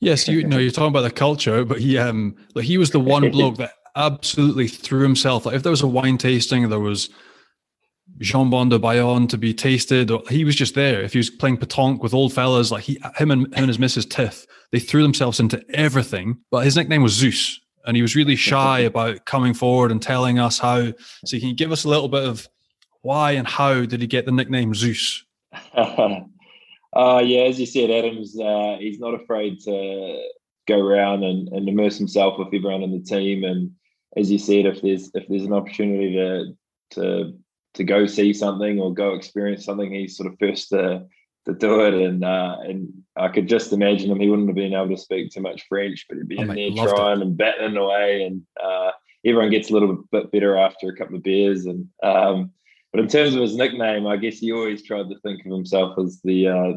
Yes, 0.00 0.28
you, 0.28 0.46
know 0.46 0.58
you're 0.58 0.70
talking 0.70 0.88
about 0.88 1.02
the 1.02 1.10
culture, 1.10 1.64
but 1.64 1.80
he 1.80 1.98
um 1.98 2.36
like 2.54 2.64
he 2.64 2.78
was 2.78 2.90
the 2.90 3.00
one 3.00 3.30
bloke 3.30 3.56
that 3.58 3.72
absolutely 3.96 4.68
threw 4.68 5.02
himself. 5.02 5.44
Like 5.44 5.56
if 5.56 5.62
there 5.62 5.70
was 5.70 5.82
a 5.82 5.88
wine 5.88 6.18
tasting, 6.18 6.68
there 6.68 6.80
was 6.80 7.10
jambon 8.18 8.70
de 8.70 8.78
Bayonne 8.78 9.26
to 9.28 9.38
be 9.38 9.54
tasted. 9.54 10.10
Or 10.10 10.22
He 10.28 10.44
was 10.44 10.56
just 10.56 10.74
there. 10.74 11.02
If 11.02 11.12
he 11.12 11.18
was 11.18 11.30
playing 11.30 11.58
petanque 11.58 12.02
with 12.02 12.14
old 12.14 12.32
fellas, 12.32 12.70
like 12.70 12.84
he, 12.84 13.00
him 13.16 13.30
and 13.30 13.46
him 13.46 13.52
and 13.54 13.68
his 13.68 13.78
missus 13.78 14.06
Tiff, 14.06 14.46
they 14.72 14.78
threw 14.78 15.02
themselves 15.02 15.40
into 15.40 15.64
everything. 15.70 16.38
But 16.50 16.64
his 16.64 16.76
nickname 16.76 17.02
was 17.02 17.12
Zeus, 17.12 17.60
and 17.86 17.96
he 17.96 18.02
was 18.02 18.16
really 18.16 18.36
shy 18.36 18.78
about 18.80 19.24
coming 19.26 19.54
forward 19.54 19.90
and 19.90 20.02
telling 20.02 20.38
us 20.38 20.58
how. 20.58 20.92
So 21.24 21.38
can 21.38 21.48
you 21.48 21.54
give 21.54 21.72
us 21.72 21.84
a 21.84 21.88
little 21.88 22.08
bit 22.08 22.24
of 22.24 22.48
why 23.02 23.32
and 23.32 23.46
how 23.46 23.84
did 23.84 24.00
he 24.00 24.06
get 24.06 24.26
the 24.26 24.32
nickname 24.32 24.74
Zeus? 24.74 25.24
Uh, 26.96 27.22
yeah, 27.24 27.42
as 27.42 27.60
you 27.60 27.66
said, 27.66 27.90
Adams, 27.90 28.38
uh, 28.40 28.76
he's 28.80 28.98
not 28.98 29.14
afraid 29.14 29.60
to 29.60 30.22
go 30.66 30.80
around 30.80 31.22
and, 31.22 31.48
and 31.48 31.68
immerse 31.68 31.98
himself 31.98 32.38
with 32.38 32.48
everyone 32.48 32.82
in 32.82 32.92
the 32.92 33.04
team. 33.04 33.44
And 33.44 33.72
as 34.16 34.30
you 34.30 34.38
said, 34.38 34.66
if 34.66 34.82
there's 34.82 35.10
if 35.14 35.28
there's 35.28 35.44
an 35.44 35.52
opportunity 35.52 36.14
to 36.14 36.56
to 36.92 37.38
to 37.74 37.84
go 37.84 38.06
see 38.06 38.32
something 38.32 38.78
or 38.80 38.92
go 38.92 39.14
experience 39.14 39.64
something, 39.64 39.92
he's 39.92 40.16
sort 40.16 40.32
of 40.32 40.38
first 40.38 40.70
to 40.70 41.06
to 41.46 41.54
do 41.54 41.80
it. 41.86 41.94
And 41.94 42.24
uh, 42.24 42.56
and 42.62 42.92
I 43.16 43.28
could 43.28 43.48
just 43.48 43.72
imagine 43.72 44.10
him. 44.10 44.20
He 44.20 44.28
wouldn't 44.28 44.48
have 44.48 44.56
been 44.56 44.74
able 44.74 44.90
to 44.90 44.96
speak 44.96 45.30
too 45.30 45.40
much 45.40 45.66
French, 45.68 46.06
but 46.08 46.18
he'd 46.18 46.28
be 46.28 46.38
oh, 46.38 46.42
in 46.42 46.74
there 46.74 46.86
trying 46.88 47.20
it. 47.20 47.26
and 47.26 47.36
battling 47.36 47.76
away. 47.76 48.24
And 48.24 48.42
uh, 48.62 48.90
everyone 49.24 49.50
gets 49.50 49.70
a 49.70 49.72
little 49.72 50.04
bit 50.10 50.30
better 50.30 50.56
after 50.56 50.88
a 50.88 50.96
couple 50.96 51.16
of 51.16 51.22
beers. 51.22 51.66
And 51.66 51.88
um, 52.02 52.52
but 52.92 53.00
in 53.00 53.08
terms 53.08 53.34
of 53.34 53.42
his 53.42 53.56
nickname, 53.56 54.06
I 54.06 54.16
guess 54.16 54.38
he 54.38 54.52
always 54.52 54.82
tried 54.82 55.08
to 55.10 55.18
think 55.20 55.44
of 55.44 55.52
himself 55.52 55.98
as 55.98 56.20
the 56.22 56.48
uh, 56.48 56.72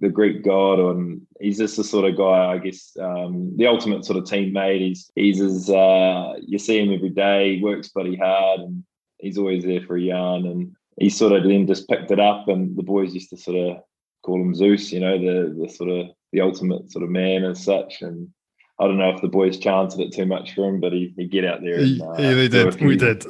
the 0.00 0.08
Greek 0.08 0.44
god, 0.44 0.78
and 0.78 1.22
he's 1.40 1.58
just 1.58 1.76
the 1.76 1.84
sort 1.84 2.04
of 2.04 2.16
guy. 2.16 2.52
I 2.52 2.58
guess 2.58 2.96
um, 3.00 3.56
the 3.56 3.66
ultimate 3.66 4.04
sort 4.04 4.18
of 4.18 4.24
teammate. 4.24 4.80
He's 4.80 5.10
he's 5.14 5.40
as 5.40 5.70
uh, 5.70 6.34
you 6.40 6.58
see 6.58 6.78
him 6.78 6.92
every 6.92 7.10
day. 7.10 7.56
He 7.56 7.62
works 7.62 7.88
bloody 7.88 8.16
hard, 8.16 8.60
and 8.60 8.84
he's 9.18 9.38
always 9.38 9.64
there 9.64 9.82
for 9.82 9.96
a 9.96 10.00
yarn. 10.00 10.46
And 10.46 10.76
he 10.98 11.10
sort 11.10 11.32
of 11.32 11.44
then 11.44 11.66
just 11.66 11.88
picked 11.88 12.10
it 12.10 12.20
up, 12.20 12.48
and 12.48 12.76
the 12.76 12.82
boys 12.82 13.14
used 13.14 13.30
to 13.30 13.36
sort 13.36 13.56
of 13.56 13.82
call 14.22 14.40
him 14.40 14.54
Zeus. 14.54 14.92
You 14.92 15.00
know, 15.00 15.18
the 15.18 15.54
the 15.60 15.68
sort 15.68 15.90
of 15.90 16.06
the 16.32 16.40
ultimate 16.40 16.90
sort 16.90 17.04
of 17.04 17.10
man 17.10 17.44
as 17.44 17.62
such. 17.62 18.02
And 18.02 18.28
I 18.80 18.86
don't 18.86 18.98
know 18.98 19.10
if 19.10 19.22
the 19.22 19.28
boys 19.28 19.58
chanted 19.58 20.00
it 20.00 20.12
too 20.12 20.26
much 20.26 20.54
for 20.54 20.68
him, 20.68 20.80
but 20.80 20.92
he 20.92 21.14
he 21.16 21.26
get 21.26 21.44
out 21.44 21.60
there. 21.62 21.78
And, 21.78 22.02
uh, 22.02 22.14
yeah, 22.18 22.34
they 22.34 22.48
did. 22.48 22.80
We 22.80 22.96
did. 22.96 23.24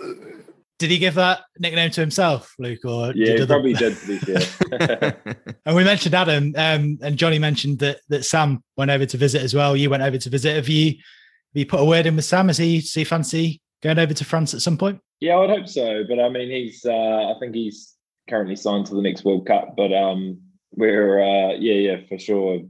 Did 0.78 0.92
he 0.92 0.98
give 0.98 1.14
that 1.14 1.40
nickname 1.58 1.90
to 1.90 2.00
himself, 2.00 2.54
Luke? 2.58 2.84
Or 2.84 3.12
yeah, 3.14 3.32
did 3.32 3.40
he 3.40 3.46
probably 3.46 3.72
did. 3.74 3.96
To 3.96 4.06
be 4.06 4.18
fair. 4.18 5.16
and 5.66 5.74
we 5.74 5.82
mentioned 5.82 6.14
Adam, 6.14 6.54
um, 6.56 6.98
and 7.02 7.16
Johnny 7.16 7.38
mentioned 7.38 7.80
that 7.80 8.00
that 8.08 8.24
Sam 8.24 8.62
went 8.76 8.90
over 8.90 9.04
to 9.04 9.16
visit 9.16 9.42
as 9.42 9.54
well. 9.54 9.76
You 9.76 9.90
went 9.90 10.04
over 10.04 10.18
to 10.18 10.30
visit. 10.30 10.54
Have 10.54 10.68
you 10.68 10.92
have 10.92 11.54
you 11.54 11.66
put 11.66 11.80
a 11.80 11.84
word 11.84 12.06
in 12.06 12.14
with 12.16 12.24
Sam? 12.24 12.48
Is 12.48 12.58
he 12.58 12.80
see 12.80 13.04
fancy 13.04 13.60
going 13.82 13.98
over 13.98 14.14
to 14.14 14.24
France 14.24 14.54
at 14.54 14.60
some 14.60 14.78
point? 14.78 15.00
Yeah, 15.20 15.34
I 15.34 15.40
would 15.40 15.50
hope 15.50 15.68
so. 15.68 16.04
But 16.08 16.20
I 16.20 16.28
mean, 16.28 16.50
he's 16.50 16.84
uh, 16.84 17.32
I 17.34 17.34
think 17.40 17.54
he's 17.54 17.94
currently 18.28 18.56
signed 18.56 18.86
to 18.86 18.94
the 18.94 19.02
next 19.02 19.24
World 19.24 19.46
Cup. 19.46 19.74
But 19.76 19.92
um, 19.92 20.40
we're 20.72 21.20
uh, 21.20 21.54
yeah, 21.54 21.74
yeah, 21.74 21.96
for 22.08 22.18
sure. 22.18 22.60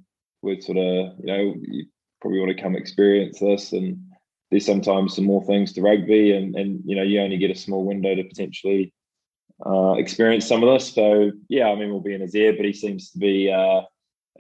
We're 0.43 0.61
sort 0.61 0.79
of 0.79 1.19
you 1.19 1.27
know 1.27 1.55
you 1.61 1.87
probably 2.21 2.41
want 2.41 2.57
to 2.57 2.63
come 2.63 2.77
experience 2.77 3.39
this 3.39 3.73
and 3.73 3.99
there's 4.51 4.67
sometimes 4.67 5.15
some 5.15 5.25
more 5.25 5.45
things 5.45 5.73
to 5.75 5.83
rugby, 5.83 6.33
and 6.33 6.55
and 6.57 6.81
you 6.85 6.97
know 6.97 7.03
you 7.03 7.21
only 7.21 7.37
get 7.37 7.51
a 7.51 7.55
small 7.55 7.85
window 7.85 8.15
to 8.15 8.25
potentially 8.25 8.93
uh, 9.65 9.93
experience 9.93 10.47
some 10.47 10.63
of 10.63 10.73
this. 10.73 10.93
So 10.93 11.33
yeah, 11.49 11.69
I 11.69 11.75
mean 11.75 11.91
we'll 11.91 12.01
be 12.01 12.15
in 12.15 12.21
his 12.21 12.35
ear, 12.35 12.55
but 12.57 12.65
he 12.65 12.73
seems 12.73 13.11
to 13.11 13.19
be 13.19 13.53
uh, 13.53 13.83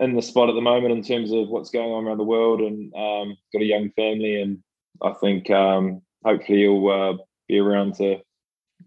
in 0.00 0.14
the 0.14 0.22
spot 0.22 0.48
at 0.48 0.54
the 0.54 0.61
moment 0.61 0.92
in 0.92 1.02
terms 1.02 1.33
of 1.33 1.48
what's 1.48 1.70
going 1.70 1.90
on 1.90 2.07
around 2.07 2.18
the 2.18 2.24
world, 2.24 2.61
and 2.61 2.92
um, 2.94 3.37
got 3.52 3.62
a 3.62 3.66
young 3.66 3.90
family, 3.90 4.40
and 4.40 4.59
I 5.02 5.12
think 5.20 5.50
um, 5.50 6.02
hopefully 6.29 6.59
he'll 6.59 6.88
uh, 6.88 7.14
be 7.49 7.59
around 7.59 7.95
to 7.97 8.19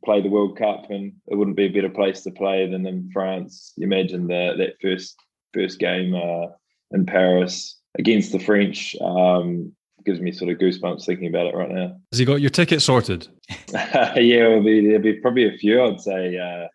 play 0.06 0.21
the 0.21 0.30
World 0.30 0.58
Cup, 0.58 0.89
and 0.89 1.13
it 1.27 1.36
wouldn't 1.36 1.58
be 1.58 1.65
a 1.65 1.71
better 1.71 1.89
place 1.89 2.21
to 2.21 2.32
play 2.32 2.69
than 2.69 2.86
in 2.86 3.10
France. 3.12 3.73
You 3.77 3.86
imagine 3.86 4.27
that 4.27 4.58
that 4.58 4.75
first 4.82 5.15
first 5.54 5.80
game 5.80 6.13
uh, 6.15 6.47
in 6.91 7.06
Paris 7.06 7.80
against 7.97 8.32
the 8.32 8.39
French. 8.39 8.95
Um, 9.01 9.73
gives 10.04 10.19
me 10.19 10.32
sort 10.32 10.51
of 10.51 10.58
goosebumps 10.58 11.06
thinking 11.06 11.27
about 11.27 11.45
it 11.45 11.54
right 11.54 11.69
now. 11.69 11.95
Has 12.12 12.17
he 12.17 12.25
got 12.25 12.41
your 12.41 12.49
ticket 12.49 12.82
sorted? 12.82 13.27
yeah, 13.71 14.13
there'll 14.15 14.63
be, 14.63 14.88
there'll 14.88 14.99
be 15.01 15.13
probably 15.13 15.47
a 15.47 15.56
few. 15.58 15.84
I'd 15.84 16.01
say 16.01 16.39
uh, 16.39 16.67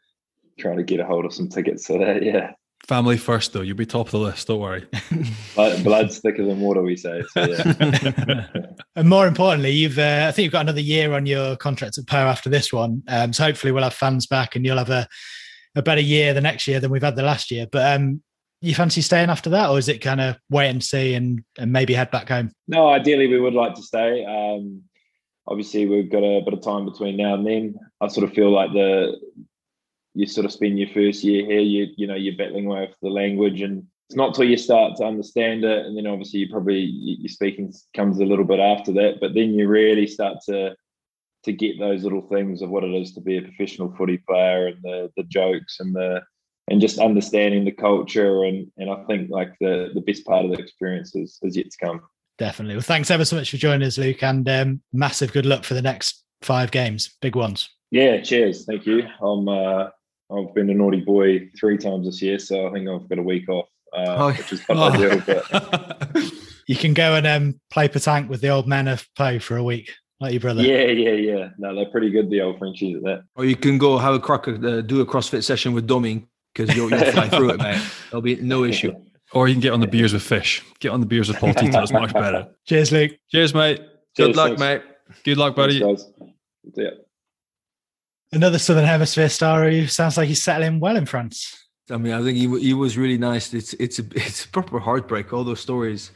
trying 0.61 0.77
to 0.77 0.85
get 0.85 1.01
a 1.01 1.05
hold 1.05 1.25
of 1.25 1.35
some 1.35 1.49
tickets 1.49 1.87
for 1.87 1.99
that. 1.99 2.23
Yeah. 2.23 2.53
Family 2.89 3.17
first, 3.17 3.53
though. 3.53 3.63
You'll 3.63 3.77
be 3.77 3.85
top 3.85 4.07
of 4.07 4.13
the 4.13 4.19
list. 4.19 4.47
Don't 4.47 4.61
worry. 4.61 4.87
Blood, 5.57 5.83
blood's 5.83 6.19
thicker 6.21 6.45
than 6.45 6.61
water, 6.61 6.83
we 6.83 6.97
say. 6.97 7.21
So, 7.33 7.45
yeah. 7.45 8.47
and 8.97 9.09
more 9.09 9.27
importantly, 9.27 9.71
you've 9.71 9.99
uh, 9.99 10.27
I 10.29 10.33
think 10.33 10.45
you've 10.45 10.53
got 10.53 10.61
another 10.61 10.81
year 10.81 11.13
on 11.13 11.27
your 11.27 11.57
contract 11.57 11.99
at 11.99 12.07
Pau 12.07 12.29
after 12.29 12.49
this 12.49 12.73
one. 12.73 13.03
Um, 13.09 13.33
so 13.33 13.43
hopefully 13.43 13.73
we'll 13.73 13.83
have 13.83 13.95
fans 13.95 14.27
back, 14.27 14.55
and 14.55 14.65
you'll 14.65 14.79
have 14.79 14.91
a 14.91 15.09
a 15.77 15.83
better 15.83 16.01
year 16.01 16.33
the 16.33 16.41
next 16.41 16.67
year 16.67 16.81
than 16.81 16.91
we've 16.91 17.03
had 17.03 17.17
the 17.17 17.23
last 17.23 17.51
year. 17.51 17.67
But 17.71 17.95
um, 17.95 18.23
you 18.61 18.75
fancy 18.75 19.03
staying 19.03 19.31
after 19.31 19.51
that, 19.51 19.69
or 19.69 19.79
is 19.79 19.89
it 19.89 20.01
kind 20.01 20.21
of 20.21 20.37
wait 20.51 20.71
and 20.71 20.83
see 20.83 21.15
and, 21.15 21.45
and 21.59 21.73
maybe 21.73 21.95
head 21.95 22.11
back 22.11 22.29
home? 22.29 22.51
No, 22.67 22.89
ideally 22.89 23.27
we 23.27 23.39
would 23.39 23.55
like 23.55 23.75
to 23.75 23.83
stay. 23.83 24.25
Um, 24.25 24.83
obviously, 25.47 25.87
we've 25.87 26.11
got 26.11 26.25
a 26.25 26.41
bit 26.41 26.55
of 26.55 26.63
time 26.63 26.87
between 26.87 27.17
now 27.17 27.35
and 27.35 27.47
then. 27.47 27.75
I 28.01 28.09
sort 28.09 28.29
of 28.29 28.35
feel 28.35 28.51
like 28.51 28.73
the 28.73 29.19
you 30.17 30.27
sort 30.27 30.47
of 30.47 30.53
spend 30.53 30.79
your 30.79 30.89
first 30.89 31.23
year 31.23 31.45
here, 31.45 31.61
you 31.61 31.89
you 31.97 32.07
know, 32.07 32.15
you're 32.15 32.37
battling 32.37 32.67
with 32.67 32.95
the 33.03 33.11
language, 33.11 33.61
and 33.61 33.85
it's 34.09 34.17
not 34.17 34.35
till 34.35 34.45
you 34.45 34.57
start 34.57 34.97
to 34.97 35.05
understand 35.05 35.63
it, 35.65 35.85
and 35.85 35.97
then 35.97 36.07
obviously 36.07 36.41
you 36.41 36.49
probably 36.49 36.81
your 36.81 37.29
speaking 37.29 37.73
comes 37.95 38.19
a 38.19 38.25
little 38.25 38.45
bit 38.45 38.59
after 38.59 38.93
that, 38.93 39.19
but 39.21 39.35
then 39.35 39.53
you 39.53 39.69
really 39.69 40.07
start 40.07 40.39
to 40.47 40.75
to 41.45 41.53
get 41.53 41.79
those 41.79 42.03
little 42.03 42.27
things 42.29 42.63
of 42.63 42.71
what 42.71 42.83
it 42.83 42.93
is 42.95 43.13
to 43.13 43.21
be 43.21 43.37
a 43.37 43.43
professional 43.43 43.95
footy 43.97 44.19
player 44.19 44.69
and 44.69 44.79
the 44.83 45.11
the 45.17 45.23
jokes 45.25 45.81
and 45.81 45.95
the 45.95 46.23
and 46.69 46.81
just 46.81 46.99
understanding 46.99 47.65
the 47.65 47.71
culture 47.71 48.45
and 48.45 48.71
and 48.79 48.91
I 48.91 49.05
think 49.05 49.31
like 49.31 49.53
the 49.61 49.91
the 49.93 50.01
best 50.01 50.25
part 50.25 50.47
of 50.47 50.51
the 50.51 50.59
experience 50.59 51.15
is, 51.15 51.39
is 51.43 51.57
yet 51.57 51.71
to 51.71 51.87
come. 51.87 52.01
Definitely. 52.39 52.75
Well, 52.75 52.83
thanks 52.83 53.11
ever 53.11 53.25
so 53.25 53.37
much 53.37 53.51
for 53.51 53.57
joining 53.59 53.87
us, 53.87 53.99
Luke, 53.99 54.23
and 54.23 54.49
um, 54.49 54.83
massive 54.93 55.33
good 55.33 55.47
luck 55.47 55.65
for 55.65 55.75
the 55.75 55.83
next 55.83 56.25
five 56.43 56.71
games, 56.71 57.17
big 57.21 57.35
ones. 57.35 57.71
Yeah, 57.91 58.21
cheers. 58.21 58.65
Thank 58.65 58.87
you. 58.87 59.05
I'm 59.23 59.49
uh, 59.49 59.89
I've 60.31 60.55
been 60.55 60.71
a 60.71 60.75
naughty 60.75 61.01
boy 61.01 61.49
three 61.59 61.79
times 61.79 62.07
this 62.07 62.21
year, 62.21 62.39
so 62.39 62.67
I 62.67 62.73
think 62.73 62.89
I've 62.89 63.09
got 63.09 63.19
a 63.19 63.23
week 63.23 63.49
off, 63.49 63.69
uh, 63.97 64.17
oh. 64.19 64.33
which 64.33 64.53
is 64.53 64.65
quite 64.65 64.79
oh. 64.79 64.91
ideal. 64.91 65.23
But 65.27 66.33
you 66.67 66.77
can 66.77 66.95
go 66.95 67.15
and 67.15 67.27
um, 67.27 67.61
play 67.71 67.89
petanque 67.89 68.29
with 68.29 68.41
the 68.41 68.49
old 68.49 68.67
men 68.67 68.89
of 68.89 69.07
Pau 69.15 69.39
for 69.39 69.57
a 69.57 69.63
week 69.63 69.93
like 70.21 70.33
your 70.33 70.41
brother. 70.41 70.63
Yeah, 70.63 70.87
yeah, 70.87 71.13
yeah. 71.13 71.49
No, 71.59 71.75
they're 71.75 71.87
pretty 71.87 72.11
good, 72.11 72.31
the 72.31 72.41
old 72.41 72.59
Frenchies 72.59 72.97
at 72.97 73.03
that. 73.05 73.25
Or 73.35 73.45
you 73.45 73.57
can 73.57 73.79
go 73.79 73.99
have 73.99 74.15
a 74.15 74.21
croc, 74.21 74.49
uh, 74.49 74.81
do 74.81 75.01
a 75.01 75.07
CrossFit 75.07 75.45
session 75.45 75.73
with 75.73 75.87
Domingo 75.87 76.27
because 76.55 76.75
you'll, 76.75 76.91
you'll 76.91 77.13
fly 77.13 77.29
through 77.29 77.51
it, 77.51 77.59
mate. 77.59 77.83
There'll 78.11 78.23
be 78.23 78.37
no 78.37 78.65
issue. 78.73 78.95
Or 79.33 79.49
you 79.49 79.55
can 79.55 79.61
get 79.61 79.73
on 79.73 79.81
the 79.81 79.87
beers 79.87 80.13
with 80.13 80.23
fish. 80.23 80.63
Get 80.79 80.91
on 80.91 81.01
the 81.01 81.07
beers 81.07 81.29
with 81.29 81.39
Paul 81.39 81.53
Tito. 81.53 81.83
It's 81.83 81.93
much 81.93 82.13
better. 82.13 82.49
Cheers, 82.67 82.93
Luke. 82.93 83.13
Cheers, 83.31 83.55
mate. 83.55 83.79
Cheers, 84.17 84.29
Good 84.29 84.37
luck, 84.37 84.47
thanks. 84.49 84.61
mate. 84.61 84.83
Good 85.25 85.37
luck, 85.37 85.57
buddy. 85.57 85.81
Thanks, 85.81 86.05
yeah. 86.75 86.91
Another 88.33 88.59
Southern 88.59 88.85
Hemisphere 88.85 89.29
star 89.29 89.71
who 89.71 89.87
sounds 89.87 90.17
like 90.17 90.29
he's 90.29 90.43
settling 90.43 90.81
well 90.81 90.97
in 90.97 91.07
France. 91.07 91.69
I 91.91 91.97
mean, 91.97 92.13
I 92.13 92.23
think 92.23 92.37
he 92.37 92.49
he 92.61 92.75
was 92.75 92.99
really 92.99 93.19
nice. 93.19 93.55
It's 93.55 93.75
it's 93.75 93.99
a 93.99 94.05
it's 94.15 94.45
a 94.45 94.49
proper 94.49 94.79
heartbreak. 94.79 95.33
All 95.33 95.45
those 95.45 95.61
stories 95.61 96.11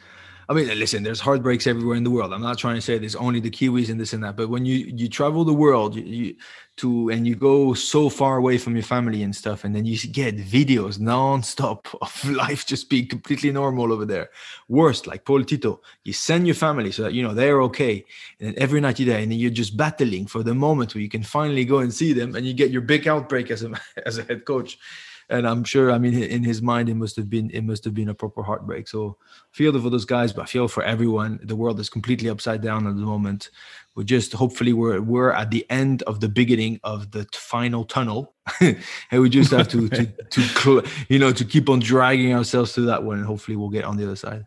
I 0.50 0.52
mean, 0.52 0.66
listen, 0.66 1.04
there's 1.04 1.20
heartbreaks 1.20 1.68
everywhere 1.68 1.96
in 1.96 2.02
the 2.02 2.10
world. 2.10 2.32
I'm 2.32 2.42
not 2.42 2.58
trying 2.58 2.74
to 2.74 2.80
say 2.80 2.98
there's 2.98 3.14
only 3.14 3.38
the 3.38 3.52
Kiwis 3.52 3.88
and 3.88 4.00
this 4.00 4.12
and 4.14 4.24
that, 4.24 4.34
but 4.34 4.48
when 4.48 4.64
you 4.64 4.78
you 4.96 5.08
travel 5.08 5.44
the 5.44 5.54
world 5.54 5.94
you, 5.94 6.02
you, 6.02 6.36
to 6.78 7.08
and 7.10 7.24
you 7.24 7.36
go 7.36 7.72
so 7.72 8.08
far 8.08 8.36
away 8.38 8.58
from 8.58 8.74
your 8.74 8.82
family 8.82 9.22
and 9.22 9.34
stuff, 9.34 9.62
and 9.62 9.76
then 9.76 9.86
you 9.86 9.96
get 9.96 10.36
videos 10.38 10.98
nonstop 10.98 11.86
of 12.02 12.30
life 12.32 12.66
just 12.66 12.90
being 12.90 13.06
completely 13.06 13.52
normal 13.52 13.92
over 13.92 14.04
there. 14.04 14.30
Worst, 14.66 15.06
like 15.06 15.24
Paul 15.24 15.44
Tito, 15.44 15.82
you 16.02 16.12
send 16.12 16.48
your 16.48 16.56
family 16.56 16.90
so 16.90 17.04
that 17.04 17.14
you 17.14 17.22
know 17.22 17.32
they're 17.32 17.62
okay, 17.62 18.04
and 18.40 18.56
every 18.56 18.80
night 18.80 18.98
you're 18.98 19.14
there, 19.14 19.22
and 19.22 19.32
you're 19.32 19.52
just 19.52 19.76
battling 19.76 20.26
for 20.26 20.42
the 20.42 20.54
moment 20.54 20.96
where 20.96 21.02
you 21.02 21.08
can 21.08 21.22
finally 21.22 21.64
go 21.64 21.78
and 21.78 21.94
see 21.94 22.12
them, 22.12 22.34
and 22.34 22.44
you 22.44 22.54
get 22.54 22.72
your 22.72 22.82
big 22.82 23.06
outbreak 23.06 23.52
as 23.52 23.62
a 23.62 23.70
as 24.04 24.18
a 24.18 24.24
head 24.24 24.44
coach 24.44 24.78
and 25.30 25.46
I'm 25.46 25.64
sure, 25.64 25.92
I 25.92 25.98
mean, 25.98 26.20
in 26.20 26.42
his 26.42 26.60
mind, 26.60 26.88
it 26.88 26.94
must 26.94 27.16
have 27.16 27.30
been 27.30 27.50
it 27.50 27.62
must 27.62 27.84
have 27.84 27.94
been 27.94 28.08
a 28.08 28.14
proper 28.14 28.42
heartbreak. 28.42 28.88
So 28.88 29.16
I 29.22 29.56
feel 29.56 29.72
for 29.80 29.88
those 29.88 30.04
guys, 30.04 30.32
but 30.32 30.42
I 30.42 30.46
feel 30.46 30.68
for 30.68 30.82
everyone. 30.82 31.38
The 31.42 31.56
world 31.56 31.78
is 31.78 31.88
completely 31.88 32.28
upside 32.28 32.60
down 32.60 32.86
at 32.86 32.96
the 32.96 33.02
moment. 33.02 33.50
We 33.94 34.04
just 34.04 34.32
hopefully 34.32 34.72
we're 34.72 35.00
we're 35.00 35.30
at 35.30 35.50
the 35.50 35.64
end 35.70 36.02
of 36.02 36.20
the 36.20 36.28
beginning 36.28 36.80
of 36.82 37.12
the 37.12 37.26
final 37.32 37.84
tunnel, 37.84 38.34
and 38.60 39.22
we 39.22 39.30
just 39.30 39.52
have 39.52 39.68
to 39.68 39.88
to 39.96 40.06
to 40.06 40.40
cl- 40.40 40.82
you 41.08 41.18
know 41.18 41.32
to 41.32 41.44
keep 41.44 41.68
on 41.68 41.78
dragging 41.78 42.34
ourselves 42.34 42.72
through 42.72 42.86
that 42.86 43.04
one, 43.04 43.18
and 43.18 43.26
hopefully 43.26 43.56
we'll 43.56 43.70
get 43.70 43.84
on 43.84 43.96
the 43.96 44.04
other 44.04 44.16
side. 44.16 44.46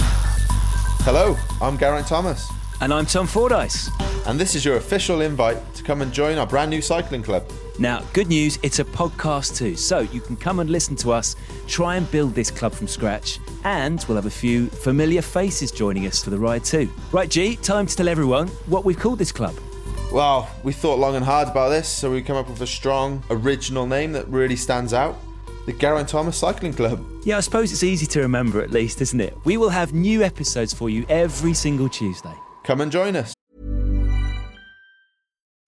Hello, 0.00 1.36
I'm 1.60 1.76
Geraint 1.76 2.06
Thomas. 2.06 2.50
And 2.80 2.92
I'm 2.92 3.04
Tom 3.04 3.26
Fordyce. 3.26 3.90
And 4.26 4.40
this 4.40 4.54
is 4.54 4.64
your 4.64 4.76
official 4.76 5.20
invite 5.20 5.74
to 5.74 5.82
come 5.82 6.00
and 6.00 6.12
join 6.12 6.38
our 6.38 6.46
brand 6.46 6.70
new 6.70 6.80
cycling 6.80 7.22
club. 7.22 7.44
Now, 7.78 8.02
good 8.12 8.28
news, 8.28 8.58
it's 8.62 8.78
a 8.78 8.84
podcast 8.84 9.56
too, 9.56 9.76
so 9.76 10.00
you 10.00 10.20
can 10.20 10.36
come 10.36 10.60
and 10.60 10.70
listen 10.70 10.96
to 10.96 11.12
us, 11.12 11.36
try 11.66 11.96
and 11.96 12.10
build 12.10 12.34
this 12.34 12.50
club 12.50 12.72
from 12.72 12.86
scratch, 12.86 13.38
and 13.64 14.02
we'll 14.08 14.16
have 14.16 14.26
a 14.26 14.30
few 14.30 14.68
familiar 14.68 15.20
faces 15.20 15.70
joining 15.70 16.06
us 16.06 16.22
for 16.24 16.30
the 16.30 16.38
ride 16.38 16.64
too. 16.64 16.88
Right, 17.12 17.28
G, 17.28 17.56
time 17.56 17.86
to 17.86 17.94
tell 17.94 18.08
everyone 18.08 18.48
what 18.66 18.84
we've 18.84 18.98
called 18.98 19.18
this 19.18 19.32
club. 19.32 19.54
Well, 20.10 20.48
we 20.62 20.72
thought 20.72 20.98
long 20.98 21.16
and 21.16 21.24
hard 21.24 21.48
about 21.48 21.70
this, 21.70 21.88
so 21.88 22.10
we 22.10 22.22
come 22.22 22.36
up 22.36 22.48
with 22.48 22.62
a 22.62 22.66
strong, 22.66 23.22
original 23.28 23.86
name 23.86 24.12
that 24.12 24.26
really 24.28 24.56
stands 24.56 24.94
out 24.94 25.16
the 25.66 25.72
Geraint 25.72 26.08
Thomas 26.08 26.36
Cycling 26.36 26.74
Club. 26.74 27.04
Yeah, 27.24 27.38
I 27.38 27.40
suppose 27.40 27.72
it's 27.72 27.82
easy 27.82 28.06
to 28.06 28.20
remember 28.20 28.62
at 28.62 28.70
least, 28.70 29.00
isn't 29.00 29.20
it? 29.20 29.36
We 29.44 29.56
will 29.56 29.70
have 29.70 29.92
new 29.92 30.22
episodes 30.22 30.72
for 30.72 30.88
you 30.88 31.04
every 31.08 31.54
single 31.54 31.88
Tuesday. 31.88 32.34
Come 32.64 32.80
and 32.80 32.92
join 32.92 33.16
us. 33.16 33.34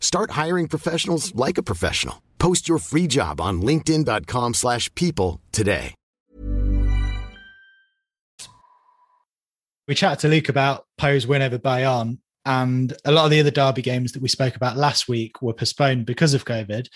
Start 0.00 0.32
hiring 0.32 0.66
professionals 0.66 1.32
like 1.36 1.56
a 1.56 1.62
professional. 1.62 2.20
Post 2.38 2.68
your 2.68 2.78
free 2.78 3.06
job 3.06 3.40
on 3.40 3.62
linkedin.com/people 3.62 4.54
slash 4.54 4.92
people 4.96 5.40
today. 5.52 5.94
We 9.86 9.94
chatted 9.94 10.20
to 10.20 10.28
Luke 10.28 10.48
about 10.48 10.86
Pau's 10.98 11.26
win 11.26 11.42
over 11.42 11.58
Bayonne 11.58 12.18
and 12.44 12.96
a 13.04 13.12
lot 13.12 13.24
of 13.24 13.30
the 13.30 13.40
other 13.40 13.50
derby 13.50 13.82
games 13.82 14.12
that 14.12 14.22
we 14.22 14.28
spoke 14.28 14.56
about 14.56 14.76
last 14.76 15.08
week 15.08 15.42
were 15.42 15.52
postponed 15.52 16.06
because 16.06 16.32
of 16.32 16.44
COVID. 16.44 16.86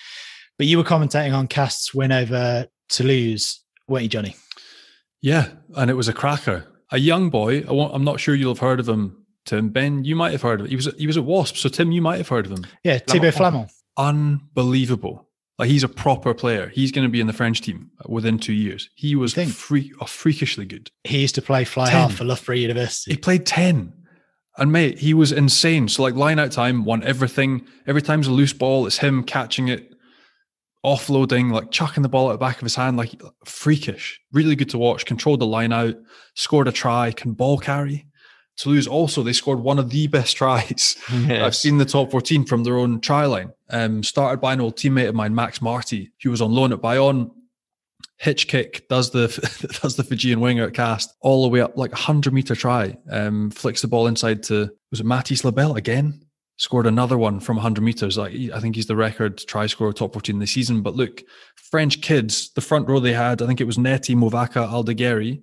But 0.57 0.67
you 0.69 0.79
were 0.79 0.85
commentating 0.85 1.35
on 1.35 1.49
Castres' 1.49 1.93
win 1.93 2.13
over 2.13 2.69
Toulouse, 2.89 3.65
weren't 3.89 4.05
you, 4.05 4.09
Johnny? 4.09 4.37
Yeah, 5.21 5.49
and 5.75 5.91
it 5.91 5.95
was 5.95 6.07
a 6.07 6.13
cracker. 6.13 6.67
A 6.93 6.99
young 6.99 7.31
boy. 7.31 7.63
I'm 7.63 8.05
not 8.05 8.21
sure 8.21 8.35
you'll 8.35 8.55
have 8.55 8.61
heard 8.61 8.79
of 8.79 8.89
him, 8.89 9.24
Tim. 9.45 9.69
Ben, 9.69 10.05
you 10.05 10.17
might 10.17 10.33
have 10.33 10.43
heard 10.43 10.61
of 10.61 10.67
him. 10.67 10.71
He 10.71 10.77
was 10.77 10.89
he 10.99 11.07
was 11.07 11.17
at 11.17 11.25
Wasp, 11.25 11.57
so 11.57 11.69
Tim, 11.69 11.93
you 11.93 12.03
might 12.03 12.19
have 12.19 12.29
heard 12.29 12.47
of 12.47 12.53
him. 12.53 12.67
Yeah, 12.83 12.99
Thibaud 12.99 13.35
Flament. 13.35 13.71
Unbelievable. 13.97 15.29
Like 15.59 15.69
he's 15.69 15.85
a 15.85 15.89
proper 15.89 16.35
player. 16.35 16.69
He's 16.69 16.91
going 16.91 17.07
to 17.07 17.11
be 17.11 17.21
in 17.21 17.29
the 17.29 17.33
French 17.33 17.61
team 17.61 17.91
within 18.07 18.39
two 18.39 18.53
years. 18.53 18.91
He 18.97 19.15
was 19.15 19.35
think? 19.35 19.53
free, 19.53 19.93
oh, 20.01 20.07
freakishly 20.07 20.67
good. 20.67 20.91
He 21.05 21.21
used 21.21 21.37
to 21.37 21.43
play 21.43 21.65
fly 21.65 21.89
10. 21.89 22.01
half 22.01 22.15
for 22.15 22.25
Loughborough 22.25 22.57
University. 22.57 23.13
He 23.13 23.17
played 23.17 23.47
10. 23.47 23.93
And 24.57 24.73
mate, 24.73 24.99
he 24.99 25.15
was 25.15 25.31
insane. 25.33 25.89
So 25.89 26.03
like 26.03 26.15
line 26.15 26.39
out 26.39 26.53
time, 26.53 26.85
won 26.85 27.05
everything. 27.05 27.67
Every 27.87 28.03
time's 28.03 28.27
a 28.27 28.33
loose 28.33 28.53
ball, 28.53 28.87
it's 28.87 28.99
him 28.99 29.23
catching 29.23 29.69
it, 29.69 29.95
offloading, 30.85 31.53
like 31.53 31.71
chucking 31.71 32.03
the 32.03 32.09
ball 32.09 32.31
at 32.31 32.35
the 32.35 32.39
back 32.39 32.57
of 32.57 32.63
his 32.63 32.75
hand, 32.75 32.97
like 32.97 33.21
freakish. 33.45 34.21
Really 34.33 34.57
good 34.57 34.71
to 34.71 34.79
watch. 34.79 35.07
Controlled 35.07 35.41
the 35.41 35.47
line 35.47 35.73
out, 35.73 35.97
scored 36.35 36.69
a 36.69 36.73
try, 36.73 37.13
can 37.13 37.33
ball 37.33 37.59
carry. 37.59 38.07
Toulouse 38.57 38.87
also, 38.87 39.23
they 39.23 39.33
scored 39.33 39.61
one 39.61 39.79
of 39.79 39.91
the 39.91 40.07
best 40.07 40.37
tries 40.37 40.97
I've 41.11 41.57
seen 41.57 41.79
the 41.79 41.85
top 41.85 42.11
14 42.11 42.45
from 42.45 42.63
their 42.63 42.77
own 42.77 43.01
try 43.01 43.27
line. 43.27 43.53
Um, 43.71 44.03
started 44.03 44.41
by 44.41 44.53
an 44.53 44.61
old 44.61 44.77
teammate 44.77 45.09
of 45.09 45.15
mine, 45.15 45.35
Max 45.35 45.61
Marty, 45.61 46.13
who 46.23 46.31
was 46.31 46.41
on 46.41 46.53
loan 46.53 46.73
at 46.73 46.81
Bayonne. 46.81 47.31
Hitch 48.19 48.47
kick 48.47 48.89
does 48.89 49.11
the 49.11 49.27
does 49.83 49.97
the 49.97 50.05
Fijian 50.05 50.41
winger 50.41 50.65
at 50.65 50.75
Castres 50.75 51.17
all 51.21 51.43
the 51.43 51.49
way 51.49 51.61
up 51.61 51.77
like 51.77 51.93
a 51.93 51.97
hundred 51.97 52.33
meter 52.33 52.55
try. 52.55 52.97
Um, 53.11 53.51
flicks 53.51 53.83
the 53.83 53.89
ball 53.89 54.07
inside 54.07 54.45
to 54.45 54.71
was 54.91 55.01
it 55.01 55.07
Matthis 55.07 55.45
Lebel 55.45 55.75
again? 55.75 56.21
Scored 56.57 56.87
another 56.87 57.19
one 57.19 57.41
from 57.41 57.57
100 57.57 57.83
meters. 57.83 58.17
Like 58.17 58.33
I 58.55 58.61
think 58.61 58.77
he's 58.77 58.87
the 58.87 58.95
record 58.95 59.39
try 59.39 59.67
scorer 59.67 59.93
top 59.93 60.13
14 60.13 60.37
in 60.37 60.41
the 60.41 60.47
season. 60.47 60.83
But 60.83 60.95
look, 60.95 61.23
French 61.57 62.01
kids, 62.01 62.53
the 62.53 62.61
front 62.61 62.89
row 62.89 63.01
they 63.01 63.13
had, 63.13 63.43
I 63.43 63.47
think 63.47 63.61
it 63.61 63.67
was 63.67 63.79
Neti, 63.79 64.15
Mauvaka, 64.15 64.69
Aldegheri, 64.69 65.43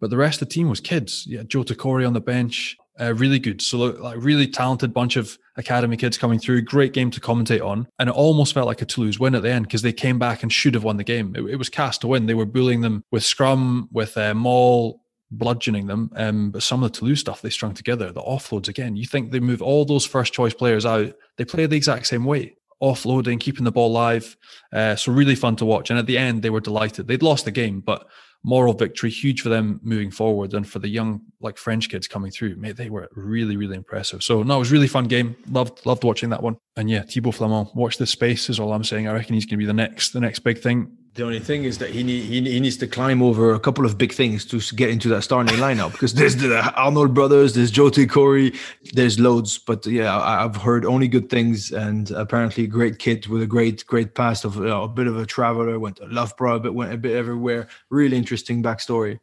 but 0.00 0.10
the 0.10 0.16
rest 0.16 0.40
of 0.42 0.48
the 0.48 0.54
team 0.54 0.68
was 0.68 0.80
kids. 0.80 1.24
Yeah, 1.26 1.42
Joe 1.42 1.64
Tekori 1.64 2.06
on 2.06 2.12
the 2.12 2.20
bench, 2.20 2.76
uh, 3.00 3.14
really 3.14 3.38
good. 3.38 3.62
So 3.62 3.78
like 3.78 4.18
really 4.20 4.46
talented 4.46 4.92
bunch 4.92 5.16
of 5.16 5.38
academy 5.56 5.96
kids 5.96 6.18
coming 6.18 6.38
through. 6.38 6.62
Great 6.62 6.92
game 6.92 7.10
to 7.10 7.20
commentate 7.20 7.64
on, 7.64 7.86
and 7.98 8.08
it 8.08 8.14
almost 8.14 8.54
felt 8.54 8.66
like 8.66 8.82
a 8.82 8.86
Toulouse 8.86 9.18
win 9.18 9.34
at 9.34 9.42
the 9.42 9.50
end 9.50 9.66
because 9.66 9.82
they 9.82 9.92
came 9.92 10.18
back 10.18 10.42
and 10.42 10.52
should 10.52 10.74
have 10.74 10.84
won 10.84 10.96
the 10.96 11.04
game. 11.04 11.34
It, 11.36 11.42
it 11.44 11.56
was 11.56 11.68
Castres 11.68 11.98
to 12.00 12.06
win. 12.08 12.26
They 12.26 12.34
were 12.34 12.46
bullying 12.46 12.80
them 12.80 13.04
with 13.10 13.24
scrum, 13.24 13.88
with 13.92 14.16
uh, 14.16 14.34
maul, 14.34 15.00
bludgeoning 15.30 15.86
them. 15.86 16.10
Um, 16.14 16.50
but 16.50 16.62
some 16.62 16.82
of 16.82 16.92
the 16.92 16.98
Toulouse 16.98 17.20
stuff 17.20 17.42
they 17.42 17.50
strung 17.50 17.74
together, 17.74 18.12
the 18.12 18.22
offloads 18.22 18.68
again. 18.68 18.96
You 18.96 19.06
think 19.06 19.30
they 19.30 19.40
move 19.40 19.62
all 19.62 19.84
those 19.84 20.06
first 20.06 20.32
choice 20.32 20.54
players 20.54 20.86
out? 20.86 21.12
They 21.36 21.44
play 21.44 21.66
the 21.66 21.76
exact 21.76 22.06
same 22.06 22.24
way. 22.24 22.56
Offloading, 22.82 23.40
keeping 23.40 23.64
the 23.64 23.72
ball 23.72 23.90
live. 23.90 24.36
Uh, 24.72 24.94
so 24.94 25.12
really 25.12 25.34
fun 25.34 25.56
to 25.56 25.64
watch. 25.64 25.90
And 25.90 25.98
at 25.98 26.06
the 26.06 26.18
end, 26.18 26.42
they 26.42 26.50
were 26.50 26.60
delighted. 26.60 27.08
They'd 27.08 27.22
lost 27.22 27.44
the 27.44 27.50
game, 27.50 27.80
but 27.80 28.06
moral 28.44 28.72
victory, 28.72 29.10
huge 29.10 29.40
for 29.40 29.48
them 29.48 29.80
moving 29.82 30.10
forward, 30.10 30.54
and 30.54 30.68
for 30.68 30.78
the 30.78 30.88
young 30.88 31.20
like 31.40 31.58
French 31.58 31.88
kids 31.88 32.06
coming 32.06 32.30
through, 32.30 32.56
mate, 32.56 32.76
they 32.76 32.90
were 32.90 33.08
really, 33.14 33.56
really 33.56 33.76
impressive. 33.76 34.22
So 34.22 34.42
no, 34.42 34.56
it 34.56 34.60
was 34.60 34.72
really 34.72 34.88
fun 34.88 35.06
game. 35.06 35.36
Loved, 35.50 35.84
loved 35.86 36.04
watching 36.04 36.30
that 36.30 36.42
one. 36.42 36.56
And 36.76 36.88
yeah, 36.88 37.02
Thibaud 37.02 37.34
Flament, 37.34 37.74
watch 37.74 37.98
this 37.98 38.10
space 38.10 38.48
is 38.48 38.60
all 38.60 38.72
I'm 38.72 38.84
saying. 38.84 39.08
I 39.08 39.12
reckon 39.12 39.34
he's 39.34 39.44
going 39.44 39.58
to 39.58 39.64
be 39.64 39.66
the 39.66 39.72
next, 39.72 40.12
the 40.12 40.20
next 40.20 40.40
big 40.40 40.58
thing. 40.58 40.96
The 41.18 41.24
only 41.24 41.40
thing 41.40 41.64
is 41.64 41.78
that 41.78 41.90
he 41.90 42.04
need, 42.04 42.26
he, 42.26 42.60
needs 42.60 42.76
to 42.76 42.86
climb 42.86 43.22
over 43.22 43.52
a 43.52 43.58
couple 43.58 43.84
of 43.84 43.98
big 43.98 44.12
things 44.12 44.44
to 44.44 44.60
get 44.76 44.88
into 44.88 45.08
that 45.08 45.22
starting 45.22 45.56
lineup 45.56 45.90
because 45.90 46.14
there's 46.14 46.36
the 46.36 46.72
Arnold 46.76 47.12
brothers, 47.12 47.54
there's 47.54 47.72
Joe 47.72 47.90
Corey, 47.90 48.54
there's 48.92 49.18
loads. 49.18 49.58
But 49.58 49.84
yeah, 49.84 50.16
I, 50.16 50.44
I've 50.44 50.54
heard 50.54 50.84
only 50.84 51.08
good 51.08 51.28
things, 51.28 51.72
and 51.72 52.08
apparently 52.12 52.62
a 52.62 52.66
great 52.68 53.00
kid 53.00 53.26
with 53.26 53.42
a 53.42 53.48
great 53.48 53.84
great 53.88 54.14
past 54.14 54.44
of 54.44 54.54
you 54.54 54.66
know, 54.66 54.84
a 54.84 54.88
bit 54.88 55.08
of 55.08 55.16
a 55.16 55.26
traveler, 55.26 55.76
went 55.80 55.96
to 55.96 56.06
Loughborough, 56.06 56.60
but 56.60 56.74
went 56.74 56.92
a 56.92 56.96
bit 56.96 57.16
everywhere. 57.16 57.66
Really 57.90 58.16
interesting 58.16 58.62
backstory. 58.62 59.18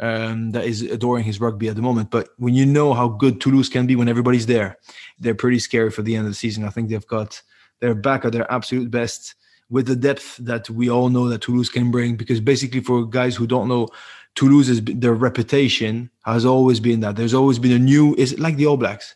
Um, 0.00 0.50
that 0.50 0.66
is 0.66 0.82
adoring 0.82 1.24
his 1.24 1.40
rugby 1.40 1.68
at 1.68 1.76
the 1.76 1.82
moment. 1.82 2.10
But 2.10 2.28
when 2.36 2.52
you 2.52 2.66
know 2.66 2.92
how 2.92 3.08
good 3.08 3.40
Toulouse 3.40 3.70
can 3.70 3.86
be 3.86 3.96
when 3.96 4.10
everybody's 4.10 4.44
there, 4.44 4.76
they're 5.18 5.34
pretty 5.34 5.60
scary 5.60 5.90
for 5.90 6.02
the 6.02 6.14
end 6.14 6.26
of 6.26 6.30
the 6.30 6.36
season. 6.36 6.64
I 6.64 6.68
think 6.68 6.90
they've 6.90 7.06
got 7.06 7.40
they're 7.80 7.94
back 7.94 8.26
at 8.26 8.32
their 8.32 8.52
absolute 8.52 8.90
best 8.90 9.34
with 9.70 9.86
the 9.86 9.96
depth 9.96 10.36
that 10.38 10.68
we 10.70 10.90
all 10.90 11.08
know 11.08 11.28
that 11.28 11.42
Toulouse 11.42 11.68
can 11.68 11.90
bring. 11.90 12.16
Because 12.16 12.40
basically, 12.40 12.80
for 12.80 13.04
guys 13.04 13.36
who 13.36 13.46
don't 13.46 13.68
know, 13.68 13.88
Toulouse 14.34 14.68
is 14.68 14.82
their 14.84 15.14
reputation 15.14 16.10
has 16.24 16.44
always 16.44 16.80
been 16.80 17.00
that 17.00 17.16
there's 17.16 17.34
always 17.34 17.58
been 17.58 17.72
a 17.72 17.78
new. 17.78 18.14
Is 18.16 18.38
like 18.38 18.56
the 18.56 18.66
All 18.66 18.76
Blacks. 18.76 19.14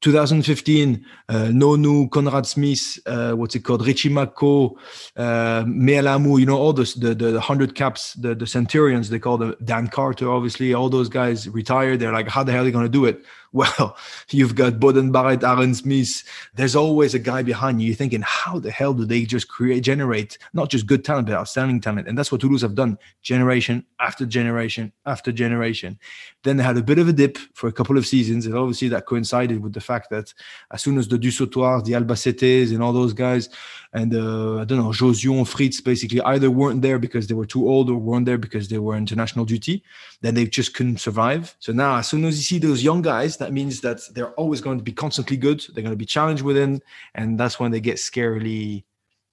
2015, 0.00 1.04
uh, 1.28 1.34
Nonu, 1.52 2.10
Conrad 2.10 2.46
Smith, 2.46 2.98
uh, 3.04 3.32
what's 3.32 3.54
it 3.54 3.60
called, 3.60 3.86
Richie 3.86 4.08
McCaw, 4.08 4.74
uh, 5.16 5.62
Mealamu, 5.64 6.40
you 6.40 6.46
know, 6.46 6.56
all 6.56 6.72
those, 6.72 6.94
the, 6.94 7.08
the, 7.08 7.26
the 7.26 7.32
100 7.32 7.74
caps, 7.74 8.14
the, 8.14 8.34
the 8.34 8.46
Centurions, 8.46 9.10
they 9.10 9.18
call 9.18 9.36
them 9.36 9.54
Dan 9.62 9.88
Carter, 9.88 10.30
obviously, 10.30 10.72
all 10.72 10.88
those 10.88 11.10
guys 11.10 11.48
retired. 11.50 12.00
They're 12.00 12.12
like, 12.12 12.28
how 12.28 12.42
the 12.42 12.52
hell 12.52 12.62
are 12.62 12.64
they 12.64 12.70
going 12.70 12.86
to 12.86 12.88
do 12.88 13.04
it? 13.04 13.22
Well, 13.60 13.96
you've 14.30 14.54
got 14.54 14.74
Beauden 14.74 15.10
Barrett, 15.10 15.42
Aaron 15.42 15.74
Smith. 15.74 16.22
There's 16.54 16.76
always 16.76 17.14
a 17.14 17.18
guy 17.18 17.42
behind 17.42 17.82
you. 17.82 17.88
You're 17.88 17.96
thinking, 17.96 18.22
how 18.22 18.60
the 18.60 18.70
hell 18.70 18.94
do 18.94 19.04
they 19.04 19.24
just 19.24 19.48
create, 19.48 19.80
generate 19.80 20.38
not 20.52 20.70
just 20.70 20.86
good 20.86 21.04
talent, 21.04 21.26
but 21.26 21.34
outstanding 21.34 21.80
talent? 21.80 22.06
And 22.06 22.16
that's 22.16 22.30
what 22.30 22.40
Toulouse 22.40 22.62
have 22.62 22.76
done 22.76 22.96
generation 23.22 23.84
after 23.98 24.24
generation 24.24 24.92
after 25.04 25.32
generation. 25.32 25.98
Then 26.44 26.58
they 26.58 26.62
had 26.62 26.76
a 26.76 26.82
bit 26.82 27.00
of 27.00 27.08
a 27.08 27.12
dip 27.12 27.38
for 27.54 27.66
a 27.66 27.72
couple 27.72 27.98
of 27.98 28.06
seasons. 28.06 28.46
And 28.46 28.56
obviously 28.56 28.86
that 28.90 29.06
coincided 29.06 29.60
with 29.60 29.72
the 29.72 29.80
fact 29.80 30.10
that 30.10 30.32
as 30.70 30.80
soon 30.80 30.96
as 30.96 31.08
the 31.08 31.18
Dusautoirs, 31.18 31.84
the 31.84 31.94
Albacetes, 31.94 32.70
and 32.70 32.84
all 32.84 32.92
those 32.92 33.12
guys, 33.12 33.48
and 33.92 34.14
uh, 34.14 34.58
I 34.58 34.64
don't 34.64 34.78
know, 34.78 34.90
Jauzion, 34.90 35.46
Fritz 35.46 35.80
basically 35.80 36.20
either 36.20 36.50
weren't 36.50 36.80
there 36.80 36.98
because 36.98 37.26
they 37.26 37.34
were 37.34 37.46
too 37.46 37.68
old 37.68 37.90
or 37.90 37.96
weren't 37.96 38.26
there 38.26 38.38
because 38.38 38.68
they 38.68 38.78
were 38.78 38.96
international 38.96 39.44
duty, 39.44 39.82
then 40.20 40.34
they 40.34 40.46
just 40.46 40.74
couldn't 40.74 40.98
survive. 40.98 41.56
So 41.58 41.72
now, 41.72 41.96
as 41.96 42.08
soon 42.08 42.24
as 42.24 42.36
you 42.36 42.42
see 42.42 42.58
those 42.64 42.84
young 42.84 43.02
guys, 43.02 43.36
that 43.38 43.52
means 43.52 43.80
that 43.80 44.00
they're 44.14 44.32
always 44.34 44.60
going 44.60 44.78
to 44.78 44.84
be 44.84 44.92
constantly 44.92 45.36
good. 45.36 45.64
They're 45.74 45.82
going 45.82 45.92
to 45.92 45.96
be 45.96 46.06
challenged 46.06 46.44
within, 46.44 46.80
and 47.16 47.38
that's 47.38 47.58
when 47.58 47.72
they 47.72 47.80
get 47.80 47.96
scarily, 47.96 48.84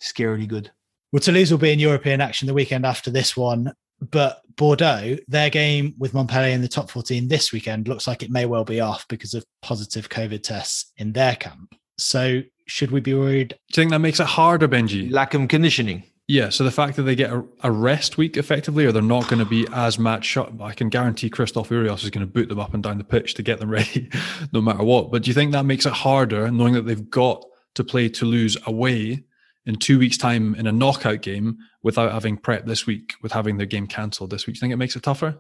scarily 0.01 0.47
good. 0.47 0.72
Well, 1.12 1.20
Toulouse 1.20 1.51
will 1.51 1.58
be 1.60 1.72
in 1.72 1.80
European 1.80 2.20
action 2.20 2.47
the 2.47 2.53
weekend 2.53 2.86
after 2.86 3.12
this 3.12 3.38
one. 3.38 3.74
but 4.12 4.41
Bordeaux, 4.55 5.18
their 5.28 5.49
game 5.51 5.93
with 5.99 6.14
Montpellier 6.14 6.53
in 6.53 6.62
the 6.62 6.68
top 6.68 6.89
14 6.89 7.28
this 7.28 7.51
weekend 7.51 7.88
looks 7.88 8.08
like 8.08 8.24
it 8.24 8.32
may 8.32 8.45
well 8.45 8.64
be 8.64 8.80
off 8.80 9.08
because 9.08 9.36
of 9.36 9.45
positive 9.62 10.10
COVID 10.10 10.41
tests 10.41 10.91
in 10.97 11.14
their 11.14 11.36
camp. 11.36 11.76
So 11.98 12.43
should 12.66 12.91
we 12.91 13.00
be 13.00 13.14
worried? 13.14 13.50
Do 13.72 13.82
you 13.82 13.84
think 13.84 13.91
that 13.91 14.00
makes 14.00 14.20
it 14.20 14.28
harder, 14.28 14.68
Benji? 14.68 15.12
Lack 15.12 15.34
of 15.34 15.48
conditioning. 15.48 16.04
Yeah, 16.30 16.50
so 16.50 16.66
the 16.66 16.72
fact 16.72 16.98
that 16.98 17.04
they 17.04 17.16
get 17.16 17.32
a, 17.32 17.45
a 17.64 17.72
rest 17.72 18.18
week 18.18 18.36
effectively, 18.36 18.86
or 18.86 18.91
they're 18.91 19.02
not 19.02 19.30
going 19.30 19.39
to 19.39 19.45
be 19.45 19.66
as 19.72 19.98
match 19.98 20.26
shot, 20.26 20.52
I 20.60 20.74
can 20.74 20.89
guarantee 20.89 21.30
Christophe 21.30 21.72
Urios 21.72 22.04
is 22.04 22.10
going 22.10 22.26
to 22.26 22.32
boot 22.32 22.50
them 22.50 22.60
up 22.60 22.74
and 22.74 22.84
down 22.84 22.98
the 22.98 23.06
pitch 23.06 23.36
to 23.36 23.43
get 23.43 23.60
them 23.60 23.70
ready, 23.72 24.10
no 24.52 24.62
matter 24.62 24.84
what. 24.84 25.10
But 25.10 25.24
do 25.24 25.30
you 25.30 25.34
think 25.34 25.54
that 25.54 25.66
makes 25.66 25.86
it 25.86 25.93
harder, 25.93 26.52
knowing 26.52 26.74
that 26.74 26.86
they've 26.86 27.10
got 27.10 27.45
to 27.76 27.84
play 27.84 28.10
Toulouse 28.10 28.58
away 28.66 29.24
in 29.66 29.76
two 29.78 30.00
weeks' 30.00 30.18
time 30.18 30.54
in 30.56 30.68
a 30.68 30.72
knockout 30.72 31.22
game 31.22 31.60
without 31.82 32.12
having 32.12 32.36
prep 32.36 32.66
this 32.66 32.86
week, 32.86 33.14
with 33.22 33.32
having 33.32 33.56
their 33.56 33.66
game 33.66 33.88
cancelled 33.88 34.32
this 34.32 34.48
week? 34.48 34.56
Do 34.56 34.58
you 34.58 34.62
think 34.62 34.74
it 34.74 34.78
makes 34.78 34.98
it 34.98 35.04
tougher? 35.04 35.38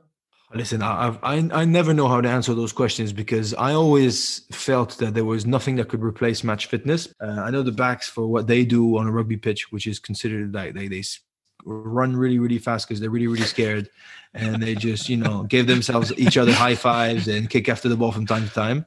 Listen, 0.53 0.81
I, 0.81 1.17
I 1.23 1.49
I 1.51 1.65
never 1.65 1.93
know 1.93 2.07
how 2.07 2.21
to 2.21 2.29
answer 2.29 2.53
those 2.53 2.71
questions 2.71 3.11
because 3.11 3.53
I 3.53 3.73
always 3.73 4.45
felt 4.51 4.97
that 4.99 5.13
there 5.13 5.25
was 5.25 5.45
nothing 5.45 5.75
that 5.75 5.89
could 5.89 6.01
replace 6.01 6.41
match 6.41 6.67
fitness. 6.67 7.13
Uh, 7.19 7.41
I 7.41 7.49
know 7.49 7.63
the 7.63 7.73
backs 7.73 8.07
for 8.07 8.27
what 8.27 8.47
they 8.47 8.63
do 8.63 8.97
on 8.97 9.07
a 9.07 9.11
rugby 9.11 9.35
pitch, 9.35 9.73
which 9.73 9.85
is 9.85 9.99
considered 9.99 10.53
like 10.53 10.73
they 10.73 10.87
they 10.87 11.03
run 11.65 12.15
really 12.15 12.39
really 12.39 12.59
fast 12.59 12.87
because 12.87 13.01
they're 13.01 13.09
really 13.09 13.27
really 13.27 13.45
scared, 13.45 13.89
and 14.33 14.63
they 14.63 14.73
just 14.73 15.09
you 15.09 15.17
know 15.17 15.43
give 15.43 15.67
themselves 15.67 16.13
each 16.17 16.37
other 16.37 16.53
high 16.53 16.75
fives 16.75 17.27
and 17.27 17.49
kick 17.49 17.67
after 17.67 17.89
the 17.89 17.97
ball 17.97 18.13
from 18.13 18.25
time 18.25 18.47
to 18.47 18.53
time, 18.53 18.85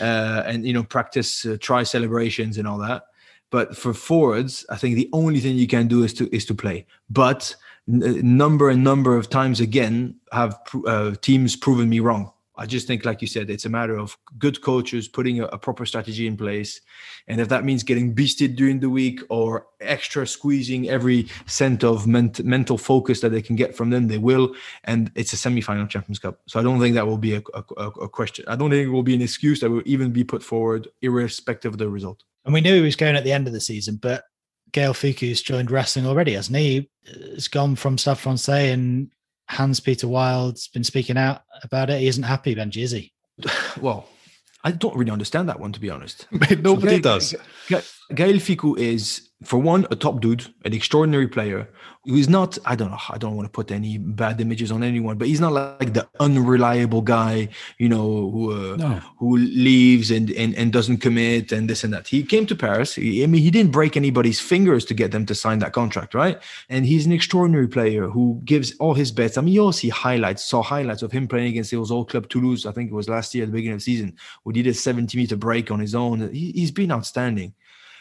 uh, 0.00 0.42
and 0.46 0.66
you 0.66 0.72
know 0.72 0.82
practice 0.82 1.46
uh, 1.46 1.56
try 1.60 1.84
celebrations 1.84 2.58
and 2.58 2.66
all 2.66 2.78
that. 2.78 3.04
But 3.50 3.76
for 3.76 3.94
forwards, 3.94 4.66
I 4.68 4.76
think 4.76 4.96
the 4.96 5.08
only 5.12 5.38
thing 5.38 5.56
you 5.56 5.68
can 5.68 5.86
do 5.86 6.02
is 6.02 6.12
to 6.14 6.28
is 6.34 6.44
to 6.46 6.56
play. 6.56 6.86
But 7.08 7.54
number 7.88 8.68
and 8.68 8.84
number 8.84 9.16
of 9.16 9.30
times 9.30 9.60
again 9.60 10.16
have 10.30 10.58
uh, 10.86 11.14
teams 11.22 11.56
proven 11.56 11.88
me 11.88 12.00
wrong. 12.00 12.32
I 12.58 12.66
just 12.66 12.88
think, 12.88 13.04
like 13.04 13.22
you 13.22 13.28
said, 13.28 13.50
it's 13.50 13.64
a 13.64 13.68
matter 13.68 13.96
of 13.96 14.18
good 14.36 14.60
coaches 14.62 15.06
putting 15.06 15.40
a, 15.40 15.44
a, 15.46 15.58
proper 15.58 15.86
strategy 15.86 16.26
in 16.26 16.36
place. 16.36 16.80
And 17.28 17.40
if 17.40 17.48
that 17.50 17.64
means 17.64 17.84
getting 17.84 18.16
beasted 18.16 18.56
during 18.56 18.80
the 18.80 18.90
week 18.90 19.20
or 19.28 19.68
extra 19.80 20.26
squeezing 20.26 20.88
every 20.88 21.28
cent 21.46 21.84
of 21.84 22.08
ment- 22.08 22.44
mental 22.44 22.76
focus 22.76 23.20
that 23.20 23.28
they 23.28 23.42
can 23.42 23.54
get 23.54 23.76
from 23.76 23.90
them, 23.90 24.08
they 24.08 24.18
will. 24.18 24.56
And 24.82 25.12
it's 25.14 25.32
a 25.32 25.36
semi-final 25.36 25.86
Champions 25.86 26.18
Cup. 26.18 26.40
So 26.46 26.58
I 26.58 26.64
don't 26.64 26.80
think 26.80 26.96
that 26.96 27.06
will 27.06 27.16
be 27.16 27.36
a, 27.36 27.42
a, 27.54 27.86
a 27.86 28.08
question. 28.08 28.44
I 28.48 28.56
don't 28.56 28.70
think 28.70 28.88
it 28.88 28.90
will 28.90 29.04
be 29.04 29.14
an 29.14 29.22
excuse 29.22 29.60
that 29.60 29.70
will 29.70 29.82
even 29.84 30.10
be 30.10 30.24
put 30.24 30.42
forward, 30.42 30.88
irrespective 31.00 31.74
of 31.74 31.78
the 31.78 31.88
result. 31.88 32.24
And 32.44 32.52
we 32.52 32.60
knew 32.60 32.74
he 32.74 32.80
was 32.80 32.96
going 32.96 33.14
at 33.14 33.22
the 33.22 33.32
end 33.32 33.46
of 33.46 33.52
the 33.52 33.60
season, 33.60 34.00
but 34.02 34.24
Gaël 34.72 34.94
Fickou's 34.94 35.42
joined 35.42 35.70
Racing 35.70 36.06
already, 36.06 36.34
hasn't 36.34 36.56
he? 36.56 36.90
It's 37.04 37.48
gone 37.48 37.76
from 37.76 37.98
Stade 37.98 38.18
Francais 38.18 38.70
and 38.72 39.10
Hans 39.48 39.80
Peter 39.80 40.06
Wild's 40.06 40.68
been 40.68 40.84
speaking 40.84 41.16
out 41.16 41.42
about 41.62 41.90
it. 41.90 42.00
He 42.00 42.08
isn't 42.08 42.22
happy, 42.22 42.54
Benji, 42.54 42.82
is 42.82 42.92
he? 42.92 43.12
Well, 43.80 44.08
I 44.64 44.72
don't 44.72 44.96
really 44.96 45.12
understand 45.12 45.48
that 45.48 45.60
one, 45.60 45.72
to 45.72 45.80
be 45.80 45.88
honest. 45.88 46.26
Nobody 46.32 46.96
so, 46.96 47.00
does. 47.00 47.34
Gaël 47.68 48.40
Fickou 48.40 48.76
is, 48.76 49.27
for 49.44 49.58
one, 49.58 49.86
a 49.90 49.96
top 49.96 50.20
dude, 50.20 50.46
an 50.64 50.72
extraordinary 50.72 51.28
player 51.28 51.68
who's 52.08 52.28
not 52.28 52.56
i 52.64 52.74
don't 52.74 52.90
know 52.90 52.98
i 53.10 53.18
don't 53.18 53.36
want 53.36 53.46
to 53.46 53.50
put 53.50 53.70
any 53.70 53.98
bad 53.98 54.40
images 54.40 54.72
on 54.72 54.82
anyone 54.82 55.18
but 55.18 55.28
he's 55.28 55.40
not 55.40 55.52
like 55.52 55.92
the 55.92 56.08
unreliable 56.20 57.02
guy 57.02 57.48
you 57.76 57.88
know 57.88 58.30
who 58.30 58.52
uh, 58.52 58.76
no. 58.76 59.00
who 59.18 59.36
leaves 59.36 60.10
and, 60.10 60.30
and 60.32 60.54
and 60.54 60.72
doesn't 60.72 60.98
commit 60.98 61.52
and 61.52 61.68
this 61.68 61.84
and 61.84 61.92
that. 61.92 62.08
He 62.08 62.22
came 62.22 62.46
to 62.46 62.56
paris. 62.56 62.94
He, 62.94 63.22
i 63.22 63.26
mean 63.26 63.42
he 63.42 63.50
didn't 63.50 63.72
break 63.72 63.96
anybody's 63.96 64.40
fingers 64.40 64.84
to 64.86 64.94
get 64.94 65.10
them 65.12 65.26
to 65.26 65.34
sign 65.34 65.58
that 65.58 65.72
contract 65.72 66.14
right? 66.14 66.40
And 66.68 66.86
he's 66.86 67.04
an 67.04 67.12
extraordinary 67.12 67.68
player 67.68 68.08
who 68.08 68.40
gives 68.44 68.74
all 68.78 68.94
his 68.94 69.12
bets. 69.12 69.36
I 69.36 69.42
mean 69.42 69.54
you 69.54 69.64
all 69.64 69.72
see 69.72 69.88
highlights 69.88 70.44
saw 70.44 70.62
highlights 70.62 71.02
of 71.02 71.12
him 71.12 71.28
playing 71.28 71.48
against 71.48 71.70
his 71.70 71.90
old 71.90 72.08
club 72.08 72.28
toulouse 72.28 72.64
i 72.64 72.72
think 72.72 72.90
it 72.90 72.94
was 72.94 73.08
last 73.08 73.34
year 73.34 73.44
at 73.44 73.48
the 73.48 73.52
beginning 73.52 73.74
of 73.74 73.80
the 73.80 73.84
season 73.84 74.16
where 74.42 74.54
he 74.54 74.62
did 74.62 74.70
a 74.70 74.74
70 74.74 75.16
meter 75.16 75.36
break 75.36 75.70
on 75.70 75.80
his 75.80 75.94
own. 75.94 76.32
He, 76.32 76.52
he's 76.52 76.70
been 76.70 76.92
outstanding 76.92 77.54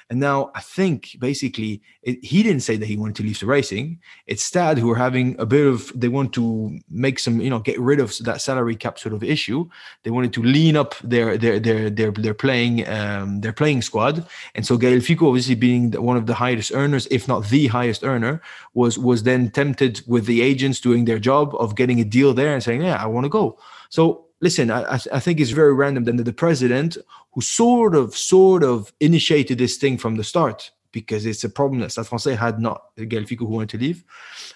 and 0.10 0.20
now 0.20 0.52
I 0.56 0.62
think 0.62 1.18
basically 1.20 1.82
it, 2.02 2.24
he 2.24 2.42
didn't 2.42 2.62
say 2.62 2.78
that 2.78 2.86
he 2.86 2.96
wanted 2.96 3.16
to 3.18 3.24
leave 3.24 3.40
the 3.40 3.46
racing. 3.46 4.00
It's 4.26 4.44
Stade 4.44 4.78
who 4.78 4.90
are 4.92 4.96
having 4.96 5.36
a 5.38 5.46
bit 5.46 5.68
of, 5.68 5.92
they 5.94 6.08
want 6.08 6.34
to 6.34 6.80
make 6.90 7.20
some, 7.20 7.42
you 7.42 7.50
know, 7.50 7.60
get 7.60 7.78
rid 7.80 8.00
of 8.00 8.18
that 8.20 8.40
salary 8.40 8.76
cap 8.78 8.98
sort 8.98 9.14
of 9.14 9.22
issue. 9.22 9.68
They 10.04 10.12
wanted 10.12 10.32
to 10.34 10.44
lean 10.44 10.78
up 10.78 10.96
their, 11.04 11.38
their, 11.38 11.60
their, 11.60 11.90
their, 11.90 12.12
their 12.12 12.34
playing, 12.34 12.88
um, 12.88 13.42
their 13.42 13.52
playing 13.52 13.82
squad. 13.82 14.26
And 14.56 14.66
so 14.66 14.78
Gaël 14.78 15.02
Fickou, 15.02 15.28
obviously 15.28 15.56
being 15.56 15.92
one 15.92 16.16
of 16.16 16.26
the 16.26 16.36
highest 16.36 16.72
earners, 16.72 17.08
if 17.12 17.28
not 17.28 17.50
the 17.50 17.68
highest 17.68 18.06
earner, 18.06 18.42
was, 18.74 18.98
was 18.98 19.24
then 19.24 19.52
tempted 19.52 20.02
with 20.08 20.26
the 20.26 20.42
agents 20.42 20.80
doing 20.80 21.04
their 21.04 21.20
job 21.20 21.54
of 21.56 21.76
getting 21.76 22.00
a 22.00 22.06
deal 22.06 22.34
there 22.34 22.54
and 22.54 22.64
saying, 22.64 22.82
yeah, 22.82 22.96
I 22.96 23.08
want 23.08 23.26
to 23.26 23.30
go. 23.30 23.60
So 23.90 24.27
listen, 24.42 24.72
I, 24.72 25.00
I 25.12 25.20
think 25.20 25.40
it's 25.40 25.52
very 25.52 25.74
random 25.74 26.04
that 26.06 26.24
the 26.24 26.34
president, 26.34 26.98
who 27.34 27.42
sort 27.42 27.96
of, 27.96 28.16
sort 28.16 28.64
of 28.64 28.94
initiated 29.00 29.58
this 29.58 29.78
thing 29.78 29.98
from 29.98 30.16
the 30.16 30.24
start, 30.24 30.72
because 30.92 31.26
it's 31.26 31.44
a 31.44 31.50
problem 31.50 31.82
that 31.82 31.92
Stade 31.92 32.08
Francais 32.08 32.36
had 32.36 32.60
not 32.60 32.96
Gaël 32.98 33.28
Fickou 33.28 33.40
who 33.40 33.46
wanted 33.46 33.70
to 33.70 33.78
leave. 33.78 34.04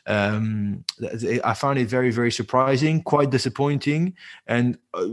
Um, 0.08 0.84
I 1.44 1.54
found 1.54 1.78
it 1.78 1.88
very, 1.88 2.12
very 2.12 2.32
surprising, 2.32 3.04
quite 3.04 3.30
disappointing, 3.30 4.16
and 4.48 4.78
uh, 4.94 5.08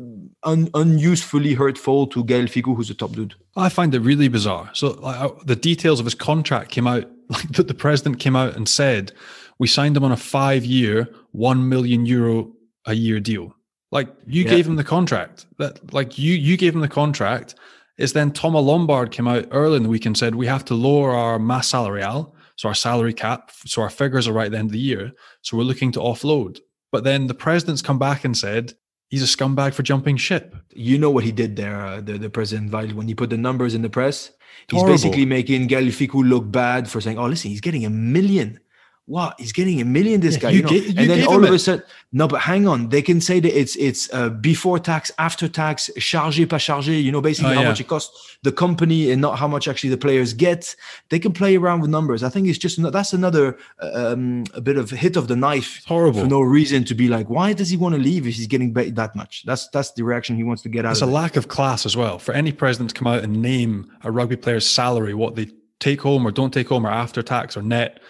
un- 0.45 0.71
unusefully 0.75 1.55
hurtful 1.55 2.07
to 2.09 2.25
Gaël 2.25 2.49
Fickou, 2.49 2.75
who's 2.77 2.91
a 2.91 2.95
top 2.95 3.13
dude. 3.13 3.35
I 3.57 3.69
find 3.69 3.95
it 3.95 4.01
really 4.01 4.29
bizarre. 4.29 4.71
So 4.73 4.93
like, 4.93 5.45
the 5.45 5.57
details 5.57 6.01
of 6.01 6.07
his 6.07 6.15
contract 6.15 6.71
came 6.71 6.87
out, 6.87 7.05
like 7.29 7.53
the, 7.53 7.63
the 7.63 7.75
president 7.75 8.21
came 8.21 8.37
out 8.37 8.57
and 8.57 8.69
said, 8.69 9.13
we 9.59 9.67
signed 9.67 9.97
him 9.97 10.05
on 10.05 10.13
a 10.13 10.17
five-year, 10.17 11.09
one 11.33 11.69
million 11.69 12.07
euro 12.07 12.53
a 12.87 12.95
year 12.95 13.21
deal. 13.21 13.55
Like 13.91 14.09
you 14.27 14.45
yeah. 14.45 14.51
gave 14.51 14.67
him 14.67 14.77
the 14.77 14.85
contract. 14.85 15.47
That 15.59 15.93
like 15.93 16.19
you 16.19 16.35
you 16.35 16.57
gave 16.57 16.75
him 16.75 16.81
the 16.81 16.89
contract. 16.89 17.55
Is 17.97 18.13
then 18.13 18.31
Thomas 18.31 18.63
Lombard 18.63 19.11
came 19.11 19.27
out 19.27 19.49
early 19.51 19.77
in 19.77 19.83
the 19.83 19.89
week 19.89 20.07
and 20.07 20.17
said 20.17 20.37
we 20.37 20.47
have 20.47 20.65
to 20.67 20.75
lower 20.75 21.11
our 21.11 21.39
mass 21.41 21.69
salarial, 21.69 22.33
so 22.55 22.69
our 22.69 22.75
salary 22.75 23.13
cap, 23.13 23.51
so 23.67 23.83
our 23.83 23.91
figures 23.91 24.29
are 24.29 24.33
right 24.33 24.47
at 24.47 24.53
the 24.53 24.59
end 24.59 24.69
of 24.69 24.73
the 24.73 24.79
year. 24.79 25.13
So 25.43 25.57
we're 25.57 25.65
looking 25.65 25.91
to 25.93 26.01
offload. 26.01 26.61
But 26.93 27.03
then 27.03 27.27
the 27.27 27.35
president's 27.35 27.83
come 27.83 27.99
back 27.99 28.25
and 28.25 28.37
said 28.37 28.75
he's 29.09 29.23
a 29.23 29.37
scumbag 29.37 29.75
for 29.75 29.83
jumping 29.83 30.17
ship. 30.17 30.55
You 30.73 30.97
know 30.99 31.11
what 31.11 31.25
he 31.25 31.33
did 31.33 31.57
there, 31.57 31.85
uh, 31.85 32.01
the, 32.01 32.19
the 32.19 32.31
president 32.31 32.71
Weil, 32.73 32.91
when 32.91 33.09
he 33.09 33.15
put 33.15 33.31
the 33.31 33.37
numbers 33.37 33.75
in 33.75 33.83
the 33.83 33.91
press. 33.91 34.31
He's 34.69 34.81
Horrible. 34.81 34.95
basically 34.95 35.27
making 35.27 35.69
Gaël 35.69 35.89
Fickou 35.89 36.29
look 36.29 36.51
bad 36.51 36.89
for 36.89 37.01
saying, 37.01 37.19
"Oh, 37.19 37.27
listen, 37.27 37.51
he's 37.51 37.61
getting 37.61 37.85
a 37.85 37.91
million 37.91 38.61
what? 39.09 39.41
He's 39.41 39.53
getting 39.53 39.81
a 39.81 39.85
million 39.87 40.21
this 40.21 40.35
yeah, 40.35 40.41
guy 40.41 40.51
you, 40.51 40.57
you 40.57 40.63
know? 40.63 40.69
get, 40.69 40.87
and 40.89 41.11
then 41.11 41.27
all 41.27 41.43
of 41.43 41.51
a 41.51 41.59
sudden 41.59 41.83
no 42.13 42.29
but 42.29 42.41
hang 42.41 42.69
on. 42.69 42.91
They 42.91 43.03
can 43.03 43.21
say 43.21 43.41
that 43.41 43.59
it's 43.59 43.75
it's 43.77 44.13
uh, 44.13 44.29
before 44.29 44.79
tax 44.79 45.11
after 45.19 45.49
tax 45.49 45.91
chargé 45.97 46.49
pas 46.49 46.63
chargé 46.63 47.03
you 47.03 47.11
know 47.11 47.21
basically 47.21 47.53
oh, 47.53 47.55
how 47.55 47.63
yeah. 47.63 47.69
much 47.69 47.81
it 47.81 47.89
costs 47.89 48.37
the 48.43 48.53
company 48.53 49.11
and 49.11 49.21
not 49.21 49.39
how 49.39 49.49
much 49.49 49.67
actually 49.67 49.91
the 49.91 49.97
players 49.97 50.35
get. 50.35 50.77
They 51.09 51.19
can 51.19 51.33
play 51.33 51.57
around 51.57 51.81
with 51.81 51.91
numbers. 51.91 52.23
I 52.23 52.29
think 52.29 52.49
it's 52.49 52.59
just 52.59 52.81
that's 52.93 53.13
another 53.15 53.59
uh, 53.83 54.13
um, 54.13 54.45
a 54.55 54.61
bit 54.61 54.77
of 54.77 54.91
hit 54.91 55.17
of 55.17 55.29
the 55.29 55.37
knife 55.37 55.83
horrible. 55.87 56.21
for 56.21 56.27
no 56.27 56.41
reason 56.41 56.85
to 56.85 56.95
be 56.95 57.09
like 57.09 57.29
why 57.31 57.55
does 57.55 57.71
he 57.71 57.77
want 57.77 57.95
to 57.95 58.01
leave 58.01 58.27
if 58.27 58.37
he's 58.37 58.47
getting 58.47 58.73
paid 58.73 58.95
that 58.97 59.17
much? 59.17 59.45
That's 59.45 59.69
that's 59.69 59.93
the 59.93 60.03
reaction 60.03 60.37
he 60.37 60.45
wants 60.45 60.63
to 60.63 60.69
get 60.69 60.85
out 60.85 60.93
it's 60.93 61.03
a 61.03 61.05
it. 61.05 61.09
lack 61.09 61.37
of 61.37 61.49
class 61.49 61.87
as 61.87 61.97
well. 61.97 62.19
For 62.19 62.33
any 62.35 62.53
president 62.53 62.91
to 62.91 62.95
come 62.95 63.09
out 63.09 63.25
and 63.25 63.41
name 63.41 63.91
a 64.05 64.11
rugby 64.11 64.37
player's 64.37 64.69
salary 64.69 65.15
what 65.15 65.35
they 65.35 65.51
take 65.81 66.03
home 66.03 66.27
or 66.27 66.31
don't 66.31 66.53
take 66.53 66.69
home 66.69 66.87
or 66.87 66.91
after 66.91 67.23
tax 67.23 67.57
or 67.57 67.63
net 67.63 68.01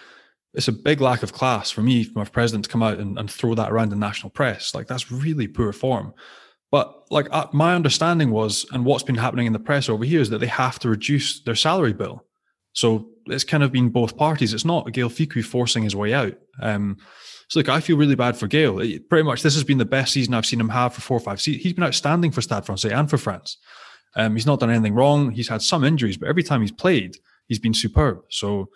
it's 0.53 0.67
a 0.67 0.73
big 0.73 0.99
lack 0.99 1.23
of 1.23 1.33
class 1.33 1.69
for 1.69 1.81
me 1.81 2.03
for 2.03 2.17
my 2.17 2.25
president 2.25 2.65
to 2.65 2.71
come 2.71 2.83
out 2.83 2.97
and, 2.97 3.17
and 3.19 3.29
throw 3.29 3.53
that 3.55 3.71
around 3.71 3.93
in 3.93 3.99
national 3.99 4.31
press. 4.31 4.73
Like 4.73 4.87
that's 4.87 5.11
really 5.11 5.47
poor 5.47 5.71
form. 5.71 6.13
But 6.71 7.11
like 7.11 7.27
uh, 7.31 7.47
my 7.51 7.75
understanding 7.75 8.31
was, 8.31 8.65
and 8.71 8.85
what's 8.85 9.03
been 9.03 9.15
happening 9.15 9.47
in 9.47 9.53
the 9.53 9.59
press 9.59 9.89
over 9.89 10.03
here 10.03 10.21
is 10.21 10.29
that 10.29 10.39
they 10.39 10.47
have 10.47 10.79
to 10.79 10.89
reduce 10.89 11.41
their 11.41 11.55
salary 11.55 11.93
bill. 11.93 12.25
So 12.73 13.09
it's 13.25 13.43
kind 13.43 13.63
of 13.63 13.71
been 13.71 13.89
both 13.89 14.17
parties. 14.17 14.53
It's 14.53 14.65
not 14.65 14.85
Gaël 14.87 15.09
Fickou 15.09 15.43
forcing 15.43 15.83
his 15.83 15.95
way 15.95 16.13
out. 16.13 16.35
Um, 16.61 16.97
so 17.47 17.59
like 17.59 17.69
I 17.69 17.79
feel 17.79 17.97
really 17.97 18.15
bad 18.15 18.37
for 18.37 18.47
Gaël. 18.47 18.87
It, 18.87 19.09
pretty 19.09 19.23
much 19.23 19.41
this 19.41 19.55
has 19.55 19.63
been 19.63 19.79
the 19.79 19.85
best 19.85 20.13
season 20.13 20.33
I've 20.33 20.45
seen 20.45 20.59
him 20.59 20.69
have 20.69 20.93
for 20.93 21.01
four 21.01 21.17
or 21.17 21.21
five 21.21 21.41
seasons. 21.41 21.63
He's 21.63 21.73
been 21.73 21.83
outstanding 21.83 22.31
for 22.31 22.41
Stade 22.41 22.65
Francais 22.65 22.91
and 22.91 23.09
for 23.09 23.17
France. 23.17 23.57
Um, 24.15 24.35
he's 24.35 24.45
not 24.45 24.59
done 24.59 24.69
anything 24.69 24.93
wrong. 24.93 25.31
He's 25.31 25.47
had 25.47 25.61
some 25.61 25.83
injuries, 25.83 26.17
but 26.17 26.29
every 26.29 26.43
time 26.43 26.61
he's 26.61 26.71
played, 26.71 27.17
he's 27.47 27.59
been 27.59 27.73
superb. 27.73 28.21
So 28.29 28.69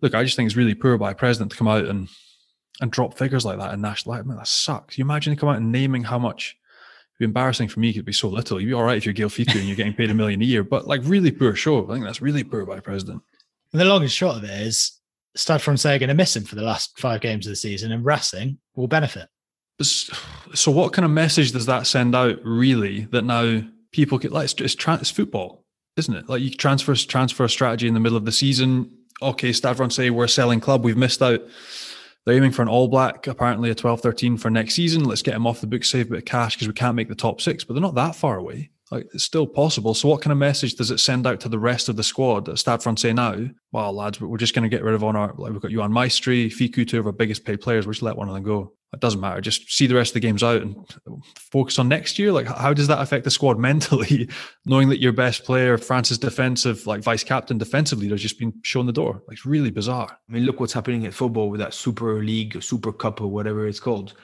look, 0.00 0.14
I 0.14 0.24
just 0.24 0.36
think 0.36 0.46
it's 0.46 0.56
really 0.56 0.74
poor 0.74 0.98
by 0.98 1.10
a 1.10 1.14
president 1.14 1.52
to 1.52 1.56
come 1.56 1.68
out 1.68 1.84
and 1.84 2.08
and 2.80 2.90
drop 2.90 3.16
figures 3.16 3.44
like 3.44 3.58
that 3.58 3.74
in 3.74 3.80
national. 3.80 4.16
Like, 4.16 4.26
man, 4.26 4.38
that 4.38 4.48
sucks. 4.48 4.96
You 4.96 5.04
imagine 5.04 5.32
they 5.32 5.36
come 5.36 5.48
out 5.48 5.58
and 5.58 5.70
naming 5.70 6.02
how 6.02 6.18
much. 6.18 6.56
It'd 7.12 7.18
be 7.18 7.24
embarrassing 7.26 7.68
for 7.68 7.80
me. 7.80 7.90
It'd 7.90 8.06
be 8.06 8.12
so 8.12 8.28
little. 8.28 8.58
You'd 8.58 8.68
be 8.68 8.72
all 8.72 8.84
right 8.84 8.96
if 8.96 9.04
you're 9.04 9.14
Gaël 9.14 9.26
Fickou 9.26 9.56
and 9.56 9.66
you're 9.66 9.76
getting 9.76 9.92
paid 9.92 10.10
a 10.10 10.14
million 10.14 10.40
a 10.40 10.44
year, 10.44 10.64
but 10.64 10.86
like 10.86 11.02
really 11.04 11.30
poor 11.30 11.54
show. 11.54 11.84
I 11.84 11.92
think 11.92 12.06
that's 12.06 12.22
really 12.22 12.42
poor 12.42 12.64
by 12.64 12.78
a 12.78 12.82
president. 12.82 13.22
And 13.72 13.80
the 13.80 13.84
long 13.84 14.00
and 14.00 14.10
short 14.10 14.36
of 14.36 14.44
it 14.44 14.50
is, 14.50 14.98
Stade 15.36 15.60
Francais 15.60 15.98
going 15.98 16.08
to 16.08 16.14
miss 16.14 16.34
him 16.34 16.44
for 16.44 16.56
the 16.56 16.62
last 16.62 16.98
five 16.98 17.20
games 17.20 17.46
of 17.46 17.50
the 17.50 17.56
season, 17.56 17.92
and 17.92 18.04
Racing 18.04 18.58
will 18.74 18.88
benefit. 18.88 19.28
So, 20.52 20.72
what 20.72 20.92
kind 20.92 21.04
of 21.04 21.12
message 21.12 21.52
does 21.52 21.66
that 21.66 21.86
send 21.86 22.12
out? 22.16 22.40
Really, 22.42 23.02
that 23.12 23.22
now 23.22 23.62
people 23.92 24.18
get 24.18 24.32
like 24.32 24.46
it's, 24.46 24.60
it's, 24.60 24.74
it's 24.74 25.10
football, 25.12 25.64
isn't 25.96 26.12
it? 26.12 26.28
Like 26.28 26.42
you 26.42 26.50
transfer 26.50 26.96
transfer 26.96 27.46
strategy 27.46 27.86
in 27.86 27.94
the 27.94 28.00
middle 28.00 28.18
of 28.18 28.24
the 28.24 28.32
season 28.32 28.90
okay, 29.22 29.50
Stavron 29.50 29.92
say 29.92 30.10
we're 30.10 30.24
a 30.24 30.28
selling 30.28 30.60
club. 30.60 30.84
We've 30.84 30.96
missed 30.96 31.22
out 31.22 31.40
They're 32.24 32.34
aiming 32.36 32.52
for 32.52 32.62
an 32.62 32.68
all 32.68 32.88
black, 32.88 33.26
apparently 33.26 33.70
a 33.70 33.74
12 33.74 34.00
13 34.00 34.36
for 34.36 34.50
next 34.50 34.74
season. 34.74 35.04
Let's 35.04 35.22
get 35.22 35.34
him 35.34 35.46
off 35.46 35.60
the 35.60 35.66
book, 35.66 35.84
save 35.84 36.06
a 36.06 36.10
bit 36.10 36.18
of 36.18 36.24
cash 36.24 36.56
because 36.56 36.68
we 36.68 36.74
can't 36.74 36.96
make 36.96 37.08
the 37.08 37.14
top 37.14 37.40
six, 37.40 37.64
but 37.64 37.74
they're 37.74 37.82
not 37.82 37.94
that 37.94 38.16
far 38.16 38.36
away. 38.36 38.70
Like 38.90 39.06
it's 39.14 39.24
still 39.24 39.46
possible. 39.46 39.94
So, 39.94 40.08
what 40.08 40.20
kind 40.20 40.32
of 40.32 40.38
message 40.38 40.74
does 40.74 40.90
it 40.90 40.98
send 40.98 41.26
out 41.26 41.38
to 41.40 41.48
the 41.48 41.58
rest 41.58 41.88
of 41.88 41.96
the 41.96 42.02
squad 42.02 42.48
at 42.48 42.58
Stade 42.58 42.82
Francais 42.82 43.12
now? 43.12 43.36
Well, 43.70 43.92
lads, 43.92 44.20
we're 44.20 44.36
just 44.36 44.54
going 44.54 44.68
to 44.68 44.74
get 44.74 44.82
rid 44.82 44.94
of 44.94 45.04
on 45.04 45.14
our 45.14 45.32
like 45.36 45.52
we've 45.52 45.60
got 45.60 45.70
Yoann 45.70 45.92
Maestri, 45.92 46.46
Fickou, 46.46 46.86
two 46.86 46.98
of 46.98 47.06
our 47.06 47.12
biggest 47.12 47.44
paid 47.44 47.60
players. 47.60 47.86
We'll 47.86 47.92
just 47.92 48.02
let 48.02 48.16
one 48.16 48.28
of 48.28 48.34
them 48.34 48.42
go. 48.42 48.72
It 48.92 48.98
doesn't 48.98 49.20
matter. 49.20 49.40
Just 49.40 49.70
see 49.70 49.86
the 49.86 49.94
rest 49.94 50.10
of 50.10 50.14
the 50.14 50.20
games 50.20 50.42
out 50.42 50.62
and 50.62 50.74
focus 51.36 51.78
on 51.78 51.88
next 51.88 52.18
year. 52.18 52.32
Like, 52.32 52.48
how 52.48 52.74
does 52.74 52.88
that 52.88 53.00
affect 53.00 53.22
the 53.22 53.30
squad 53.30 53.56
mentally, 53.60 54.28
knowing 54.66 54.88
that 54.88 55.00
your 55.00 55.12
best 55.12 55.44
player, 55.44 55.78
France's 55.78 56.18
defensive, 56.18 56.84
like 56.88 57.00
vice 57.00 57.22
captain, 57.22 57.58
defensive 57.58 58.00
leader, 58.00 58.14
has 58.14 58.22
just 58.22 58.40
been 58.40 58.52
shown 58.62 58.86
the 58.86 58.92
door? 58.92 59.22
Like, 59.28 59.36
it's 59.36 59.46
really 59.46 59.70
bizarre. 59.70 60.08
I 60.10 60.32
mean, 60.32 60.44
look 60.44 60.58
what's 60.58 60.72
happening 60.72 61.06
at 61.06 61.14
football 61.14 61.50
with 61.50 61.60
that 61.60 61.74
Super 61.74 62.24
League, 62.24 62.60
Super 62.60 62.92
Cup, 62.92 63.20
or 63.20 63.28
whatever 63.28 63.68
it's 63.68 63.78
called 63.78 64.14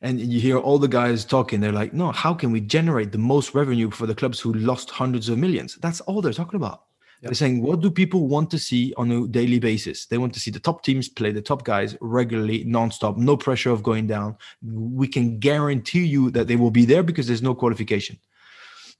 and 0.00 0.20
you 0.20 0.40
hear 0.40 0.58
all 0.58 0.78
the 0.78 0.88
guys 0.88 1.24
talking 1.24 1.60
they're 1.60 1.72
like 1.72 1.92
no 1.92 2.12
how 2.12 2.32
can 2.32 2.52
we 2.52 2.60
generate 2.60 3.12
the 3.12 3.18
most 3.18 3.54
revenue 3.54 3.90
for 3.90 4.06
the 4.06 4.14
clubs 4.14 4.40
who 4.40 4.52
lost 4.54 4.90
hundreds 4.90 5.28
of 5.28 5.38
millions? 5.38 5.76
That's 5.76 6.00
all 6.02 6.22
they're 6.22 6.32
talking 6.32 6.56
about. 6.56 6.84
Yep. 7.22 7.30
they're 7.30 7.34
saying 7.34 7.62
what 7.62 7.80
do 7.80 7.90
people 7.90 8.28
want 8.28 8.50
to 8.52 8.58
see 8.58 8.94
on 8.96 9.10
a 9.10 9.26
daily 9.26 9.58
basis? 9.58 10.06
They 10.06 10.18
want 10.18 10.32
to 10.34 10.40
see 10.40 10.52
the 10.52 10.60
top 10.60 10.84
teams 10.84 11.08
play 11.08 11.32
the 11.32 11.42
top 11.42 11.64
guys 11.64 11.96
regularly 12.00 12.62
non-stop 12.64 13.16
no 13.16 13.36
pressure 13.36 13.70
of 13.70 13.82
going 13.82 14.06
down. 14.06 14.36
We 14.62 15.08
can 15.08 15.38
guarantee 15.38 16.04
you 16.04 16.30
that 16.30 16.46
they 16.46 16.56
will 16.56 16.70
be 16.70 16.84
there 16.84 17.02
because 17.02 17.26
there's 17.26 17.42
no 17.42 17.54
qualification 17.54 18.18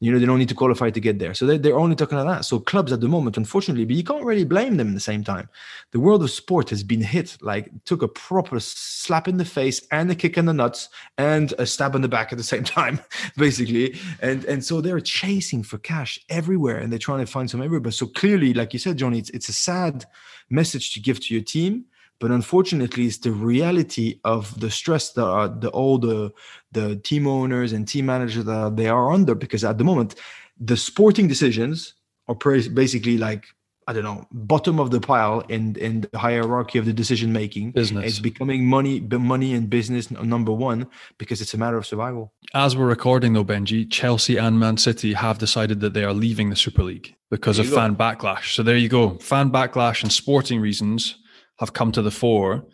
you 0.01 0.12
know, 0.12 0.18
they 0.18 0.26
don't 0.26 0.38
need 0.38 0.49
to 0.49 0.55
qualify 0.55 0.90
to 0.90 1.01
get 1.01 1.18
there. 1.18 1.34
So 1.34 1.44
they're, 1.44 1.59
they're 1.59 1.78
only 1.78 1.96
talking 1.96 2.18
about 2.18 2.32
that. 2.32 2.44
So 2.44 2.61
clubs 2.61 2.92
at 2.92 3.01
the 3.01 3.09
moment, 3.09 3.36
unfortunately, 3.36 3.84
but 3.84 3.96
you 3.96 4.05
can't 4.05 4.24
really 4.24 4.44
blame 4.44 4.76
them 4.76 4.88
at 4.88 4.94
the 4.94 5.01
same 5.01 5.24
time. 5.24 5.49
The 5.90 5.99
world 5.99 6.22
of 6.22 6.30
sport 6.30 6.70
has 6.70 6.84
been 6.84 7.03
hit, 7.03 7.36
like 7.40 7.68
took 7.84 8.03
a 8.03 8.09
proper 8.09 8.61
slap 8.61 9.26
in 9.26 9.38
the 9.38 9.44
face 9.44 9.84
and 9.90 10.09
a 10.11 10.14
kick 10.14 10.38
in 10.38 10.46
the 10.46 10.53
nuts 10.53 10.88
and 11.16 11.53
a 11.59 11.66
stab 11.66 11.96
in 11.96 12.03
the 12.03 12.09
back 12.09 12.30
at 12.30 12.38
the 12.38 12.44
same 12.44 12.64
time, 12.78 13.01
basically. 13.36 13.99
And 14.20 14.44
and 14.44 14.64
so 14.64 14.80
they're 14.80 15.01
chasing 15.01 15.64
for 15.64 15.78
cash 15.78 16.20
everywhere 16.28 16.78
and 16.78 16.92
they're 16.92 16.99
trying 16.99 17.24
to 17.24 17.30
find 17.30 17.51
some 17.51 17.62
everywhere. 17.62 17.90
So 17.90 18.07
clearly, 18.07 18.55
like 18.55 18.72
you 18.72 18.78
said, 18.78 18.99
Johnny, 18.99 19.18
it's, 19.18 19.30
it's 19.30 19.49
a 19.49 19.53
sad 19.53 20.05
message 20.49 20.92
to 20.94 21.01
give 21.01 21.18
to 21.20 21.34
your 21.34 21.42
team 21.42 21.86
but 22.21 22.31
unfortunately 22.31 23.07
it's 23.07 23.19
the 23.19 23.33
reality 23.33 24.21
of 24.25 24.59
the 24.61 24.71
stress 24.71 25.12
that 25.12 25.25
are 25.25 25.49
the 25.49 25.69
all 25.71 25.99
the 25.99 26.33
the 26.73 26.97
team 26.97 27.27
owners 27.27 27.73
and 27.73 27.87
team 27.87 28.07
managers 28.07 28.45
that 28.45 28.77
they 28.77 28.89
are 28.89 29.12
under 29.12 29.35
because 29.35 29.64
at 29.64 29.79
the 29.79 29.85
moment 29.85 30.14
the 30.61 30.77
sporting 30.77 31.29
decisions 31.29 31.95
are 32.27 32.35
basically 32.35 33.19
like 33.19 33.47
I 33.87 33.95
don't 33.95 34.05
know, 34.05 34.27
bottom 34.31 34.79
of 34.81 34.91
the 34.91 35.01
pile 35.01 35.41
in 35.49 35.75
in 35.77 36.03
the 36.03 36.19
hierarchy 36.19 36.79
of 36.79 36.85
the 36.85 36.93
decision 36.93 37.33
making. 37.33 37.71
Business. 37.71 38.05
It's 38.05 38.19
becoming 38.19 38.66
money, 38.66 39.01
money 39.01 39.55
and 39.55 39.71
business 39.71 40.11
number 40.11 40.53
one 40.53 40.89
because 41.16 41.41
it's 41.41 41.55
a 41.55 41.57
matter 41.57 41.79
of 41.79 41.87
survival. 41.87 42.35
As 42.53 42.77
we're 42.77 42.85
recording 42.85 43.33
though, 43.33 43.47
Benji, 43.47 43.91
Chelsea 43.91 44.37
and 44.37 44.61
Man 44.61 44.77
City 44.77 45.14
have 45.14 45.39
decided 45.39 45.81
that 45.81 45.95
they 45.95 46.05
are 46.05 46.12
leaving 46.12 46.51
the 46.51 46.57
Super 46.57 46.83
League 46.83 47.16
because 47.31 47.59
of 47.59 47.66
fan 47.66 47.97
backlash. 47.97 48.55
So 48.55 48.62
there 48.62 48.77
you 48.77 48.91
go, 48.91 49.14
fan 49.21 49.51
backlash 49.51 50.03
and 50.03 50.12
sporting 50.12 50.61
reasons 50.61 51.16
have 51.59 51.72
come 51.72 51.92
to 51.92 52.02
the 52.02 52.11
fore, 52.11 52.66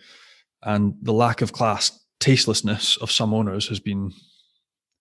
and 0.62 0.94
the 1.02 1.12
lack 1.12 1.42
of 1.42 1.52
class 1.52 2.04
tastelessness 2.20 2.96
of 2.98 3.10
some 3.10 3.34
owners 3.34 3.68
has 3.68 3.80
been 3.80 4.12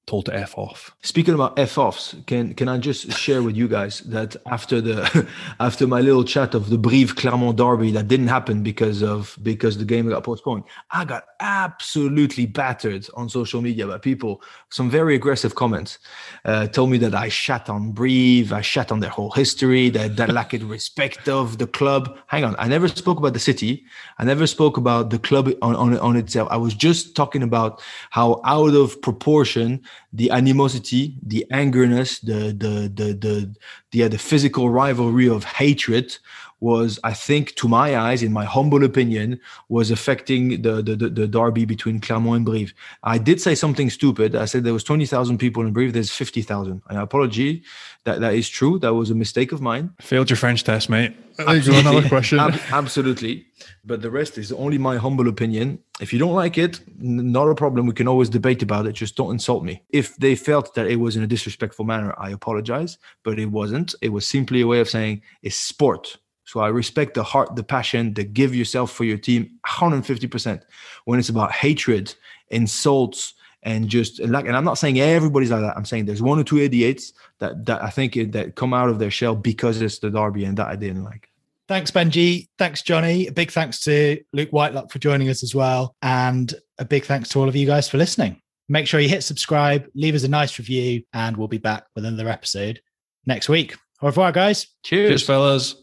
told 0.06 0.26
to 0.26 0.36
f 0.36 0.58
off. 0.58 0.95
Speaking 1.01 1.34
about 1.34 1.58
f 1.58 1.78
offs, 1.78 2.16
can 2.28 2.54
can 2.56 2.68
I 2.68 2.78
just 2.78 3.12
share 3.14 3.41
with 3.41 3.56
you 3.56 3.68
guys 3.68 4.01
that 4.01 4.36
after 4.47 4.82
the 4.82 5.28
after 5.60 5.88
my 5.88 6.01
little 6.01 6.26
chat 6.26 6.54
of 6.54 6.70
the 6.70 6.78
Brive 6.78 7.16
Clermont 7.16 7.58
derby 7.58 7.91
that 7.91 8.10
didn't 8.10 8.28
happen 8.28 8.64
because 8.64 9.01
of 9.01 9.38
because 9.43 9.78
the 9.78 9.86
game 9.86 10.10
got 10.10 10.24
postponed, 10.24 10.66
I 10.91 11.06
got 11.06 11.24
absolutely 11.39 12.45
battered 12.45 13.08
on 13.16 13.30
social 13.30 13.62
media 13.62 13.88
by 13.88 13.97
people. 13.97 14.41
Some 14.70 14.89
very 14.89 15.16
aggressive 15.16 15.56
comments 15.56 15.99
uh, 16.43 16.68
told 16.68 16.89
me 16.89 16.97
that 16.97 17.16
I 17.16 17.30
shat 17.30 17.70
on 17.70 17.91
Brive, 17.93 18.51
I 18.51 18.62
shat 18.62 18.91
on 18.91 18.99
their 18.99 19.10
whole 19.10 19.32
history, 19.32 19.89
that 19.91 20.18
that 20.18 20.30
lacked 20.30 20.54
respect 20.64 21.30
of 21.30 21.60
the 21.60 21.68
club. 21.68 22.18
Hang 22.28 22.43
on, 22.43 22.56
I 22.60 22.68
never 22.68 22.89
spoke 22.89 23.20
about 23.20 23.34
the 23.34 23.39
city. 23.39 23.86
I 24.18 24.26
never 24.26 24.47
spoke 24.47 24.76
about 24.76 25.12
the 25.12 25.20
club 25.20 25.49
on 25.62 25.78
on, 25.78 25.97
on 25.99 26.18
itself. 26.18 26.49
I 26.51 26.58
was 26.58 26.74
just 26.74 27.16
talking 27.16 27.41
about 27.41 27.82
how 28.10 28.41
out 28.43 28.74
of 28.76 29.01
proportion 29.01 29.82
the 30.12 30.30
animosity, 30.32 31.16
the 31.26 31.46
angerness, 31.52 32.20
the 32.22 32.54
the 32.54 32.91
the 32.94 33.14
the 33.14 33.56
the, 33.91 34.08
the 34.08 34.18
physical 34.18 34.70
rivalry 34.70 35.28
of 35.28 35.44
hatred 35.44 36.18
was, 36.64 36.97
I 37.03 37.14
think, 37.14 37.55
to 37.55 37.68
my 37.68 37.97
eyes, 37.97 38.24
in 38.24 38.32
my 38.32 38.45
humble 38.45 38.86
opinion, 38.86 39.39
was 39.68 39.91
affecting 39.91 40.61
the 40.61 40.82
the, 40.82 40.95
the, 40.95 41.09
the 41.09 41.28
derby 41.28 41.66
between 41.66 41.99
Clermont 41.99 42.38
and 42.38 42.45
Brive. 42.45 42.74
I 43.03 43.18
did 43.18 43.41
say 43.41 43.53
something 43.53 43.89
stupid. 43.89 44.34
I 44.34 44.45
said 44.45 44.64
there 44.64 44.74
was 44.74 44.86
twenty 44.86 45.05
thousand 45.05 45.38
people 45.39 45.61
in 45.68 45.74
Brive. 45.74 45.91
There's 45.91 46.09
fifty 46.09 46.41
thousand. 46.41 46.82
I 46.88 47.01
apologize. 47.01 47.59
That 48.05 48.22
that 48.22 48.34
is 48.34 48.47
true. 48.47 48.80
That 48.80 48.93
was 48.93 49.09
a 49.09 49.16
mistake 49.16 49.51
of 49.51 49.59
mine. 49.61 49.91
Failed 49.99 50.30
your 50.30 50.38
French 50.38 50.64
test, 50.64 50.89
mate. 50.89 51.14
Another 51.38 52.07
question. 52.07 52.39
Ab- 52.39 52.59
absolutely. 52.72 53.45
But 53.84 54.01
the 54.01 54.11
rest 54.11 54.38
is 54.38 54.51
only 54.51 54.78
my 54.78 54.97
humble 54.97 55.28
opinion. 55.28 55.80
If 55.99 56.14
you 56.14 56.20
don't 56.20 56.34
like 56.34 56.57
it, 56.57 56.80
not 56.97 57.47
a 57.49 57.55
problem. 57.55 57.88
We 57.88 57.93
can 57.93 58.07
always 58.07 58.30
debate 58.30 58.61
about 58.61 58.88
it. 58.88 58.93
Just 58.93 59.16
don't 59.16 59.32
insult 59.32 59.64
me. 59.64 59.82
If 59.89 60.16
they 60.18 60.36
felt 60.36 60.76
that 60.76 60.88
it 60.88 60.97
was 60.97 61.16
in 61.16 61.24
a 61.24 61.28
disrespectful 61.28 61.86
manner, 61.86 62.14
I 62.18 62.30
apologize. 62.32 62.97
But 63.24 63.39
it 63.39 63.51
wasn't. 63.51 63.95
It 64.01 64.09
was 64.09 64.28
simply 64.28 64.61
a 64.61 64.68
way 64.68 64.80
of 64.80 64.89
saying 64.89 65.22
it's 65.41 65.57
sport 65.57 66.18
so 66.46 66.60
I 66.60 66.68
respect 66.68 67.14
the 67.14 67.24
heart, 67.24 67.56
the 67.56 67.64
passion, 67.64 68.14
the 68.14 68.24
give 68.24 68.56
yourself 68.56 68.91
for 68.91 69.04
your 69.04 69.18
team 69.18 69.60
150%. 69.66 70.62
When 71.06 71.20
it's 71.20 71.30
about 71.30 71.52
hatred, 71.52 72.14
insults, 72.50 73.34
and 73.64 73.88
just 73.88 74.20
and 74.20 74.32
like 74.32 74.46
and 74.46 74.56
I'm 74.56 74.66
not 74.66 74.78
saying 74.78 75.00
everybody's 75.00 75.52
like 75.52 75.62
that. 75.62 75.78
I'm 75.78 75.86
saying 75.86 76.06
there's 76.06 76.22
one 76.22 76.39
or 76.39 76.44
two 76.44 76.60
idiots 76.60 77.14
that 77.39 77.66
that 77.66 77.82
I 77.82 77.89
think 77.89 78.18
it, 78.18 78.34
that 78.34 78.56
come 78.56 78.74
out 78.74 78.89
of 78.89 79.00
their 79.00 79.12
shell 79.12 79.36
because 79.36 79.82
it's 79.82 80.00
the 80.00 80.10
derby 80.10 80.46
and 80.46 80.58
that 80.58 80.68
I 80.68 80.76
didn't 80.76 81.04
like. 81.04 81.30
Thanks, 81.70 81.89
Benji. 81.91 82.50
Thanks, 82.58 82.82
Johnny. 82.82 83.28
A 83.28 83.32
big 83.32 83.52
thanks 83.52 83.80
to 83.82 84.22
Luke 84.34 84.50
Whitelock 84.50 84.91
for 84.91 85.00
joining 85.00 85.30
us 85.30 85.44
as 85.44 85.56
well. 85.56 85.96
And 86.02 86.54
a 86.78 86.84
big 86.84 87.06
thanks 87.06 87.30
to 87.30 87.39
all 87.39 87.48
of 87.48 87.56
you 87.56 87.66
guys 87.66 87.88
for 87.88 87.98
listening. 87.98 88.41
Make 88.68 88.86
sure 88.86 89.00
you 89.00 89.10
hit 89.10 89.24
subscribe, 89.24 89.88
leave 89.96 90.16
us 90.16 90.24
a 90.24 90.28
nice 90.28 90.58
review, 90.60 91.04
and 91.14 91.38
we'll 91.38 91.48
be 91.48 91.58
back 91.58 91.86
with 91.96 92.06
another 92.06 92.30
episode 92.30 92.82
next 93.26 93.48
week. 93.48 93.76
Au 94.02 94.08
revoir, 94.08 94.32
guys. 94.32 94.68
Cheers, 94.84 95.10
Cheers 95.10 95.26
fellas. 95.26 95.82